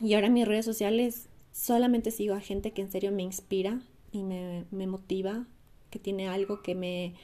y 0.03 0.15
ahora 0.15 0.29
mis 0.29 0.45
redes 0.45 0.65
sociales 0.65 1.29
solamente 1.53 2.11
sigo 2.11 2.35
a 2.35 2.41
gente 2.41 2.73
que 2.73 2.83
en 2.83 2.91
serio 2.91 3.12
me 3.12 3.23
inspira 3.23 3.81
y 4.11 4.25
me, 4.25 4.65
me 4.73 4.88
motiva, 4.88 5.47
que 5.91 6.01
tiene 6.01 6.27
algo 6.27 6.62
que 6.62 6.75
me 6.75 7.15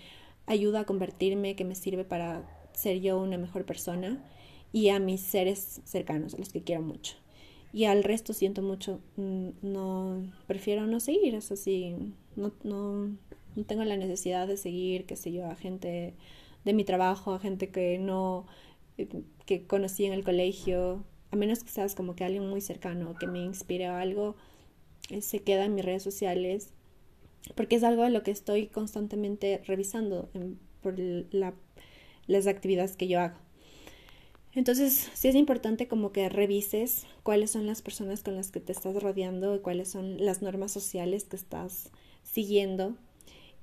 ayuda 0.49 0.81
a 0.81 0.85
convertirme, 0.85 1.55
que 1.55 1.65
me 1.65 1.75
sirve 1.75 2.05
para 2.05 2.43
ser 2.73 3.01
yo 3.01 3.19
una 3.19 3.39
mejor 3.39 3.65
persona 3.65 4.25
y 4.73 4.89
a 4.89 4.99
mis 4.99 5.21
seres 5.21 5.81
cercanos, 5.85 6.35
a 6.35 6.39
los 6.39 6.51
que 6.51 6.63
quiero 6.63 6.83
mucho. 6.83 7.17
Y 7.73 7.85
al 7.85 8.03
resto 8.03 8.33
siento 8.33 8.63
mucho, 8.63 9.01
mm, 9.17 9.49
no, 9.63 10.23
prefiero 10.47 10.87
no 10.87 11.01
seguir, 11.01 11.35
eso 11.35 11.55
sí, 11.55 11.95
no, 12.35 12.53
no, 12.65 13.09
no 13.57 13.65
tengo 13.67 13.85
la 13.85 13.97
necesidad 13.97 14.47
de 14.47 14.57
seguir, 14.57 15.05
qué 15.05 15.17
sé 15.17 15.33
yo, 15.33 15.47
a 15.47 15.55
gente 15.55 16.15
de 16.65 16.73
mi 16.73 16.85
trabajo, 16.85 17.35
a 17.35 17.41
gente 17.41 17.69
que 17.71 17.99
no, 17.99 18.47
eh, 18.97 19.09
que 19.47 19.67
conocí 19.67 20.07
en 20.07 20.13
el 20.15 20.25
colegio, 20.25 21.05
a 21.31 21.37
menos 21.37 21.63
que 21.63 21.71
seas 21.71 21.95
como 21.95 22.17
que 22.17 22.25
alguien 22.25 22.49
muy 22.49 22.61
cercano, 22.63 23.15
que 23.19 23.27
me 23.27 23.40
inspire 23.40 23.87
a 23.87 24.01
algo, 24.01 24.35
eh, 25.11 25.21
se 25.21 25.40
queda 25.40 25.67
en 25.67 25.75
mis 25.75 25.85
redes 25.85 26.03
sociales 26.03 26.73
porque 27.55 27.77
es 27.77 27.85
algo 27.85 28.05
de 28.05 28.11
lo 28.11 28.23
que 28.23 28.31
estoy 28.31 28.67
constantemente 28.67 29.63
revisando 29.67 30.29
por 30.83 30.97
las 32.27 32.47
actividades 32.47 32.97
que 32.97 33.09
yo 33.09 33.21
hago. 33.21 33.39
Entonces, 34.55 35.11
sí 35.15 35.29
es 35.29 35.35
importante 35.35 35.89
como 35.89 36.11
que 36.11 36.29
revises 36.29 37.07
cuáles 37.23 37.51
son 37.51 37.67
las 37.67 37.83
personas 37.83 38.23
con 38.23 38.35
las 38.35 38.51
que 38.51 38.61
te 38.61 38.73
estás 38.73 39.01
rodeando 39.01 39.55
y 39.55 39.61
cuáles 39.61 39.89
son 39.89 40.25
las 40.25 40.43
normas 40.43 40.73
sociales 40.73 41.25
que 41.25 41.37
estás 41.37 41.91
siguiendo. 42.23 42.97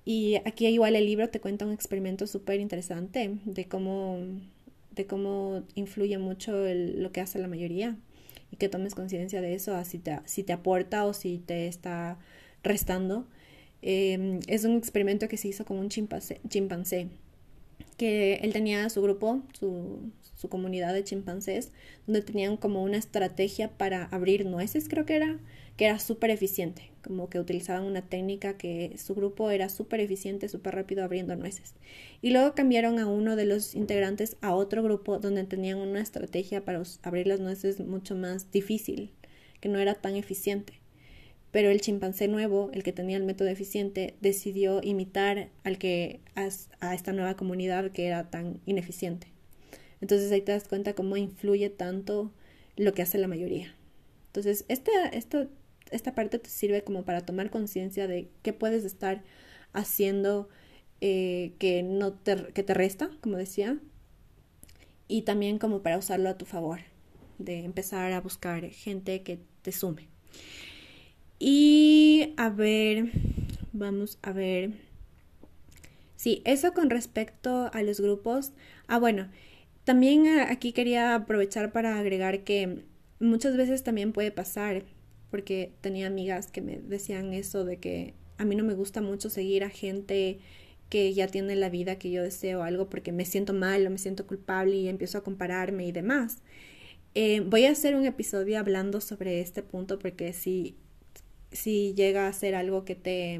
Y 0.05 0.35
aquí 0.45 0.67
igual 0.67 0.95
el 0.95 1.05
libro 1.05 1.29
te 1.29 1.41
cuenta 1.41 1.65
un 1.65 1.73
experimento 1.73 2.27
súper 2.27 2.59
interesante 2.59 3.39
de 3.43 3.67
cómo, 3.67 4.19
de 4.91 5.07
cómo 5.07 5.63
influye 5.73 6.17
mucho 6.19 6.53
lo 6.53 7.11
que 7.11 7.21
hace 7.21 7.39
la 7.39 7.47
mayoría 7.47 7.97
y 8.51 8.57
que 8.57 8.69
tomes 8.69 8.93
conciencia 8.93 9.41
de 9.41 9.55
eso, 9.55 9.83
si 9.83 9.97
te, 9.97 10.19
si 10.25 10.43
te 10.43 10.53
aporta 10.53 11.05
o 11.05 11.13
si 11.13 11.39
te 11.39 11.67
está 11.67 12.19
restando. 12.63 13.27
Em, 13.87 14.39
es 14.47 14.65
un 14.65 14.77
experimento 14.77 15.27
que 15.27 15.37
se 15.37 15.47
hizo 15.47 15.63
con 15.63 15.77
un 15.77 15.89
chimpancé, 15.89 16.41
chimpancé 16.49 17.07
que 17.97 18.39
él 18.41 18.51
tenía 18.51 18.89
su 18.89 18.99
grupo, 19.03 19.43
su, 19.53 20.11
su 20.35 20.49
comunidad 20.49 20.91
de 20.91 21.03
chimpancés, 21.03 21.71
donde 22.07 22.23
tenían 22.23 22.57
como 22.57 22.81
una 22.81 22.97
estrategia 22.97 23.69
para 23.77 24.05
abrir 24.05 24.47
nueces, 24.47 24.89
creo 24.89 25.05
que 25.05 25.15
era, 25.15 25.39
que 25.77 25.85
era 25.85 25.99
súper 25.99 26.31
eficiente, 26.31 26.89
como 27.03 27.29
que 27.29 27.39
utilizaban 27.39 27.83
una 27.83 28.01
técnica 28.01 28.57
que 28.57 28.95
su 28.97 29.13
grupo 29.13 29.51
era 29.51 29.69
súper 29.69 29.99
eficiente, 29.99 30.49
súper 30.49 30.73
rápido 30.73 31.03
abriendo 31.03 31.35
nueces. 31.35 31.75
Y 32.23 32.31
luego 32.31 32.55
cambiaron 32.55 32.97
a 32.97 33.05
uno 33.05 33.35
de 33.35 33.45
los 33.45 33.75
integrantes 33.75 34.35
a 34.41 34.55
otro 34.55 34.81
grupo 34.81 35.19
donde 35.19 35.43
tenían 35.43 35.77
una 35.77 36.01
estrategia 36.01 36.65
para 36.65 36.81
abrir 37.03 37.27
las 37.27 37.39
nueces 37.39 37.79
mucho 37.81 38.15
más 38.15 38.51
difícil, 38.51 39.11
que 39.61 39.69
no 39.69 39.77
era 39.77 39.93
tan 39.93 40.15
eficiente. 40.15 40.81
Pero 41.55 41.69
el 41.69 41.79
chimpancé 41.79 42.27
nuevo, 42.27 42.69
el 42.73 42.83
que 42.83 42.91
tenía 42.91 43.15
el 43.15 43.23
método 43.23 43.47
eficiente, 43.47 44.17
decidió 44.19 44.81
imitar 44.83 45.51
al 45.63 45.77
que 45.77 46.19
a 46.35 46.93
esta 46.93 47.13
nueva 47.13 47.37
comunidad 47.37 47.91
que 47.91 48.07
era 48.07 48.29
tan 48.29 48.59
ineficiente. 48.65 49.27
Entonces 50.01 50.33
ahí 50.33 50.41
te 50.41 50.51
das 50.51 50.67
cuenta 50.67 50.95
cómo 50.95 51.15
influye 51.15 51.69
tanto 51.69 52.33
lo 52.75 52.93
que 52.93 53.03
hace 53.03 53.17
la 53.19 53.29
mayoría. 53.29 53.73
Entonces, 54.27 54.65
esta, 54.67 54.91
esta, 55.13 55.47
esta 55.91 56.13
parte 56.13 56.39
te 56.39 56.49
sirve 56.49 56.83
como 56.83 57.05
para 57.05 57.21
tomar 57.21 57.49
conciencia 57.49 58.05
de 58.05 58.27
qué 58.41 58.51
puedes 58.51 58.83
estar 58.83 59.23
haciendo 59.71 60.49
eh, 60.99 61.53
que, 61.57 61.83
no 61.83 62.11
te, 62.11 62.47
que 62.47 62.63
te 62.63 62.73
resta, 62.73 63.11
como 63.21 63.37
decía, 63.37 63.79
y 65.07 65.21
también 65.21 65.57
como 65.57 65.83
para 65.83 65.97
usarlo 65.99 66.27
a 66.27 66.37
tu 66.37 66.43
favor, 66.43 66.81
de 67.37 67.63
empezar 67.63 68.11
a 68.11 68.19
buscar 68.19 68.69
gente 68.71 69.23
que 69.23 69.39
te 69.61 69.71
sume. 69.71 70.09
Y 71.39 72.33
a 72.37 72.49
ver, 72.49 73.11
vamos 73.73 74.17
a 74.21 74.31
ver. 74.31 74.71
Sí, 76.15 76.41
eso 76.45 76.73
con 76.73 76.89
respecto 76.89 77.69
a 77.73 77.83
los 77.83 77.99
grupos. 77.99 78.51
Ah, 78.87 78.99
bueno, 78.99 79.29
también 79.83 80.25
eh, 80.25 80.41
aquí 80.49 80.71
quería 80.71 81.15
aprovechar 81.15 81.71
para 81.71 81.99
agregar 81.99 82.43
que 82.43 82.83
muchas 83.19 83.57
veces 83.57 83.83
también 83.83 84.13
puede 84.13 84.31
pasar, 84.31 84.83
porque 85.29 85.73
tenía 85.81 86.07
amigas 86.07 86.51
que 86.51 86.61
me 86.61 86.77
decían 86.77 87.33
eso 87.33 87.65
de 87.65 87.77
que 87.77 88.13
a 88.37 88.45
mí 88.45 88.55
no 88.55 88.63
me 88.63 88.73
gusta 88.73 89.01
mucho 89.01 89.29
seguir 89.29 89.63
a 89.63 89.69
gente 89.69 90.39
que 90.89 91.13
ya 91.13 91.27
tiene 91.27 91.55
la 91.55 91.69
vida 91.69 91.97
que 91.97 92.11
yo 92.11 92.23
deseo 92.23 92.63
algo 92.63 92.89
porque 92.89 93.11
me 93.11 93.25
siento 93.25 93.53
mal 93.53 93.85
o 93.85 93.89
me 93.89 93.97
siento 93.97 94.27
culpable 94.27 94.75
y 94.75 94.87
empiezo 94.87 95.17
a 95.17 95.23
compararme 95.23 95.85
y 95.87 95.91
demás. 95.91 96.39
Eh, 97.15 97.41
voy 97.41 97.65
a 97.65 97.71
hacer 97.71 97.95
un 97.95 98.05
episodio 98.05 98.59
hablando 98.59 99.01
sobre 99.01 99.41
este 99.41 99.63
punto 99.63 99.99
porque 99.99 100.33
si, 100.33 100.75
si 101.55 101.93
llega 101.95 102.27
a 102.27 102.33
ser 102.33 102.55
algo 102.55 102.85
que 102.85 102.95
te 102.95 103.39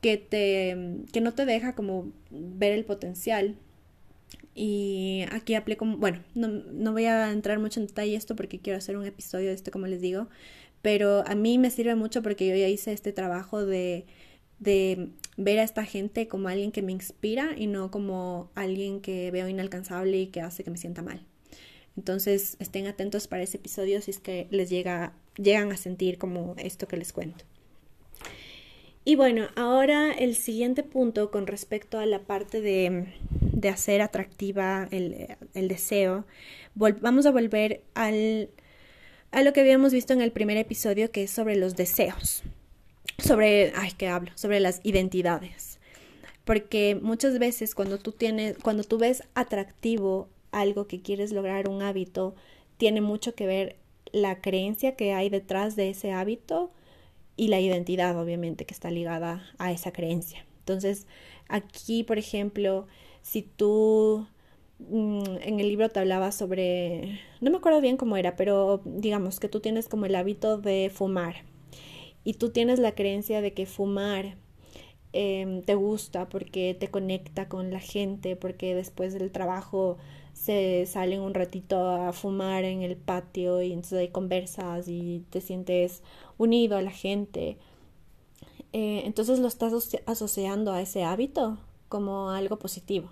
que 0.00 0.16
te 0.16 0.76
que 1.12 1.20
no 1.20 1.34
te 1.34 1.44
deja 1.44 1.74
como 1.74 2.12
ver 2.30 2.72
el 2.72 2.84
potencial 2.84 3.56
y 4.54 5.24
aquí 5.32 5.54
aplico, 5.54 5.84
bueno, 5.84 6.22
no, 6.34 6.48
no 6.48 6.92
voy 6.92 7.04
a 7.04 7.30
entrar 7.30 7.58
mucho 7.58 7.78
en 7.78 7.86
detalle 7.86 8.16
esto 8.16 8.34
porque 8.36 8.58
quiero 8.58 8.78
hacer 8.78 8.96
un 8.96 9.04
episodio 9.04 9.48
de 9.48 9.54
esto, 9.54 9.70
como 9.70 9.86
les 9.86 10.00
digo, 10.00 10.28
pero 10.80 11.24
a 11.26 11.34
mí 11.34 11.58
me 11.58 11.70
sirve 11.70 11.94
mucho 11.94 12.22
porque 12.22 12.48
yo 12.48 12.56
ya 12.56 12.66
hice 12.66 12.92
este 12.92 13.12
trabajo 13.12 13.66
de, 13.66 14.06
de 14.58 15.10
ver 15.36 15.58
a 15.58 15.62
esta 15.62 15.84
gente 15.84 16.26
como 16.26 16.48
alguien 16.48 16.72
que 16.72 16.80
me 16.80 16.92
inspira 16.92 17.50
y 17.56 17.66
no 17.66 17.90
como 17.90 18.50
alguien 18.54 19.00
que 19.02 19.30
veo 19.30 19.46
inalcanzable 19.46 20.18
y 20.18 20.26
que 20.28 20.40
hace 20.40 20.64
que 20.64 20.70
me 20.70 20.78
sienta 20.78 21.02
mal. 21.02 21.20
Entonces 21.96 22.56
estén 22.58 22.86
atentos 22.86 23.26
para 23.28 23.42
ese 23.42 23.58
episodio 23.58 24.00
si 24.00 24.10
es 24.10 24.18
que 24.18 24.48
les 24.50 24.70
llega, 24.70 25.12
llegan 25.36 25.72
a 25.72 25.76
sentir 25.76 26.18
como 26.18 26.54
esto 26.58 26.88
que 26.88 26.96
les 26.96 27.12
cuento. 27.12 27.44
Y 29.04 29.14
bueno, 29.14 29.46
ahora 29.54 30.10
el 30.12 30.34
siguiente 30.34 30.82
punto 30.82 31.30
con 31.30 31.46
respecto 31.46 32.00
a 32.00 32.06
la 32.06 32.18
parte 32.20 32.60
de, 32.60 33.06
de 33.30 33.68
hacer 33.68 34.02
atractiva 34.02 34.88
el, 34.90 35.36
el 35.54 35.68
deseo, 35.68 36.26
vamos 36.74 37.24
a 37.24 37.30
volver 37.30 37.82
al, 37.94 38.50
a 39.30 39.42
lo 39.42 39.52
que 39.52 39.60
habíamos 39.60 39.92
visto 39.92 40.12
en 40.12 40.22
el 40.22 40.32
primer 40.32 40.56
episodio, 40.56 41.12
que 41.12 41.22
es 41.22 41.30
sobre 41.30 41.54
los 41.54 41.76
deseos, 41.76 42.42
sobre, 43.18 43.72
ay, 43.76 43.92
¿qué 43.96 44.08
hablo? 44.08 44.32
Sobre 44.34 44.58
las 44.58 44.80
identidades. 44.82 45.78
Porque 46.44 46.98
muchas 47.00 47.38
veces 47.38 47.76
cuando 47.76 47.98
tú 47.98 48.10
tienes, 48.12 48.56
cuando 48.58 48.82
tú 48.82 48.98
ves 48.98 49.22
atractivo 49.34 50.28
algo 50.50 50.86
que 50.86 51.00
quieres 51.00 51.30
lograr, 51.32 51.68
un 51.68 51.82
hábito, 51.82 52.34
tiene 52.76 53.00
mucho 53.00 53.34
que 53.34 53.46
ver 53.46 53.76
la 54.12 54.40
creencia 54.40 54.96
que 54.96 55.12
hay 55.12 55.28
detrás 55.28 55.76
de 55.76 55.90
ese 55.90 56.12
hábito 56.12 56.70
y 57.36 57.48
la 57.48 57.60
identidad, 57.60 58.18
obviamente, 58.20 58.64
que 58.64 58.74
está 58.74 58.90
ligada 58.90 59.44
a 59.58 59.72
esa 59.72 59.92
creencia. 59.92 60.44
Entonces, 60.60 61.06
aquí, 61.48 62.02
por 62.02 62.18
ejemplo, 62.18 62.86
si 63.22 63.42
tú 63.42 64.26
mm, 64.78 65.36
en 65.42 65.60
el 65.60 65.68
libro 65.68 65.88
te 65.88 66.00
hablaba 66.00 66.32
sobre, 66.32 67.20
no 67.40 67.50
me 67.50 67.58
acuerdo 67.58 67.80
bien 67.80 67.96
cómo 67.96 68.16
era, 68.16 68.36
pero 68.36 68.80
digamos 68.84 69.40
que 69.40 69.48
tú 69.48 69.60
tienes 69.60 69.88
como 69.88 70.06
el 70.06 70.14
hábito 70.14 70.58
de 70.58 70.90
fumar 70.92 71.44
y 72.24 72.34
tú 72.34 72.50
tienes 72.50 72.78
la 72.80 72.94
creencia 72.94 73.40
de 73.40 73.52
que 73.52 73.66
fumar 73.66 74.36
em, 75.12 75.62
te 75.62 75.74
gusta 75.76 76.28
porque 76.28 76.76
te 76.78 76.88
conecta 76.88 77.48
con 77.48 77.70
la 77.70 77.80
gente, 77.80 78.36
porque 78.36 78.74
después 78.74 79.14
del 79.14 79.30
trabajo 79.30 79.98
se 80.36 80.84
salen 80.86 81.22
un 81.22 81.32
ratito 81.32 81.88
a 81.88 82.12
fumar 82.12 82.64
en 82.64 82.82
el 82.82 82.94
patio 82.96 83.62
y 83.62 83.72
entonces 83.72 84.00
hay 84.00 84.08
conversas 84.08 84.86
y 84.86 85.24
te 85.30 85.40
sientes 85.40 86.02
unido 86.36 86.76
a 86.76 86.82
la 86.82 86.90
gente. 86.90 87.56
Eh, 88.74 89.02
entonces 89.06 89.38
lo 89.38 89.48
estás 89.48 89.72
asociando 90.04 90.72
a 90.72 90.82
ese 90.82 91.04
hábito 91.04 91.58
como 91.88 92.30
algo 92.30 92.58
positivo. 92.58 93.08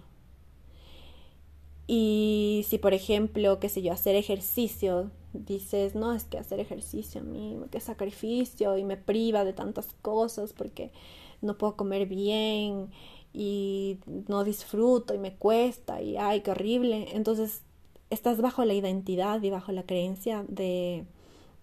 Y 1.86 2.66
si, 2.68 2.76
por 2.76 2.92
ejemplo, 2.92 3.58
qué 3.58 3.70
sé 3.70 3.80
yo, 3.80 3.92
hacer 3.92 4.16
ejercicio, 4.16 5.10
dices, 5.32 5.94
no, 5.94 6.12
es 6.12 6.24
que 6.24 6.38
hacer 6.38 6.60
ejercicio 6.60 7.22
a 7.22 7.24
mí, 7.24 7.58
qué 7.70 7.80
sacrificio 7.80 8.76
y 8.76 8.84
me 8.84 8.98
priva 8.98 9.44
de 9.44 9.54
tantas 9.54 9.88
cosas 10.02 10.52
porque 10.52 10.92
no 11.40 11.56
puedo 11.56 11.74
comer 11.76 12.06
bien 12.06 12.90
y 13.34 13.98
no 14.28 14.44
disfruto 14.44 15.12
y 15.12 15.18
me 15.18 15.34
cuesta 15.34 16.00
y 16.00 16.16
ay, 16.16 16.40
qué 16.40 16.52
horrible. 16.52 17.08
Entonces, 17.12 17.62
estás 18.08 18.40
bajo 18.40 18.64
la 18.64 18.74
identidad 18.74 19.42
y 19.42 19.50
bajo 19.50 19.72
la 19.72 19.82
creencia 19.82 20.44
de, 20.48 21.04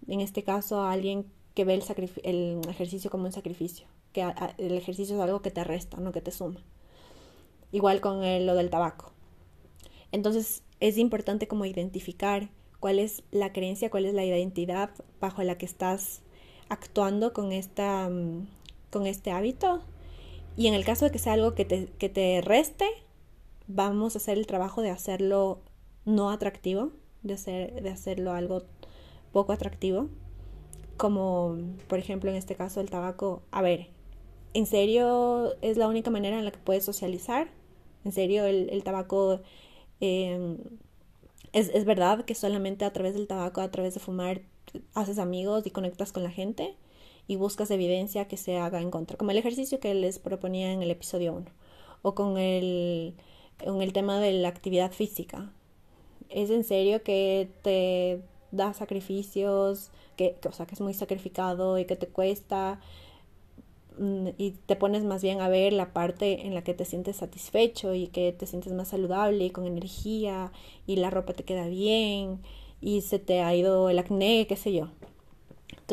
en 0.06 0.20
este 0.20 0.44
caso, 0.44 0.82
alguien 0.82 1.24
que 1.54 1.64
ve 1.64 1.74
el, 1.74 2.10
el 2.22 2.68
ejercicio 2.68 3.10
como 3.10 3.24
un 3.24 3.32
sacrificio, 3.32 3.86
que 4.12 4.22
el 4.58 4.72
ejercicio 4.72 5.16
es 5.16 5.22
algo 5.22 5.40
que 5.40 5.50
te 5.50 5.64
resta, 5.64 5.96
no 5.96 6.12
que 6.12 6.20
te 6.20 6.30
suma. 6.30 6.60
Igual 7.72 8.02
con 8.02 8.20
lo 8.46 8.54
del 8.54 8.68
tabaco. 8.68 9.12
Entonces, 10.12 10.62
es 10.80 10.98
importante 10.98 11.48
como 11.48 11.64
identificar 11.64 12.50
cuál 12.80 12.98
es 12.98 13.22
la 13.30 13.52
creencia, 13.54 13.88
cuál 13.88 14.04
es 14.04 14.12
la 14.12 14.24
identidad 14.26 14.90
bajo 15.20 15.42
la 15.42 15.56
que 15.56 15.64
estás 15.64 16.20
actuando 16.68 17.32
con, 17.32 17.52
esta, 17.52 18.10
mm, 18.10 18.46
con 18.90 19.06
este 19.06 19.30
hábito 19.30 19.80
y 20.56 20.66
en 20.66 20.74
el 20.74 20.84
caso 20.84 21.04
de 21.04 21.10
que 21.10 21.18
sea 21.18 21.34
algo 21.34 21.54
que 21.54 21.64
te, 21.64 21.86
que 21.98 22.08
te 22.08 22.40
reste, 22.42 22.86
vamos 23.66 24.14
a 24.14 24.18
hacer 24.18 24.38
el 24.38 24.46
trabajo 24.46 24.82
de 24.82 24.90
hacerlo 24.90 25.60
no 26.04 26.30
atractivo, 26.30 26.92
de, 27.22 27.34
hacer, 27.34 27.82
de 27.82 27.90
hacerlo 27.90 28.32
algo 28.32 28.64
poco 29.32 29.52
atractivo. 29.52 30.08
Como 30.96 31.56
por 31.88 31.98
ejemplo 31.98 32.30
en 32.30 32.36
este 32.36 32.54
caso 32.54 32.80
el 32.80 32.90
tabaco. 32.90 33.42
A 33.50 33.62
ver, 33.62 33.88
¿en 34.54 34.66
serio 34.66 35.54
es 35.62 35.76
la 35.76 35.88
única 35.88 36.10
manera 36.10 36.38
en 36.38 36.44
la 36.44 36.50
que 36.50 36.58
puedes 36.58 36.84
socializar? 36.84 37.48
¿En 38.04 38.12
serio 38.12 38.44
el, 38.44 38.68
el 38.70 38.84
tabaco... 38.84 39.40
Em, 40.00 40.58
es, 41.52 41.68
es 41.74 41.84
verdad 41.84 42.24
que 42.24 42.34
solamente 42.34 42.84
a 42.84 42.92
través 42.92 43.14
del 43.14 43.26
tabaco, 43.26 43.60
a 43.60 43.70
través 43.70 43.94
de 43.94 44.00
fumar, 44.00 44.42
haces 44.94 45.18
amigos 45.18 45.66
y 45.66 45.70
conectas 45.70 46.12
con 46.12 46.22
la 46.22 46.30
gente? 46.30 46.76
Y 47.32 47.36
buscas 47.36 47.70
evidencia 47.70 48.28
que 48.28 48.36
se 48.36 48.58
haga 48.58 48.82
en 48.82 48.90
contra, 48.90 49.16
como 49.16 49.30
el 49.30 49.38
ejercicio 49.38 49.80
que 49.80 49.94
les 49.94 50.18
proponía 50.18 50.70
en 50.70 50.82
el 50.82 50.90
episodio 50.90 51.32
1, 51.32 51.46
o 52.02 52.14
con 52.14 52.36
el, 52.36 53.14
con 53.64 53.80
el 53.80 53.94
tema 53.94 54.20
de 54.20 54.32
la 54.34 54.48
actividad 54.48 54.92
física. 54.92 55.50
¿Es 56.28 56.50
en 56.50 56.62
serio 56.62 57.02
que 57.02 57.48
te 57.62 58.20
da 58.50 58.74
sacrificios, 58.74 59.90
que, 60.16 60.36
o 60.46 60.52
sea, 60.52 60.66
que 60.66 60.74
es 60.74 60.82
muy 60.82 60.92
sacrificado 60.92 61.78
y 61.78 61.86
que 61.86 61.96
te 61.96 62.06
cuesta? 62.06 62.80
Mm, 63.98 64.28
y 64.36 64.50
te 64.66 64.76
pones 64.76 65.04
más 65.04 65.22
bien 65.22 65.40
a 65.40 65.48
ver 65.48 65.72
la 65.72 65.94
parte 65.94 66.46
en 66.46 66.54
la 66.54 66.62
que 66.62 66.74
te 66.74 66.84
sientes 66.84 67.16
satisfecho 67.16 67.94
y 67.94 68.08
que 68.08 68.32
te 68.32 68.46
sientes 68.46 68.74
más 68.74 68.88
saludable 68.88 69.46
y 69.46 69.50
con 69.50 69.66
energía 69.66 70.52
y 70.86 70.96
la 70.96 71.08
ropa 71.08 71.32
te 71.32 71.44
queda 71.44 71.66
bien 71.66 72.42
y 72.82 73.00
se 73.02 73.18
te 73.18 73.40
ha 73.40 73.54
ido 73.54 73.88
el 73.88 73.98
acné, 73.98 74.46
qué 74.46 74.56
sé 74.56 74.72
yo. 74.74 74.88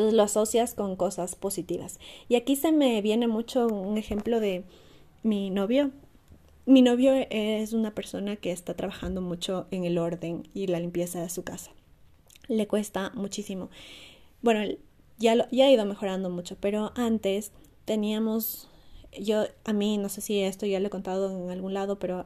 Entonces 0.00 0.16
lo 0.16 0.22
asocias 0.22 0.72
con 0.72 0.96
cosas 0.96 1.34
positivas. 1.34 1.98
Y 2.26 2.36
aquí 2.36 2.56
se 2.56 2.72
me 2.72 3.02
viene 3.02 3.28
mucho 3.28 3.66
un 3.66 3.98
ejemplo 3.98 4.40
de 4.40 4.64
mi 5.22 5.50
novio. 5.50 5.90
Mi 6.64 6.80
novio 6.80 7.12
es 7.28 7.74
una 7.74 7.94
persona 7.94 8.36
que 8.36 8.50
está 8.50 8.72
trabajando 8.72 9.20
mucho 9.20 9.66
en 9.70 9.84
el 9.84 9.98
orden 9.98 10.48
y 10.54 10.68
la 10.68 10.80
limpieza 10.80 11.20
de 11.20 11.28
su 11.28 11.44
casa. 11.44 11.72
Le 12.48 12.66
cuesta 12.66 13.12
muchísimo. 13.14 13.68
Bueno, 14.40 14.74
ya, 15.18 15.46
ya 15.50 15.66
ha 15.66 15.70
ido 15.70 15.84
mejorando 15.84 16.30
mucho, 16.30 16.56
pero 16.58 16.92
antes 16.94 17.52
teníamos, 17.84 18.70
yo 19.20 19.44
a 19.64 19.74
mí, 19.74 19.98
no 19.98 20.08
sé 20.08 20.22
si 20.22 20.40
esto 20.40 20.64
ya 20.64 20.80
lo 20.80 20.86
he 20.86 20.90
contado 20.90 21.30
en 21.30 21.50
algún 21.50 21.74
lado, 21.74 21.98
pero 21.98 22.24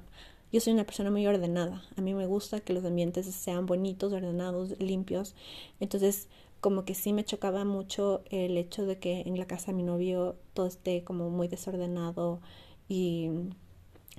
yo 0.53 0.61
soy 0.61 0.75
una 0.75 0.85
persona 0.85 1.11
muy 1.11 1.27
ordenada. 1.27 1.83
A 1.97 2.03
mí 2.03 2.15
me 2.15 2.27
gusta 2.27 2.61
que 2.61 2.73
los 2.73 2.85
ambientes 2.85 3.27
sean 3.35 3.67
bonitos, 3.67 4.13
ordenados, 4.13 4.79
limpios. 4.79 5.35
Entonces, 5.81 6.29
como 6.65 6.87
que 6.87 6.95
sí 6.95 7.13
me 7.13 7.27
chocaba 7.27 7.67
mucho 7.67 8.23
el 8.31 8.57
hecho 8.57 8.87
de 8.87 8.99
que 8.99 9.21
en 9.21 9.39
la 9.39 9.45
casa 9.45 9.67
de 9.67 9.75
mi 9.75 9.83
novio 9.83 10.37
todo 10.55 10.65
esté 10.65 11.05
como 11.05 11.29
muy 11.29 11.47
desordenado 11.47 12.41
y, 12.89 13.29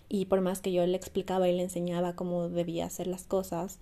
y 0.09 0.25
por 0.25 0.41
más 0.41 0.61
que 0.61 0.71
yo 0.71 0.85
le 0.85 0.95
explicaba 0.95 1.49
y 1.49 1.55
le 1.55 1.63
enseñaba 1.63 2.13
cómo 2.13 2.47
debía 2.47 2.85
hacer 2.85 3.07
las 3.07 3.23
cosas, 3.23 3.79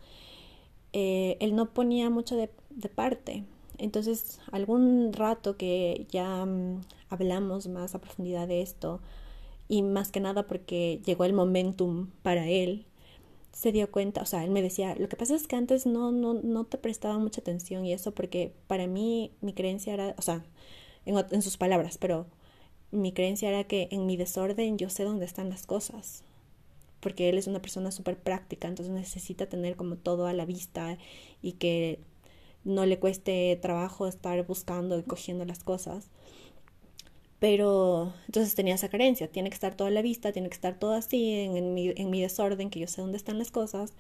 eh, 0.94 1.36
él 1.42 1.58
no 1.58 1.74
ponía 1.74 2.10
mucho 2.10 2.38
de, 2.38 2.48
parte. 2.88 3.44
Entonces, 3.80 4.40
algún 4.50 5.12
rato 5.12 5.58
que 5.58 6.08
ya 6.10 6.46
mm, 6.46 6.84
hablamos 7.10 7.68
más 7.68 7.96
a 7.96 8.00
profundidad 8.00 8.48
de 8.48 8.62
esto, 8.62 9.02
y 9.68 9.82
más 9.82 10.10
que 10.10 10.22
nada 10.22 10.48
porque 10.48 11.02
llegó 11.06 11.26
el 11.26 11.34
momentum 11.34 12.12
para 12.22 12.48
él, 12.48 12.86
se 13.54 13.72
dio 13.72 13.92
cuenta, 13.92 14.22
o 14.22 14.26
sea, 14.26 14.44
él 14.44 14.52
me 14.52 14.62
decía, 14.62 14.96
lo 14.96 15.10
que 15.10 15.16
pasa 15.16 15.36
es 15.36 15.48
que 15.48 15.56
antes 15.56 15.86
no, 15.86 16.12
no, 16.12 16.34
no 16.36 16.66
te 16.66 16.78
prestaba 16.78 17.20
mucha 17.20 17.42
atención 17.42 17.86
y 17.86 17.94
eso 17.94 18.14
porque 18.14 18.54
para 18.68 18.88
mí 18.88 19.32
mi 19.42 19.54
creencia 19.54 19.94
era, 19.94 20.16
o 20.18 20.22
sea, 20.22 20.44
en, 21.06 21.16
en 21.32 21.42
sus 21.42 21.58
palabras, 21.58 21.98
pero 21.98 22.28
mi 22.92 23.14
creencia 23.14 23.50
era 23.50 23.66
que 23.66 23.88
en 23.92 24.06
mi 24.06 24.18
desorden 24.18 24.78
yo 24.78 24.90
sé 24.90 25.04
dónde 25.04 25.26
están 25.26 25.50
las 25.50 25.66
cosas, 25.68 26.24
porque 27.00 27.30
él 27.30 27.38
es 27.38 27.48
una 27.48 27.62
persona 27.62 27.92
súper 27.92 28.18
práctica, 28.18 28.68
entonces 28.68 28.94
necesita 28.94 29.48
tener 29.48 29.76
como 29.76 29.98
todo 29.98 30.28
a 30.28 30.34
la 30.34 30.46
vista 30.46 30.98
y 31.42 31.54
que 31.54 32.00
no 32.64 32.86
le 32.86 33.00
cueste 33.00 33.58
trabajo 33.62 34.08
estar 34.08 34.46
buscando 34.46 34.98
y 34.98 35.04
cogiendo 35.04 35.46
las 35.46 35.64
cosas. 35.64 36.10
Pero 37.44 38.14
entonces 38.28 38.56
tenía 38.56 38.76
esa 38.76 38.88
carencia, 38.88 39.28
tiene 39.28 39.50
que 39.50 39.56
estar 39.56 39.76
todo 39.76 39.90
a 39.90 39.92
la 39.92 40.02
vista, 40.02 40.32
tiene 40.32 40.48
que 40.48 40.56
estar 40.56 40.80
todo 40.80 40.94
así, 40.94 41.30
en, 41.30 41.74
mi, 41.74 41.90
en 41.90 42.10
mi 42.10 42.22
desorden, 42.22 42.70
que 42.70 42.80
yo 42.80 42.88
sé 42.88 43.02
dónde 43.02 43.18
están 43.18 43.38
las 43.38 43.52
cosas, 43.52 43.92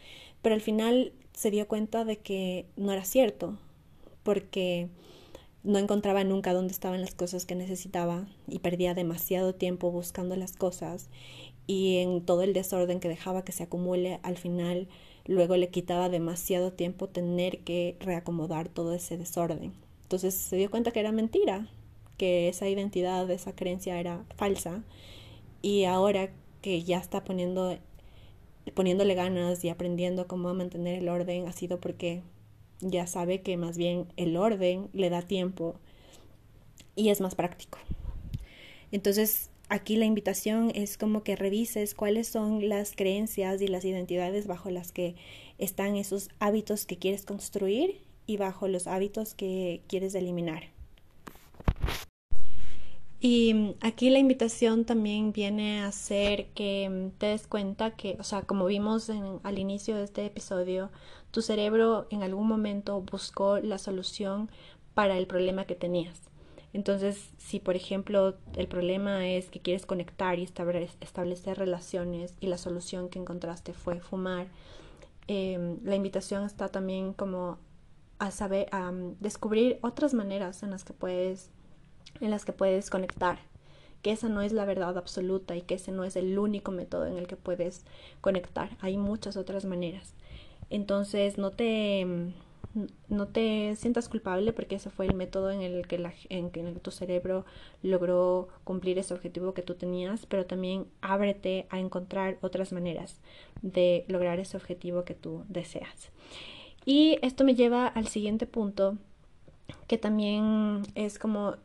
pero 0.41 0.55
al 0.55 0.61
final 0.61 1.11
se 1.33 1.51
dio 1.51 1.67
cuenta 1.67 2.05
de 2.05 2.19
que 2.19 2.67
no 2.77 2.93
era 2.93 3.03
cierto, 3.03 3.57
porque 4.23 4.87
no 5.61 5.77
encontraba 5.77 6.23
nunca 6.23 6.53
dónde 6.53 6.71
estaban 6.71 7.01
las 7.01 7.15
cosas 7.15 7.45
que 7.45 7.55
necesitaba 7.55 8.29
y 8.47 8.59
perdía 8.59 8.93
demasiado 8.93 9.53
tiempo 9.53 9.91
buscando 9.91 10.37
las 10.37 10.55
cosas 10.55 11.09
y 11.67 11.97
en 11.97 12.21
todo 12.21 12.43
el 12.43 12.53
desorden 12.53 13.01
que 13.01 13.09
dejaba 13.09 13.43
que 13.43 13.51
se 13.51 13.63
acumule, 13.63 14.21
al 14.23 14.37
final 14.37 14.87
luego 15.25 15.57
le 15.57 15.67
quitaba 15.67 16.07
demasiado 16.07 16.71
tiempo 16.71 17.09
tener 17.09 17.59
que 17.65 17.97
reacomodar 17.99 18.69
todo 18.69 18.93
ese 18.93 19.17
desorden. 19.17 19.73
Entonces 20.03 20.33
se 20.33 20.55
dio 20.55 20.71
cuenta 20.71 20.91
que 20.91 21.01
era 21.01 21.11
mentira, 21.11 21.67
que 22.23 22.47
esa 22.47 22.69
identidad, 22.69 23.29
esa 23.29 23.53
creencia 23.53 23.99
era 23.99 24.23
falsa 24.37 24.81
y 25.61 25.83
ahora 25.83 26.29
que 26.61 26.81
ya 26.81 26.97
está 26.97 27.25
poniendo 27.25 27.77
poniéndole 28.75 29.13
ganas 29.13 29.61
y 29.65 29.67
aprendiendo 29.67 30.25
cómo 30.25 30.53
mantener 30.53 30.99
el 30.99 31.09
orden 31.09 31.49
ha 31.49 31.51
sido 31.51 31.81
porque 31.81 32.21
ya 32.79 33.07
sabe 33.07 33.41
que 33.41 33.57
más 33.57 33.77
bien 33.77 34.07
el 34.15 34.37
orden 34.37 34.87
le 34.93 35.09
da 35.09 35.21
tiempo 35.21 35.75
y 36.95 37.09
es 37.09 37.19
más 37.19 37.35
práctico. 37.35 37.77
Entonces, 38.93 39.49
aquí 39.67 39.97
la 39.97 40.05
invitación 40.05 40.71
es 40.75 40.97
como 40.97 41.23
que 41.23 41.35
revises 41.35 41.93
cuáles 41.93 42.29
son 42.29 42.69
las 42.69 42.95
creencias 42.95 43.61
y 43.61 43.67
las 43.67 43.83
identidades 43.83 44.47
bajo 44.47 44.69
las 44.69 44.93
que 44.93 45.15
están 45.57 45.97
esos 45.97 46.29
hábitos 46.39 46.85
que 46.85 46.97
quieres 46.97 47.25
construir 47.25 47.99
y 48.27 48.37
bajo 48.37 48.69
los 48.69 48.87
hábitos 48.87 49.33
que 49.33 49.81
quieres 49.89 50.15
eliminar. 50.15 50.71
Y 53.25 53.53
mm, 53.53 53.75
aquí 53.79 54.09
la 54.09 54.19
invitación 54.19 54.83
también 54.83 55.31
viene 55.31 55.81
a 55.81 55.93
ser 55.93 56.47
que 56.49 56.89
mm, 56.89 57.17
te 57.17 57.27
des 57.27 57.47
cuenta 57.47 57.91
que, 57.91 58.17
o 58.19 58.23
sea, 58.23 58.41
como 58.41 58.65
vimos 58.65 59.09
al 59.43 59.59
inicio 59.59 59.95
de 59.95 60.03
este 60.03 60.25
episodio, 60.25 60.91
tu 61.31 61.41
cerebro 61.41 62.05
en 62.09 62.21
algún 62.21 62.49
momento 62.49 62.99
buscó 62.99 63.59
la 63.59 63.77
solución 63.77 64.51
para 64.93 65.17
el 65.17 65.25
problema 65.25 65.63
que 65.63 65.73
tenías. 65.75 66.19
Entonces, 66.73 67.31
si 67.37 67.59
por 67.61 67.77
ejemplo 67.77 68.35
el 68.57 68.67
problema 68.67 69.25
es 69.29 69.49
que 69.49 69.61
quieres 69.61 69.85
conectar 69.85 70.37
y 70.37 70.43
establecer 70.43 71.57
relaciones 71.57 72.35
y 72.41 72.47
la 72.47 72.57
solución 72.57 73.07
que 73.07 73.19
encontraste 73.19 73.71
fue 73.73 74.01
fumar, 74.01 74.47
em, 75.27 75.77
la 75.85 75.95
invitación 75.95 76.43
está 76.43 76.67
también 76.67 77.13
como 77.13 77.57
a 78.19 78.31
saber, 78.31 78.67
a 78.73 78.91
mm, 78.91 79.15
descubrir 79.21 79.79
otras 79.81 80.13
maneras 80.13 80.61
en 80.63 80.71
las 80.71 80.83
que 80.83 80.93
puedes 80.93 81.52
en 82.21 82.31
las 82.31 82.45
que 82.45 82.53
puedes 82.53 82.89
conectar, 82.89 83.39
que 84.01 84.11
esa 84.11 84.29
no 84.29 84.41
es 84.41 84.51
la 84.51 84.65
verdad 84.65 84.97
absoluta 84.97 85.55
y 85.55 85.61
que 85.61 85.75
ese 85.75 85.91
no 85.91 86.03
es 86.03 86.15
el 86.15 86.37
único 86.37 86.71
método 86.71 87.05
en 87.05 87.17
el 87.17 87.27
que 87.27 87.37
puedes 87.37 87.85
conectar. 88.21 88.77
Hay 88.81 88.97
muchas 88.97 89.37
otras 89.37 89.65
maneras. 89.65 90.13
Entonces 90.69 91.37
no 91.37 91.51
te, 91.51 92.05
no 93.07 93.27
te 93.27 93.75
sientas 93.75 94.09
culpable 94.09 94.51
porque 94.53 94.75
ese 94.75 94.89
fue 94.89 95.05
el 95.05 95.13
método 95.13 95.51
en 95.51 95.61
el 95.61 95.87
que, 95.87 95.95
en, 96.29 96.51
en 96.53 96.67
el 96.67 96.73
que 96.73 96.79
tu 96.79 96.91
cerebro 96.91 97.45
logró 97.81 98.49
cumplir 98.63 98.97
ese 98.97 99.13
objetivo 99.13 99.53
que 99.53 99.61
tú 99.61 99.75
tenías, 99.75 100.25
pero 100.25 100.45
también 100.45 100.87
ábrete 101.01 101.67
a 101.69 101.79
encontrar 101.79 102.37
otras 102.41 102.73
maneras 102.73 103.21
de 103.61 104.05
lograr 104.07 104.39
ese 104.39 104.57
objetivo 104.57 105.03
que 105.03 105.13
tú 105.13 105.43
deseas. 105.47 106.11
Y 106.85 107.19
esto 107.21 107.43
me 107.43 107.55
lleva 107.55 107.87
al 107.87 108.07
siguiente 108.07 108.45
punto, 108.45 108.97
que 109.87 109.97
también 109.97 110.81
es 110.95 111.19
como 111.19 111.55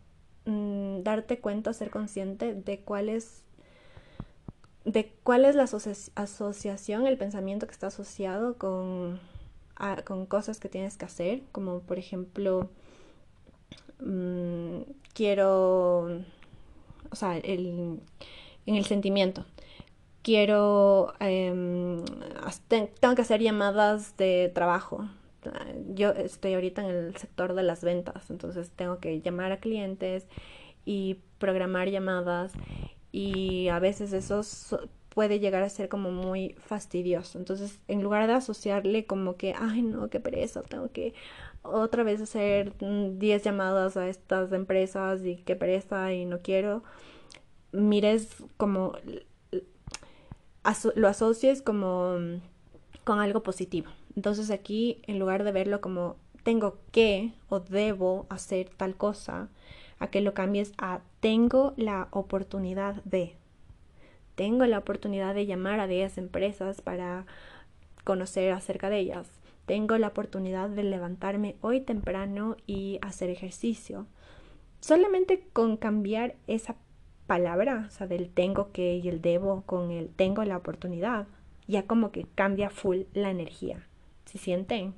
Mm, 0.49 1.03
darte 1.03 1.41
cuenta, 1.41 1.75
ser 1.75 1.91
consciente 1.91 2.55
de 2.55 2.81
cuál 2.81 3.11
es 3.11 3.43
de 4.87 5.13
cuál 5.23 5.45
es 5.45 5.55
la 5.55 5.65
asociación, 6.15 7.07
el 7.07 7.19
pensamiento 7.19 7.67
que 7.67 7.73
está 7.73 7.89
asociado 7.89 8.57
con, 8.57 9.21
con 10.07 10.25
cosas 10.25 10.59
que 10.59 10.71
tienes 10.71 10.97
que 10.97 11.05
hacer, 11.05 11.43
como 11.53 11.81
por 11.81 11.99
ejemplo, 11.99 12.71
mm, 14.01 14.81
quiero, 15.13 16.23
o 17.11 17.17
sea, 17.17 17.37
el, 17.37 18.01
en 18.65 18.75
el 18.75 18.87
sentimiento, 18.87 19.45
quiero, 20.23 21.13
em, 21.21 22.03
tengo 22.69 23.15
que 23.15 23.23
hacer 23.23 23.43
llamadas 23.43 24.17
de 24.17 24.51
trabajo, 24.55 25.07
yo 25.95 26.11
estoy 26.11 26.55
ahorita 26.55 26.83
en 26.83 26.91
el 26.91 27.17
sector 27.17 27.55
de 27.55 27.63
las 27.63 27.83
ventas, 27.85 28.31
entonces 28.31 28.71
tengo 28.71 28.99
que 28.99 29.21
llamar 29.21 29.53
a 29.53 29.59
clientes 29.59 30.27
y 30.85 31.19
programar 31.39 31.89
llamadas 31.89 32.53
y 33.13 33.69
a 33.69 33.79
veces 33.79 34.13
eso 34.13 34.43
puede 35.11 35.41
llegar 35.41 35.63
a 35.63 35.69
ser 35.69 35.89
como 35.89 36.13
muy 36.13 36.55
fastidioso. 36.59 37.39
Entonces, 37.39 37.81
en 37.89 38.03
lugar 38.03 38.27
de 38.27 38.35
asociarle 38.35 39.07
como 39.07 39.37
que, 39.37 39.55
ay, 39.59 39.83
no, 39.83 40.11
qué 40.11 40.21
pereza, 40.21 40.63
tengo 40.63 40.93
que 40.93 41.15
otra 41.63 42.05
vez 42.05 42.21
hacer 42.21 42.73
10 42.79 43.43
llamadas 43.43 43.97
a 43.97 44.09
estas 44.09 44.53
empresas 44.53 45.25
y 45.25 45.37
qué 45.37 45.57
pereza 45.57 46.13
y 46.13 46.25
no 46.25 46.41
quiero, 46.41 46.85
mires 47.73 48.29
como 48.57 48.93
lo 50.95 51.09
asocies 51.09 51.63
como 51.63 52.17
con 53.05 53.19
algo 53.21 53.43
positivo. 53.43 53.89
Entonces 54.19 54.51
aquí, 54.51 55.01
en 55.07 55.21
lugar 55.21 55.45
de 55.45 55.53
verlo 55.53 55.81
como 55.81 56.17
tengo 56.43 56.79
que 56.91 57.35
o 57.49 57.61
debo 57.61 58.27
hacer 58.31 58.69
tal 58.69 58.97
cosa, 58.97 59.49
a 60.01 60.09
que 60.09 60.21
lo 60.21 60.35
cambies 60.35 60.73
a 60.77 61.03
tengo 61.21 61.73
la 61.77 62.09
oportunidad 62.11 62.97
de. 63.05 63.37
Tengo 64.35 64.67
la 64.67 64.79
oportunidad 64.79 65.37
de 65.37 65.47
llamar 65.47 65.79
a 65.79 65.87
10 65.87 66.19
empresas 66.19 66.81
para 66.81 67.27
conocer 68.03 68.51
acerca 68.51 68.91
de 68.91 68.99
ellas. 68.99 69.31
Tengo 69.67 69.97
la 69.99 70.09
oportunidad 70.09 70.69
de 70.69 70.83
levantarme 70.83 71.55
hoy 71.61 71.81
temprano 71.81 72.57
y 72.67 72.99
hacer 73.03 73.31
ejercicio. 73.31 74.09
Solamente 74.81 75.47
con 75.53 75.77
cambiar 75.77 76.35
esa 76.49 76.75
palabra, 77.29 77.85
o 77.87 77.91
sea, 77.93 78.09
del 78.09 78.31
tengo 78.31 78.73
que 78.73 78.97
y 78.97 79.09
el 79.09 79.23
debo 79.23 79.63
con 79.63 79.93
el 79.93 80.09
tengo 80.09 80.43
la 80.43 80.57
oportunidad, 80.57 81.29
ya 81.69 81.87
como 81.87 82.11
que 82.11 82.27
cambia 82.35 82.69
full 82.69 83.03
la 83.13 83.31
energía 83.31 83.88
si 84.29 84.39
sienten. 84.39 84.95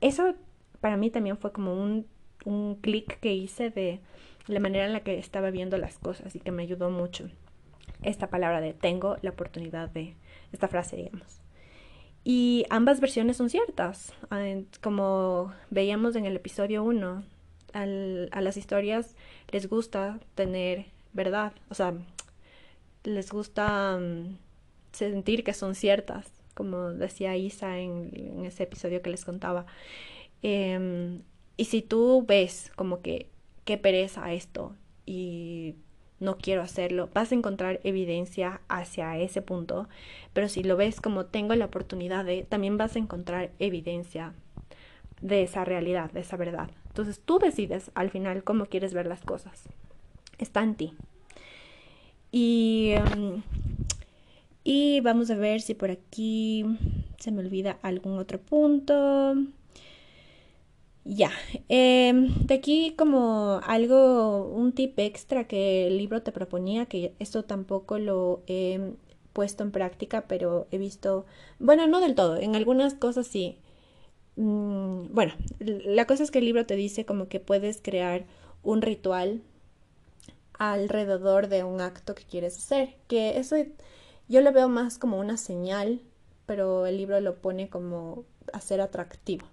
Eso 0.00 0.34
para 0.80 0.96
mí 0.96 1.10
también 1.10 1.38
fue 1.38 1.52
como 1.52 1.74
un, 1.74 2.06
un 2.44 2.76
clic 2.76 3.20
que 3.20 3.34
hice 3.34 3.70
de 3.70 4.00
la 4.46 4.60
manera 4.60 4.86
en 4.86 4.92
la 4.92 5.00
que 5.00 5.18
estaba 5.18 5.50
viendo 5.50 5.78
las 5.78 5.98
cosas 5.98 6.34
y 6.34 6.40
que 6.40 6.52
me 6.52 6.62
ayudó 6.62 6.90
mucho. 6.90 7.28
Esta 8.02 8.28
palabra 8.28 8.60
de 8.60 8.72
tengo 8.72 9.16
la 9.22 9.30
oportunidad 9.30 9.88
de, 9.90 10.14
esta 10.52 10.68
frase, 10.68 10.96
digamos. 10.96 11.40
Y 12.24 12.64
ambas 12.70 13.00
versiones 13.00 13.36
son 13.36 13.50
ciertas. 13.50 14.12
Ah, 14.30 14.44
como 14.82 15.52
veíamos 15.70 16.16
en 16.16 16.26
el 16.26 16.36
episodio 16.36 16.82
1, 16.82 17.24
a 17.72 18.40
las 18.40 18.56
historias 18.56 19.16
les 19.50 19.68
gusta 19.68 20.18
tener 20.34 20.86
verdad, 21.12 21.52
o 21.68 21.74
sea, 21.74 21.94
les 23.04 23.30
gusta 23.30 23.98
mm, 23.98 24.38
sentir 24.92 25.44
que 25.44 25.52
son 25.52 25.74
ciertas 25.74 26.35
como 26.56 26.90
decía 26.92 27.36
Isa 27.36 27.78
en, 27.78 28.44
ese 28.46 28.62
episodio 28.64 29.02
que 29.02 29.10
les 29.10 29.24
contaba. 29.24 29.66
Em, 30.42 31.22
y 31.56 31.66
si 31.66 31.82
tú 31.82 32.24
ves 32.26 32.72
como 32.76 33.02
que 33.02 33.28
qué 33.64 33.76
pereza 33.76 34.32
esto 34.32 34.74
y 35.04 35.76
no 36.18 36.38
quiero 36.38 36.62
hacerlo, 36.62 37.10
vas 37.12 37.30
a 37.30 37.34
encontrar 37.34 37.80
evidencia 37.84 38.62
hacia 38.68 39.18
ese 39.18 39.42
punto, 39.42 39.88
pero 40.32 40.48
si 40.48 40.62
lo 40.62 40.76
ves 40.76 41.00
como 41.00 41.26
tengo 41.26 41.54
la 41.54 41.66
oportunidad 41.66 42.24
de, 42.24 42.42
también 42.42 42.78
vas 42.78 42.96
a 42.96 43.00
encontrar 43.00 43.50
evidencia 43.58 44.32
de 45.20 45.42
esa 45.42 45.64
realidad, 45.64 46.10
de 46.10 46.20
esa 46.20 46.38
verdad. 46.38 46.70
Entonces 46.88 47.20
tú 47.22 47.38
decides 47.38 47.90
al 47.94 48.10
final 48.10 48.44
cómo 48.44 48.66
quieres 48.66 48.94
ver 48.94 49.06
las 49.06 49.20
cosas. 49.20 49.68
Está 50.38 50.62
en 50.62 50.74
ti. 50.74 50.94
Y, 52.32 52.92
em, 52.94 53.42
y 54.66 55.00
vamos 55.00 55.30
a 55.30 55.36
ver 55.36 55.60
si 55.60 55.74
por 55.74 55.92
aquí 55.92 56.64
se 57.20 57.30
me 57.30 57.38
olvida 57.40 57.78
algún 57.82 58.18
otro 58.18 58.40
punto. 58.40 59.36
Ya, 61.04 61.30
em, 61.68 62.34
de 62.46 62.54
aquí 62.54 62.92
como 62.98 63.60
algo, 63.64 64.44
un 64.52 64.72
tip 64.72 64.98
extra 64.98 65.46
que 65.46 65.86
el 65.86 65.98
libro 65.98 66.22
te 66.22 66.32
proponía, 66.32 66.86
que 66.86 67.14
esto 67.20 67.44
tampoco 67.44 68.00
lo 68.00 68.42
he 68.48 68.94
puesto 69.32 69.62
en 69.62 69.70
práctica, 69.70 70.24
pero 70.26 70.66
he 70.72 70.78
visto, 70.78 71.26
bueno, 71.60 71.86
no 71.86 72.00
del 72.00 72.16
todo, 72.16 72.36
en 72.36 72.56
algunas 72.56 72.94
cosas 72.94 73.28
sí. 73.28 73.58
Mm, 74.36 75.14
bueno, 75.14 75.34
la 75.60 76.06
cosa 76.06 76.24
es 76.24 76.32
que 76.32 76.40
el 76.40 76.46
libro 76.46 76.66
te 76.66 76.76
dice 76.76 77.04
como 77.06 77.28
que 77.28 77.38
puedes 77.40 77.80
crear 77.80 78.24
un 78.64 78.82
ritual 78.82 79.42
alrededor 80.58 81.48
de 81.48 81.62
un 81.64 81.80
acto 81.80 82.14
que 82.16 82.24
quieres 82.24 82.56
hacer, 82.58 82.96
que 83.08 83.38
eso 83.38 83.56
yo 84.28 84.40
lo 84.40 84.52
veo 84.52 84.68
más 84.68 84.98
como 84.98 85.18
una 85.18 85.36
señal, 85.36 86.00
pero 86.46 86.86
el 86.86 86.96
libro 86.96 87.20
lo 87.20 87.36
pone 87.36 87.68
como 87.68 88.24
hacer 88.52 88.80
atractivo. 88.80 89.46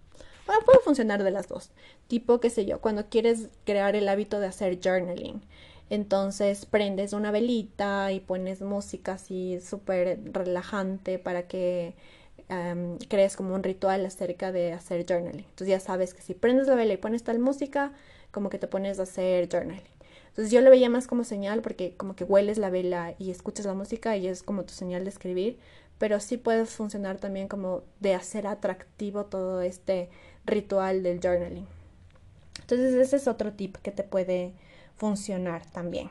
Bueno, 0.45 0.61
puede 0.65 0.79
funcionar 0.79 1.23
de 1.23 1.31
las 1.31 1.47
dos. 1.47 1.71
Tipo, 2.07 2.39
qué 2.39 2.49
sé 2.49 2.65
yo, 2.65 2.81
cuando 2.81 3.07
quieres 3.07 3.49
crear 3.65 3.95
el 3.95 4.09
hábito 4.09 4.39
de 4.39 4.47
hacer 4.47 4.79
journaling. 4.83 5.41
Entonces 5.89 6.65
prendes 6.65 7.13
una 7.13 7.31
velita 7.31 8.11
y 8.11 8.19
pones 8.19 8.61
música 8.61 9.13
así 9.13 9.59
súper 9.61 10.19
relajante 10.33 11.19
para 11.19 11.47
que 11.47 11.95
crees 13.09 13.35
como 13.35 13.55
un 13.55 13.63
ritual 13.63 14.05
acerca 14.05 14.51
de 14.51 14.73
hacer 14.73 15.05
journaling. 15.07 15.45
Entonces 15.45 15.67
ya 15.67 15.79
sabes 15.79 16.13
que 16.13 16.21
si 16.21 16.33
prendes 16.33 16.67
la 16.67 16.75
vela 16.75 16.93
y 16.93 16.97
pones 16.97 17.23
tal 17.23 17.39
música, 17.39 17.93
como 18.31 18.49
que 18.49 18.59
te 18.59 18.67
pones 18.67 18.99
a 18.99 19.03
hacer 19.03 19.49
journaling. 19.49 19.92
Entonces 20.33 20.51
yo 20.51 20.61
lo 20.61 20.71
veía 20.71 20.89
más 20.89 21.05
como 21.05 21.23
señal 21.23 21.61
porque 21.61 21.93
como 21.95 22.15
que 22.15 22.23
hueles 22.23 22.57
la 22.57 22.71
vela 22.71 23.13
y 23.19 23.29
escuchas 23.29 23.67
la 23.67 23.75
música 23.75 24.17
y 24.17 24.25
es 24.25 24.41
como 24.41 24.63
tu 24.65 24.73
señal 24.73 25.03
de 25.03 25.11
escribir, 25.11 25.59
pero 25.99 26.19
sí 26.19 26.37
puede 26.37 26.65
funcionar 26.65 27.17
también 27.19 27.47
como 27.47 27.83
de 27.99 28.15
hacer 28.15 28.47
atractivo 28.47 29.25
todo 29.25 29.61
este 29.61 30.09
ritual 30.47 31.03
del 31.03 31.19
journaling. 31.19 31.67
Entonces 32.61 32.95
ese 32.95 33.17
es 33.17 33.27
otro 33.27 33.53
tip 33.53 33.77
que 33.77 33.91
te 33.91 34.01
puede 34.01 34.53
funcionar 34.97 35.69
también. 35.69 36.09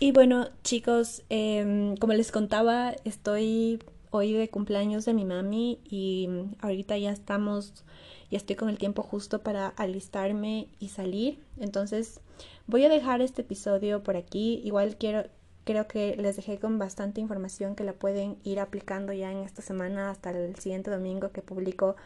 Y 0.00 0.10
bueno 0.10 0.48
chicos, 0.64 1.22
em, 1.28 1.96
como 1.98 2.14
les 2.14 2.32
contaba, 2.32 2.96
estoy 3.04 3.78
hoy 4.10 4.32
de 4.32 4.48
cumpleaños 4.48 5.04
de 5.04 5.14
mi 5.14 5.24
mami 5.24 5.80
y 5.84 6.28
ahorita 6.60 6.96
ya 6.98 7.10
estamos, 7.10 7.84
ya 8.30 8.38
estoy 8.38 8.56
con 8.56 8.68
el 8.68 8.78
tiempo 8.78 9.02
justo 9.02 9.42
para 9.42 9.68
alistarme 9.68 10.68
y 10.78 10.88
salir. 10.88 11.38
Entonces 11.58 12.20
voy 12.66 12.84
a 12.84 12.88
dejar 12.88 13.20
este 13.20 13.42
episodio 13.42 14.02
por 14.02 14.16
aquí. 14.16 14.60
Igual 14.64 14.96
quiero, 14.96 15.28
creo 15.64 15.86
que 15.86 16.16
les 16.16 16.36
dejé 16.36 16.58
con 16.58 16.78
bastante 16.78 17.20
información 17.20 17.74
que 17.74 17.84
la 17.84 17.92
pueden 17.92 18.38
ir 18.44 18.60
aplicando 18.60 19.12
ya 19.12 19.30
en 19.30 19.38
esta 19.38 19.62
semana 19.62 20.10
hasta 20.10 20.30
el 20.30 20.56
siguiente 20.56 20.90
domingo 20.90 21.30
que 21.30 21.42
publico 21.42 21.96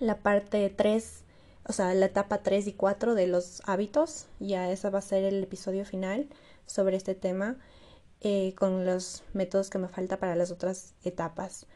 la 0.00 0.18
parte 0.18 0.68
3, 0.70 1.24
o 1.68 1.72
sea, 1.72 1.94
la 1.94 2.06
etapa 2.06 2.42
3 2.42 2.66
y 2.66 2.72
4 2.72 3.14
de 3.14 3.26
los 3.26 3.62
hábitos. 3.66 4.26
Ya 4.40 4.70
esa 4.70 4.90
va 4.90 4.98
a 4.98 5.02
ser 5.02 5.24
el 5.24 5.42
episodio 5.42 5.84
final 5.84 6.28
sobre 6.66 6.96
este 6.96 7.14
tema 7.14 7.58
eh, 8.22 8.54
con 8.56 8.86
los 8.86 9.22
métodos 9.34 9.70
que 9.70 9.78
me 9.78 9.88
falta 9.88 10.16
para 10.18 10.36
las 10.36 10.50
otras 10.50 10.94
etapas. 11.04 11.66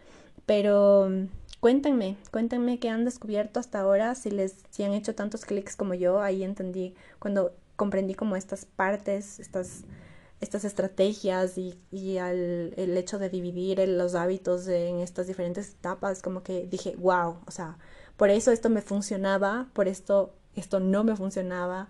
Pero 0.47 1.09
mm, 1.11 1.27
cuéntenme, 1.61 2.17
cuéntenme 2.31 2.79
qué 2.79 2.89
han 2.89 3.05
descubierto 3.05 3.61
hasta 3.61 3.81
ahora, 3.81 4.15
si 4.15 4.31
les 4.31 4.57
si 4.71 4.85
han 4.85 4.93
hecho 4.93 5.15
tantos 5.15 5.45
clics 5.45 5.77
como 5.77 5.95
yo, 5.95 6.21
ahí 6.21 6.43
entendí 6.43 6.95
cuando 7.19 7.53
comprendí 7.77 8.15
como 8.15 8.37
estas 8.37 8.65
partes, 8.65 9.39
estas 9.41 9.85
estas 10.39 10.65
estrategias 10.67 11.57
y, 11.57 11.81
y 11.91 12.19
el 12.19 12.97
hecho 12.99 13.19
de 13.19 13.31
dividir 13.31 13.79
los 13.89 14.15
hábitos 14.15 14.69
en 14.69 14.99
estas 15.01 15.27
diferentes 15.29 15.71
etapas, 15.71 16.21
como 16.21 16.43
que 16.43 16.67
dije, 16.67 16.95
wow, 16.99 17.39
o 17.47 17.51
sea, 17.51 17.79
por 18.19 18.29
eso 18.29 18.53
esto 18.53 18.69
me 18.69 18.83
funcionaba, 18.83 19.69
por 19.73 19.89
esto 19.89 20.35
esto 20.57 20.81
no 20.81 21.05
me 21.05 21.15
funcionaba 21.17 21.89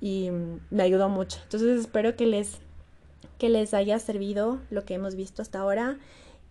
y 0.00 0.30
me 0.70 0.82
ayudó 0.82 1.08
mucho. 1.08 1.40
Entonces 1.44 1.80
espero 1.80 2.14
que 2.16 2.26
les, 2.26 2.58
que 3.38 3.48
les 3.48 3.74
haya 3.74 3.98
servido 3.98 4.60
lo 4.70 4.84
que 4.84 4.94
hemos 4.94 5.14
visto 5.14 5.42
hasta 5.42 5.60
ahora 5.60 5.98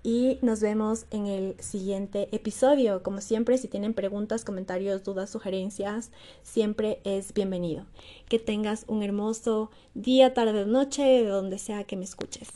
y 0.04 0.38
nos 0.42 0.60
vemos 0.60 1.06
en 1.12 1.28
el 1.28 1.56
siguiente 1.60 2.28
episodio. 2.34 3.02
Como 3.04 3.22
siempre, 3.22 3.58
si 3.58 3.70
tienen 3.70 3.94
preguntas, 3.94 4.44
comentarios, 4.44 5.04
dudas, 5.04 5.30
sugerencias, 5.30 6.12
siempre 6.44 7.00
es 7.06 7.34
bienvenido. 7.34 7.86
Que 8.28 8.38
tengas 8.38 8.84
un 8.88 9.02
hermoso 9.02 9.72
día, 9.94 10.34
tarde 10.34 10.64
o 10.64 10.66
noche, 10.66 11.04
de 11.04 11.26
donde 11.26 11.58
sea 11.58 11.86
que 11.86 11.96
me 11.96 12.04
escuches. 12.04 12.50